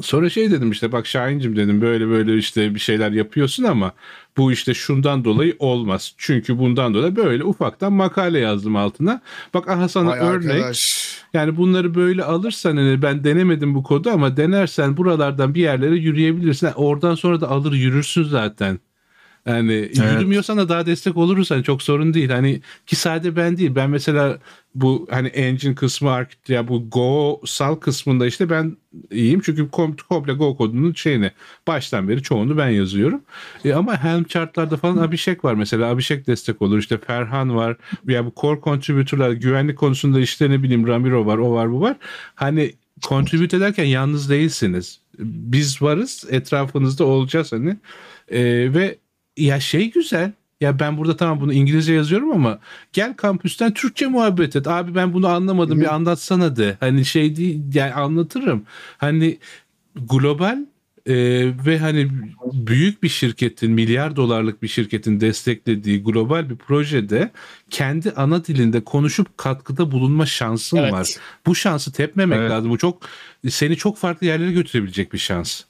Sonra 0.03 0.31
şey 0.31 0.51
dedim 0.51 0.71
işte 0.71 0.93
bak 0.93 1.07
Şahin'cim 1.07 1.57
dedim 1.57 1.81
böyle 1.81 2.09
böyle 2.09 2.37
işte 2.37 2.75
bir 2.75 2.81
şeyler 2.81 3.11
yapıyorsun 3.11 3.65
ama 3.65 3.93
bu 4.37 4.53
işte 4.53 4.75
şundan 4.75 5.25
dolayı 5.25 5.57
olmaz. 5.59 6.15
Çünkü 6.17 6.59
bundan 6.59 6.95
dolayı 6.95 7.17
böyle 7.17 7.45
ufaktan 7.45 7.93
makale 7.93 8.39
yazdım 8.39 8.77
altına. 8.77 9.21
Bak 9.55 9.69
aha 9.69 9.89
sana 9.89 10.11
Vay 10.11 10.19
örnek. 10.19 10.51
arkadaş. 10.51 11.07
Yani 11.35 11.57
bunları 11.57 11.95
böyle 11.95 12.25
alırsan 12.25 12.77
hani 12.77 13.03
ben 13.03 13.25
denemedim 13.25 13.75
bu 13.75 13.83
kodu 13.83 14.11
ama 14.11 14.37
denersen 14.37 14.97
buralardan 14.97 15.55
bir 15.55 15.61
yerlere 15.61 15.97
yürüyebilirsin. 15.97 16.69
Oradan 16.75 17.15
sonra 17.15 17.41
da 17.41 17.49
alır 17.51 17.73
yürürsün 17.73 18.25
zaten. 18.25 18.79
Yani 19.47 19.91
yürümüyorsan 20.13 20.59
da 20.59 20.69
daha 20.69 20.87
destek 20.87 21.17
oluruz 21.17 21.51
hani 21.51 21.65
çok 21.65 21.83
sorun 21.83 22.15
değil. 22.15 22.31
Hani 22.31 22.61
ki 22.87 22.97
sadece 22.97 23.37
ben 23.37 23.57
değil. 23.57 23.75
Ben 23.75 23.91
mesela 23.91 24.39
bu 24.75 25.07
hani 25.11 25.29
engine 25.29 25.75
kısmı 25.75 26.27
ya 26.49 26.69
bu 26.69 26.91
Go 26.91 27.41
sal 27.47 27.75
kısmında 27.75 28.27
işte 28.27 28.51
ben 28.51 28.77
iyiyim 29.11 29.41
çünkü 29.45 29.63
kom- 29.63 29.97
komple 30.09 30.33
Go 30.33 30.57
kodunun 30.57 30.93
şeyini 30.93 31.31
baştan 31.67 32.09
beri 32.09 32.23
çoğunu 32.23 32.57
ben 32.57 32.69
yazıyorum. 32.69 33.23
E 33.65 33.73
ama 33.73 34.05
Helm 34.05 34.25
chartlarda 34.25 34.77
falan 34.77 34.97
Abhishek 34.97 35.45
var 35.45 35.55
mesela. 35.55 35.87
Abhishek 35.87 36.27
destek 36.27 36.63
olur. 36.63 36.79
İşte 36.79 36.99
Ferhan 36.99 37.57
var. 37.57 37.77
Ya 38.09 38.27
bu 38.27 38.33
core 38.37 38.61
contributor'lar 38.61 39.31
güvenlik 39.31 39.79
konusunda 39.79 40.21
işte 40.21 40.51
ne 40.51 40.63
bileyim 40.63 40.87
Ramiro 40.87 41.27
var, 41.27 41.39
o 41.39 41.53
var, 41.53 41.73
bu 41.73 41.81
var. 41.81 41.97
Hani 42.35 42.73
contribute 43.03 43.57
ederken 43.57 43.85
yalnız 43.85 44.31
değilsiniz. 44.31 45.01
Biz 45.19 45.83
varız, 45.83 46.25
etrafınızda 46.31 47.05
olacağız 47.05 47.53
hani. 47.53 47.77
E, 48.29 48.75
ve 48.75 48.97
ya 49.37 49.61
şey 49.61 49.91
güzel. 49.91 50.33
Ya 50.61 50.79
ben 50.79 50.99
burada 50.99 51.17
tamam 51.17 51.41
bunu 51.41 51.53
İngilizce 51.53 51.93
yazıyorum 51.93 52.33
ama 52.33 52.59
gel 52.93 53.15
kampüsten 53.15 53.75
Türkçe 53.75 54.07
muhabbet 54.07 54.57
et. 54.57 54.67
Abi 54.67 54.95
ben 54.95 55.13
bunu 55.13 55.29
anlamadım 55.29 55.81
bir 55.81 55.95
anlatsana 55.95 56.57
de. 56.57 56.77
Hani 56.81 57.05
şey 57.05 57.37
değil 57.37 57.61
yani 57.75 57.93
anlatırım. 57.93 58.65
Hani 58.99 59.39
global 59.97 60.59
e, 61.07 61.15
ve 61.67 61.79
hani 61.79 62.11
büyük 62.53 63.03
bir 63.03 63.09
şirketin 63.09 63.73
milyar 63.73 64.17
dolarlık 64.17 64.63
bir 64.63 64.69
şirketin 64.69 65.21
desteklediği 65.21 66.03
global 66.03 66.51
bir 66.51 66.57
projede 66.57 67.31
kendi 67.71 68.11
ana 68.11 68.45
dilinde 68.45 68.85
konuşup 68.85 69.39
katkıda 69.39 69.91
bulunma 69.91 70.27
şansın 70.27 70.77
Evet. 70.77 70.93
var. 70.93 71.09
Bu 71.47 71.55
şansı 71.55 71.93
tepmemek 71.93 72.39
Evet. 72.39 72.51
lazım. 72.51 72.71
Bu 72.71 72.79
çok 72.79 73.03
seni 73.49 73.77
çok 73.77 73.99
farklı 73.99 74.27
yerlere 74.27 74.53
götürebilecek 74.53 75.13
bir 75.13 75.19
şans. 75.19 75.63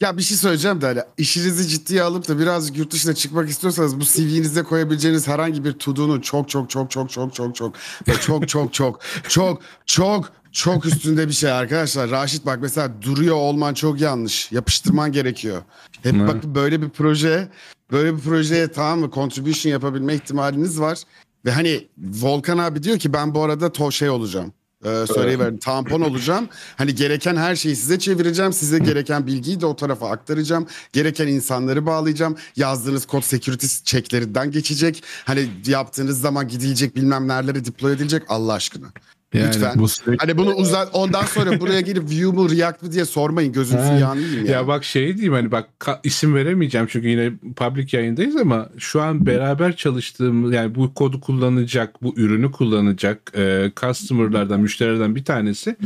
Ya 0.00 0.16
bir 0.16 0.22
şey 0.22 0.36
söyleyeceğim 0.36 0.80
de 0.80 0.86
hani 0.86 1.00
işinizi 1.18 1.68
ciddiye 1.68 2.02
alıp 2.02 2.28
da 2.28 2.38
birazcık 2.38 2.76
yurt 2.76 2.92
dışına 2.92 3.14
çıkmak 3.14 3.50
istiyorsanız 3.50 4.00
bu 4.00 4.04
CV'nizde 4.04 4.62
koyabileceğiniz 4.62 5.28
herhangi 5.28 5.64
bir 5.64 5.72
to-do'nun 5.72 6.20
çok 6.20 6.48
çok 6.48 6.70
çok 6.70 6.90
çok 6.90 7.10
çok 7.10 7.34
çok 7.34 7.54
çok 7.54 7.74
ve 8.08 8.20
çok 8.20 8.48
çok 8.48 8.74
çok 8.74 9.00
çok 9.28 9.62
çok 9.86 10.32
çok 10.52 10.86
üstünde 10.86 11.28
bir 11.28 11.32
şey 11.32 11.50
arkadaşlar. 11.50 12.10
Raşit 12.10 12.46
bak 12.46 12.58
mesela 12.62 13.02
duruyor 13.02 13.36
olman 13.36 13.74
çok 13.74 14.00
yanlış. 14.00 14.52
Yapıştırman 14.52 15.12
gerekiyor. 15.12 15.62
Hep 16.02 16.14
Hı. 16.14 16.28
bak 16.28 16.44
böyle 16.44 16.82
bir 16.82 16.88
proje 16.88 17.48
böyle 17.92 18.16
bir 18.16 18.20
projeye 18.20 18.68
tamam 18.68 19.00
mı 19.00 19.10
contribution 19.10 19.72
yapabilme 19.72 20.14
ihtimaliniz 20.14 20.80
var. 20.80 20.98
Ve 21.44 21.50
hani 21.50 21.88
Volkan 21.98 22.58
abi 22.58 22.82
diyor 22.82 22.98
ki 22.98 23.12
ben 23.12 23.34
bu 23.34 23.42
arada 23.42 23.72
to 23.72 23.90
şey 23.90 24.10
olacağım. 24.10 24.52
Ee, 24.84 25.04
söyleyiverin 25.06 25.58
tampon 25.58 26.00
olacağım. 26.00 26.48
Hani 26.76 26.94
gereken 26.94 27.36
her 27.36 27.56
şeyi 27.56 27.76
size 27.76 27.98
çevireceğim. 27.98 28.52
Size 28.52 28.78
gereken 28.78 29.26
bilgiyi 29.26 29.60
de 29.60 29.66
o 29.66 29.76
tarafa 29.76 30.10
aktaracağım. 30.10 30.66
Gereken 30.92 31.26
insanları 31.26 31.86
bağlayacağım. 31.86 32.36
Yazdığınız 32.56 33.06
kod 33.06 33.22
security 33.22 33.66
checklerinden 33.84 34.50
geçecek. 34.50 35.02
Hani 35.24 35.48
yaptığınız 35.66 36.20
zaman 36.20 36.48
gidilecek 36.48 36.96
bilmem 36.96 37.28
nerelere 37.28 37.64
deploy 37.64 37.92
edilecek 37.92 38.22
Allah 38.28 38.52
aşkına. 38.52 38.86
Yani 39.34 39.46
Lütfen. 39.46 39.78
Bu 39.78 39.88
sürekli 39.88 40.26
Hani 40.26 40.38
bunu 40.38 40.54
uzat 40.54 40.88
ondan 40.92 41.24
sonra 41.24 41.60
buraya 41.60 41.80
gelip 41.80 42.10
view 42.10 42.26
mu 42.26 42.50
react 42.50 42.82
mı 42.82 42.92
diye 42.92 43.04
sormayın. 43.04 43.52
Yağını 44.00 44.20
yiyeyim 44.20 44.46
ya. 44.46 44.52
Ya 44.52 44.66
bak 44.66 44.84
şey 44.84 45.14
diyeyim 45.14 45.32
hani 45.32 45.52
bak 45.52 45.68
isim 46.04 46.34
veremeyeceğim 46.34 46.86
çünkü 46.90 47.08
yine 47.08 47.32
public 47.56 47.96
yayındayız 47.96 48.36
ama 48.36 48.68
şu 48.78 49.02
an 49.02 49.26
beraber 49.26 49.76
çalıştığımız 49.76 50.52
yani 50.52 50.74
bu 50.74 50.94
kodu 50.94 51.20
kullanacak, 51.20 52.02
bu 52.02 52.14
ürünü 52.16 52.52
kullanacak 52.52 53.32
e, 53.36 53.72
customer'lardan, 53.76 54.60
müşterilerden 54.60 55.16
bir 55.16 55.24
tanesi 55.24 55.76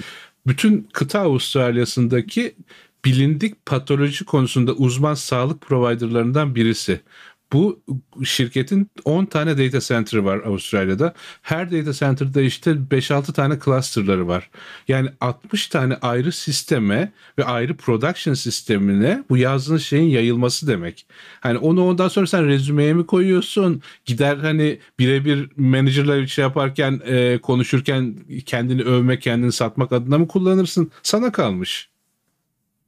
bütün 0.47 0.89
kıta 0.93 1.21
Avustralya'sındaki 1.21 2.55
bilindik 3.05 3.67
patoloji 3.67 4.25
konusunda 4.25 4.73
uzman 4.73 5.15
sağlık 5.15 5.61
providerlarından 5.61 6.55
birisi. 6.55 7.01
Bu 7.53 7.83
şirketin 8.25 8.91
10 9.05 9.25
tane 9.25 9.59
data 9.59 9.81
center'ı 9.81 10.25
var 10.25 10.41
Avustralya'da. 10.47 11.15
Her 11.43 11.73
data 11.73 11.93
center'da 11.93 12.43
işte 12.43 12.71
5-6 12.71 13.33
tane 13.33 13.59
cluster'ları 13.65 14.29
var. 14.29 14.51
Yani 14.89 15.09
60 15.21 15.67
tane 15.67 15.97
ayrı 16.03 16.33
sisteme 16.33 17.13
ve 17.39 17.45
ayrı 17.45 17.77
production 17.77 18.35
sistemine 18.35 19.25
bu 19.31 19.37
yazdığın 19.37 19.77
şeyin 19.77 20.09
yayılması 20.09 20.67
demek. 20.67 21.07
Hani 21.41 21.59
onu 21.59 21.85
ondan 21.85 22.09
sonra 22.09 22.27
sen 22.27 22.47
rezümeye 22.47 22.95
mi 22.95 23.07
koyuyorsun? 23.07 23.83
Gider 24.05 24.37
hani 24.37 24.79
birebir 24.99 25.51
manager'la 25.57 26.27
şey 26.27 26.43
yaparken 26.43 27.01
e, 27.07 27.39
konuşurken 27.39 28.15
kendini 28.47 28.83
övmek, 28.83 29.23
kendini 29.23 29.53
satmak 29.53 29.93
adına 29.93 30.19
mı 30.19 30.29
kullanırsın? 30.29 30.91
Sana 31.03 31.33
kalmış. 31.33 31.92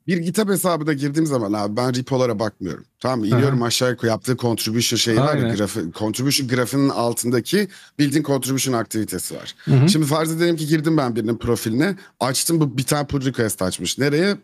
Bir 0.07 0.17
GitHub 0.19 0.49
hesabına 0.49 0.93
girdiğim 0.93 1.27
zaman 1.27 1.53
abi 1.53 1.77
ben 1.77 1.95
repolara 1.95 2.39
bakmıyorum. 2.39 2.85
Tamam 3.01 3.19
mı? 3.21 3.27
İniyorum 3.27 3.63
aşağıya 3.63 3.97
koy- 3.97 4.09
yaptığı 4.11 4.37
contribution 4.37 4.97
şeyi 4.99 5.17
var 5.19 5.37
ya 5.37 5.43
grafı, 5.57 5.91
contribution 5.95 6.49
grafının 6.49 6.89
altındaki 6.89 7.69
bildiğin 7.99 8.25
contribution 8.25 8.75
aktivitesi 8.75 9.35
var. 9.37 9.55
Şimdi 9.89 10.07
farz 10.07 10.33
edelim 10.33 10.57
ki 10.57 10.67
girdim 10.67 10.97
ben 10.97 11.17
birinin 11.17 11.37
profiline. 11.37 11.97
Açtım 12.21 12.61
bu 12.61 12.79
bir 12.79 12.83
tane 12.83 13.07
pull 13.07 13.25
request 13.25 13.63
açmış. 13.63 13.99
Nereye? 13.99 14.37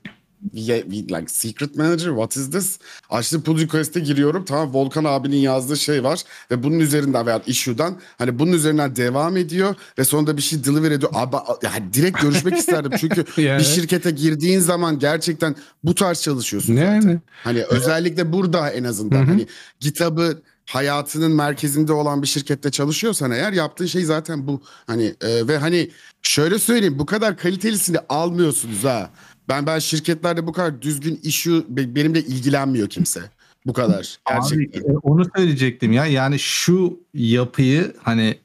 Like 0.54 1.28
secret 1.28 1.76
manager 1.76 2.08
what 2.08 2.36
is 2.36 2.50
this? 2.50 2.78
Açtım 3.10 3.42
pull 3.42 3.58
request'e 3.60 4.00
giriyorum. 4.00 4.44
Tamam 4.44 4.74
Volkan 4.74 5.04
abinin 5.04 5.36
yazdığı 5.36 5.76
şey 5.76 6.04
var 6.04 6.22
ve 6.50 6.62
bunun 6.62 6.78
üzerinden 6.78 7.26
veya 7.26 7.42
issue'dan 7.46 7.96
hani 8.18 8.38
bunun 8.38 8.52
üzerinden 8.52 8.96
devam 8.96 9.36
ediyor 9.36 9.74
ve 9.98 10.04
sonunda 10.04 10.36
bir 10.36 10.42
şey 10.42 10.64
deliver 10.64 10.90
ediyor. 10.90 11.12
Abi 11.14 11.36
yani 11.62 11.92
direkt 11.92 12.20
görüşmek 12.20 12.56
isterdim 12.56 12.92
çünkü 13.00 13.24
Yani. 13.42 13.58
bir 13.58 13.64
şirkete 13.64 14.10
girdiğin 14.10 14.60
zaman 14.60 14.98
gerçekten 14.98 15.56
bu 15.84 15.94
tarz 15.94 16.22
çalışıyorsun 16.22 16.74
zaten. 16.74 16.92
Yani. 16.92 17.18
Hani 17.44 17.62
özellikle 17.62 18.32
burada 18.32 18.70
en 18.70 18.84
azından 18.84 19.24
hani 19.24 19.46
GitHub'ı 19.80 20.42
hayatının 20.66 21.32
merkezinde 21.32 21.92
olan 21.92 22.22
bir 22.22 22.26
şirkette 22.26 22.70
çalışıyorsan 22.70 23.30
eğer 23.30 23.52
yaptığın 23.52 23.86
şey 23.86 24.04
zaten 24.04 24.46
bu. 24.46 24.62
Hani 24.86 25.14
e, 25.20 25.48
ve 25.48 25.58
hani 25.58 25.90
şöyle 26.22 26.58
söyleyeyim 26.58 26.98
bu 26.98 27.06
kadar 27.06 27.36
kalitelisini 27.36 27.98
almıyorsunuz 28.08 28.84
ha. 28.84 29.10
Ben 29.50 29.66
ben 29.66 29.78
şirketlerde 29.78 30.46
bu 30.46 30.52
kadar 30.52 30.82
düzgün 30.82 31.20
işi 31.22 31.64
benimle 31.68 32.20
ilgilenmiyor 32.20 32.88
kimse. 32.88 33.20
Bu 33.66 33.72
kadar 33.72 34.18
gerçekten. 34.28 34.80
Abi, 34.80 34.92
e, 34.92 34.96
onu 35.02 35.24
söyleyecektim 35.36 35.92
ya. 35.92 36.06
Yani 36.06 36.38
şu 36.38 37.00
yapıyı 37.14 37.96
hani 38.02 38.38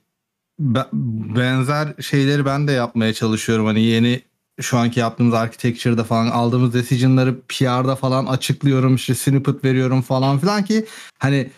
be- 0.59 0.89
benzer 1.35 1.93
şeyleri 2.01 2.45
ben 2.45 2.67
de 2.67 2.71
yapmaya 2.71 3.13
çalışıyorum. 3.13 3.65
Hani 3.65 3.81
yeni 3.81 4.21
şu 4.61 4.77
anki 4.77 4.99
yaptığımız 4.99 5.33
architecture'da 5.33 6.03
falan 6.03 6.27
aldığımız 6.27 6.73
decision'ları 6.73 7.41
PR'da 7.47 7.95
falan 7.95 8.25
açıklıyorum. 8.25 8.95
işte 8.95 9.15
snippet 9.15 9.63
veriyorum 9.63 10.01
falan 10.01 10.39
filan 10.39 10.63
ki 10.63 10.85
hani 11.19 11.49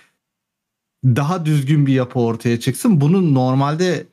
daha 1.05 1.45
düzgün 1.45 1.85
bir 1.85 1.93
yapı 1.93 2.19
ortaya 2.19 2.59
çıksın. 2.59 3.01
Bunu 3.01 3.33
normalde 3.33 4.05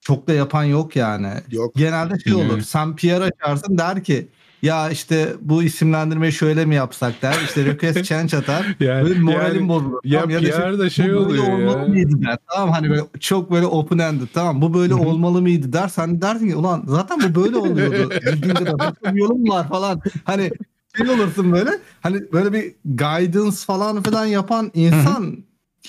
çok 0.00 0.28
da 0.28 0.32
yapan 0.32 0.64
yok 0.64 0.96
yani. 0.96 1.32
Yok. 1.50 1.74
Genelde 1.76 2.18
şey 2.18 2.34
olur. 2.34 2.60
Sen 2.60 2.96
PR 2.96 3.20
açarsın 3.20 3.78
der 3.78 4.04
ki 4.04 4.28
ya 4.62 4.90
işte 4.90 5.28
bu 5.40 5.62
isimlendirmeyi 5.62 6.32
şöyle 6.32 6.64
mi 6.64 6.74
yapsak 6.74 7.22
der. 7.22 7.34
İşte 7.44 7.64
request 7.64 8.04
change 8.08 8.36
atar. 8.36 8.76
Yani- 8.80 9.04
Böyle 9.08 9.20
moralim 9.20 9.54
yani- 9.56 9.68
bozulur. 9.68 10.00
Ya 10.04 10.20
Tamam, 10.20 10.36
da 10.36 10.40
PR'da 10.50 10.86
işte, 10.86 11.02
şey 11.02 11.12
bu 11.14 11.16
böyle 11.28 11.40
oluyor 11.40 11.58
ya. 11.58 11.70
olmalı 11.70 11.88
mıydı 11.88 12.22
der. 12.22 12.38
Tamam 12.54 12.70
hani 12.74 12.90
böyle 12.90 13.02
çok 13.20 13.50
böyle 13.50 13.66
open 13.66 13.98
ended. 13.98 14.28
Tamam 14.34 14.62
bu 14.62 14.74
böyle 14.74 14.94
olmalı 14.94 15.42
mıydı 15.42 15.72
der. 15.72 15.88
Sen 15.88 16.22
dersin 16.22 16.48
ki 16.48 16.56
ulan 16.56 16.84
zaten 16.86 17.20
bu 17.20 17.44
böyle 17.44 17.56
oluyordu. 17.56 18.10
Bildiğinde 18.26 18.66
de 18.66 18.78
başka 18.78 19.14
bir 19.14 19.20
yolum 19.20 19.48
var 19.48 19.68
falan. 19.68 20.00
Hani 20.24 20.50
şey 20.96 21.10
olursun 21.10 21.52
böyle. 21.52 21.70
Hani 22.00 22.20
böyle 22.32 22.52
bir 22.52 22.74
guidance 22.84 23.56
falan 23.66 24.02
filan 24.02 24.26
yapan 24.26 24.70
insan 24.74 25.36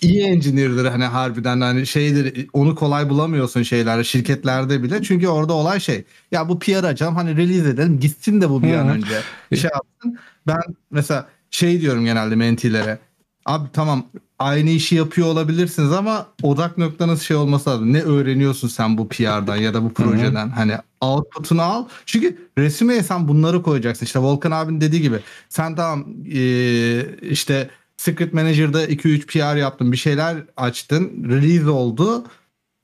iyi 0.02 0.22
engineer'dir 0.22 0.86
hani 0.86 1.04
harbiden 1.04 1.62
hani 1.62 1.88
şeydir 1.88 2.48
onu 2.54 2.76
kolay 2.76 3.10
bulamıyorsun 3.10 3.64
şeylerde 3.64 4.04
şirketlerde 4.04 4.84
bile. 4.84 5.04
Çünkü 5.04 5.28
orada 5.28 5.54
olay 5.54 5.80
şey 5.80 6.04
ya 6.32 6.50
bu 6.50 6.60
PR 6.60 6.84
açalım 6.84 7.16
hani 7.16 7.38
release 7.38 7.70
edelim 7.70 8.00
gitsin 8.00 8.41
de 8.41 8.50
bu 8.50 8.64
bir 8.64 8.74
an 8.74 8.88
önce 8.89 9.22
şey 9.56 9.70
yapsın. 9.74 10.20
Ben 10.48 10.62
mesela 10.91 11.28
şey 11.52 11.82
diyorum 11.82 12.06
genelde 12.06 12.36
mentilere 12.36 13.00
abi 13.46 13.68
tamam 13.74 14.06
aynı 14.39 14.70
işi 14.70 14.96
yapıyor 14.96 15.28
olabilirsiniz 15.28 15.91
ama 15.91 16.28
odak 16.41 16.78
noktanız 16.78 17.22
şey 17.22 17.38
olması 17.38 17.70
lazım. 17.70 17.94
Ne 17.94 18.02
öğreniyorsun 18.02 18.68
sen 18.68 18.98
bu 18.98 19.10
PR'dan 19.10 19.56
ya 19.56 19.74
da 19.74 19.84
bu 19.84 19.94
projeden? 19.94 20.50
Hani 20.50 20.78
output'unu 21.02 21.62
al. 21.62 21.86
Çünkü 22.06 22.50
resmeye 22.58 23.04
sen 23.04 23.28
bunları 23.28 23.64
koyacaksın. 23.64 24.06
İşte 24.06 24.20
Volkan 24.20 24.52
abinin 24.52 24.82
dediği 24.82 25.02
gibi 25.02 25.20
sen 25.50 25.76
tamam 25.76 26.06
eee, 26.26 27.20
işte 27.22 27.70
Secret 27.98 28.34
Manager'da 28.34 28.86
2-3 28.86 29.26
PR 29.26 29.58
yaptın, 29.58 29.91
bir 29.91 29.98
şeyler 29.98 30.38
açtın, 30.58 31.30
release 31.30 31.70
oldu. 31.70 32.26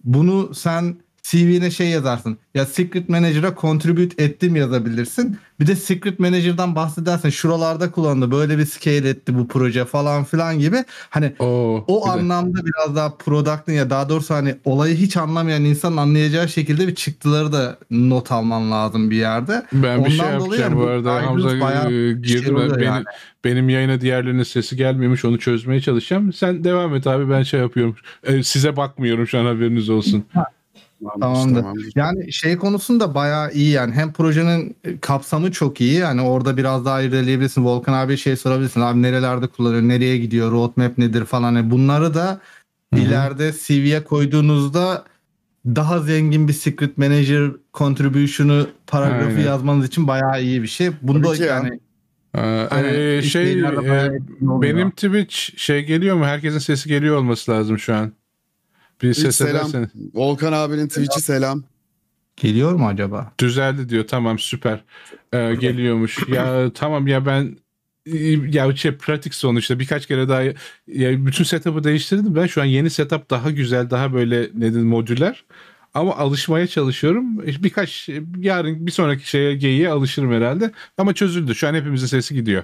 Bunu 0.04 0.56
sen 0.56 1.02
CV'ne 1.30 1.72
şey 1.72 1.88
yazarsın. 1.88 2.38
Ya 2.54 2.66
Secret 2.66 3.10
Manager'a 3.10 3.56
contribute 3.62 4.24
ettim 4.24 4.56
yazabilirsin. 4.56 5.38
Bir 5.60 5.68
de 5.68 5.76
Secret 5.76 6.20
Manager'dan 6.20 6.76
bahsedersen 6.76 7.30
şuralarda 7.30 7.92
kullanıldı. 7.92 8.32
Böyle 8.32 8.58
bir 8.58 8.66
scale 8.66 9.10
etti 9.10 9.38
bu 9.38 9.48
proje 9.48 9.86
falan 9.86 10.24
filan 10.24 10.60
gibi. 10.60 10.84
Hani 11.10 11.34
Oo, 11.40 11.84
o 11.88 12.04
güzel. 12.04 12.20
anlamda 12.20 12.60
biraz 12.66 12.96
daha 12.96 13.18
product'ın 13.18 13.74
ya 13.74 13.90
daha 13.90 14.10
doğrusu 14.10 14.34
hani 14.34 14.56
olayı 14.66 14.96
hiç 14.96 15.18
anlamayan 15.18 15.66
insanın 15.66 15.98
anlayacağı 15.98 16.50
şekilde 16.50 16.88
bir 16.88 16.96
çıktıları 16.96 17.52
da 17.52 17.78
not 17.92 18.32
alman 18.32 18.72
lazım 18.72 19.12
bir 19.12 19.18
yerde. 19.18 19.66
Ben 19.74 20.06
bir 20.06 20.10
şey 20.10 20.26
Ondan 20.26 20.40
yapacağım 20.40 20.74
yani 20.74 20.78
bu 20.78 20.88
arada. 20.88 21.28
Hamza 21.28 21.50
bir 21.50 21.90
şey 21.90 22.14
girdi. 22.14 22.54
oluyor 22.54 22.76
benim, 22.76 22.84
yani. 22.84 23.04
benim 23.44 23.70
yayına 23.70 24.02
diğerlerinin 24.02 24.44
sesi 24.44 24.76
gelmemiş. 24.76 25.26
Onu 25.26 25.40
çözmeye 25.40 25.82
çalışacağım. 25.82 26.34
Sen 26.34 26.64
devam 26.64 26.96
et 26.96 27.08
abi. 27.08 27.30
Ben 27.30 27.44
şey 27.44 27.60
yapıyorum. 27.60 27.96
E, 28.24 28.44
size 28.44 28.76
bakmıyorum 28.76 29.28
şu 29.28 29.40
an 29.40 29.46
haberiniz 29.46 29.90
olsun. 29.90 30.26
Tamamdır. 31.22 31.66
Yani 31.96 32.34
şey 32.34 32.58
konusunda 32.58 33.16
bayağı 33.16 33.52
iyi 33.54 33.70
yani 33.72 33.94
hem 33.94 34.14
projenin 34.14 34.76
kapsamı 35.02 35.52
çok 35.52 35.82
iyi 35.82 35.94
yani 35.94 36.22
orada 36.22 36.58
biraz 36.58 36.86
daha 36.86 37.02
ilerleyebilirsin. 37.02 37.66
Volkan 37.66 37.94
abi 37.94 38.18
şey 38.18 38.36
sorabilirsin 38.36 38.82
abi 38.82 39.02
nerelerde 39.02 39.48
kullanıyor, 39.48 39.82
nereye 39.82 40.18
gidiyor, 40.18 40.52
roadmap 40.52 40.98
nedir 40.98 41.26
falan. 41.26 41.56
Yani 41.56 41.72
bunları 41.72 42.14
da 42.14 42.42
Hı 42.94 43.00
hı. 43.00 43.04
ileride 43.04 43.54
CV'ye 43.66 44.04
koyduğunuzda 44.04 45.06
daha 45.66 46.00
zengin 46.00 46.48
bir 46.48 46.54
secret 46.54 46.98
manager 46.98 47.52
contribution'ı 47.74 48.68
paragrafı 48.88 49.30
Aynen. 49.38 49.46
yazmanız 49.46 49.88
için 49.88 50.08
bayağı 50.08 50.44
iyi 50.44 50.62
bir 50.62 50.68
şey. 50.68 50.90
Bunda 51.02 51.28
Tabii 51.28 51.38
ki 51.38 51.44
ya. 51.44 51.48
yani 51.56 51.80
Aa, 52.34 52.68
Hani 52.70 52.88
e, 52.88 53.22
şey 53.22 53.60
e, 53.60 53.64
benim 54.42 54.92
Twitch 54.92 55.36
şey 55.58 55.86
geliyor 55.86 56.16
mu? 56.16 56.26
Herkesin 56.26 56.60
sesi 56.60 56.90
geliyor 56.90 57.18
olması 57.18 57.52
lazım 57.52 57.80
şu 57.80 57.96
an. 57.96 58.12
Bir 59.02 59.14
ses 59.14 59.36
selam. 59.36 59.56
edersen. 59.56 59.90
Volkan 60.14 60.54
abinin 60.54 60.88
Twitch'i 60.88 61.22
selam. 61.22 61.64
geliyor 62.38 62.74
mu 62.74 62.88
acaba? 62.88 63.32
Düzeldi 63.40 63.90
diyor. 63.90 64.08
Tamam 64.08 64.40
süper. 64.40 64.84
Ee, 65.34 65.56
geliyormuş. 65.60 66.18
ya 66.28 66.72
tamam 66.74 67.08
ya 67.08 67.26
ben 67.26 67.58
ya 68.50 68.76
şey 68.76 68.92
pratik 68.92 69.36
sonuçta 69.36 69.80
birkaç 69.80 70.06
kere 70.06 70.30
daha 70.30 70.42
ya 70.88 71.26
bütün 71.26 71.44
setup'ı 71.44 71.84
değiştirdim. 71.84 72.36
Ben 72.36 72.48
şu 72.48 72.62
an 72.62 72.66
yeni 72.66 72.90
setup 72.90 73.30
daha 73.30 73.52
güzel, 73.52 73.90
daha 73.90 74.14
böyle 74.14 74.50
nedir 74.54 74.84
modüler. 74.84 75.44
Ama 75.94 76.16
alışmaya 76.16 76.68
çalışıyorum. 76.68 77.40
Birkaç 77.40 78.10
yarın 78.38 78.86
bir 78.88 78.92
sonraki 78.92 79.30
şeye 79.30 79.56
geyiğe 79.56 79.90
alışırım 79.90 80.32
herhalde. 80.32 80.72
Ama 80.98 81.14
çözüldü. 81.14 81.56
Şu 81.56 81.68
an 81.68 81.74
hepimizin 81.74 82.08
sesi 82.08 82.34
gidiyor. 82.34 82.64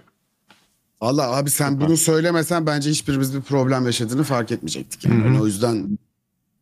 Valla 1.02 1.36
abi 1.36 1.50
sen 1.50 1.82
bunu 1.82 1.98
söylemesen 1.98 2.66
bence 2.66 2.90
hiçbirimiz 2.90 3.36
bir 3.36 3.42
problem 3.42 3.86
yaşadığını 3.86 4.24
fark 4.24 4.52
etmeyecektik. 4.52 5.06
Yani. 5.06 5.16
Hı 5.16 5.22
hı. 5.22 5.26
Yani 5.28 5.42
o 5.42 5.46
yüzden 5.46 5.98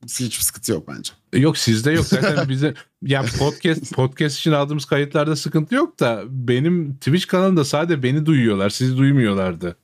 hiçbir 0.03 0.43
sıkıntı 0.43 0.71
yok 0.71 0.87
bence. 0.87 1.13
Yok 1.33 1.57
sizde 1.57 1.91
yok 1.91 2.05
zaten 2.05 2.49
bize 2.49 2.73
ya 3.01 3.25
podcast 3.39 3.93
podcast 3.93 4.37
için 4.37 4.51
aldığımız 4.51 4.85
kayıtlarda 4.85 5.35
sıkıntı 5.35 5.75
yok 5.75 5.99
da 5.99 6.23
benim 6.29 6.95
Twitch 6.95 7.27
kanalında 7.27 7.65
sadece 7.65 8.03
beni 8.03 8.25
duyuyorlar. 8.25 8.69
Sizi 8.69 8.97
duymuyorlardı. 8.97 9.77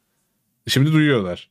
Şimdi 0.67 0.91
duyuyorlar. 0.93 1.49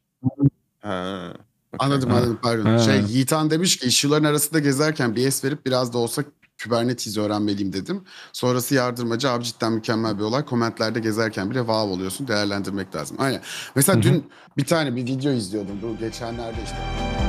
Ha. 0.80 1.32
Anladım 1.78 2.10
anladım 2.10 2.38
pardon. 2.42 2.64
Ha. 2.64 2.78
Şey 2.78 3.02
Yiğitan 3.08 3.50
demiş 3.50 3.76
ki 3.76 3.86
işçilerin 3.86 4.24
arasında 4.24 4.58
gezerken 4.58 5.16
BS 5.16 5.44
verip 5.44 5.66
biraz 5.66 5.92
da 5.92 5.98
olsa 5.98 6.24
Kubernetes 6.62 7.18
öğrenmeliyim 7.18 7.72
dedim. 7.72 8.04
Sonrası 8.32 8.74
yardırmacı 8.74 9.30
abi 9.30 9.44
cidden 9.44 9.72
mükemmel 9.72 10.18
bir 10.18 10.22
olay. 10.22 10.44
Komentlerde 10.44 11.00
gezerken 11.00 11.50
bile 11.50 11.58
wow 11.58 11.92
oluyorsun 11.92 12.28
değerlendirmek 12.28 12.94
lazım. 12.94 13.16
Aynen. 13.20 13.42
Mesela 13.74 13.96
Hı 13.96 14.00
hı. 14.00 14.02
dün 14.02 14.30
bir 14.56 14.64
tane 14.64 14.96
bir 14.96 15.06
video 15.06 15.32
izliyordum. 15.32 15.78
Bu 15.82 15.98
geçenlerde 15.98 16.58
işte. 16.64 17.27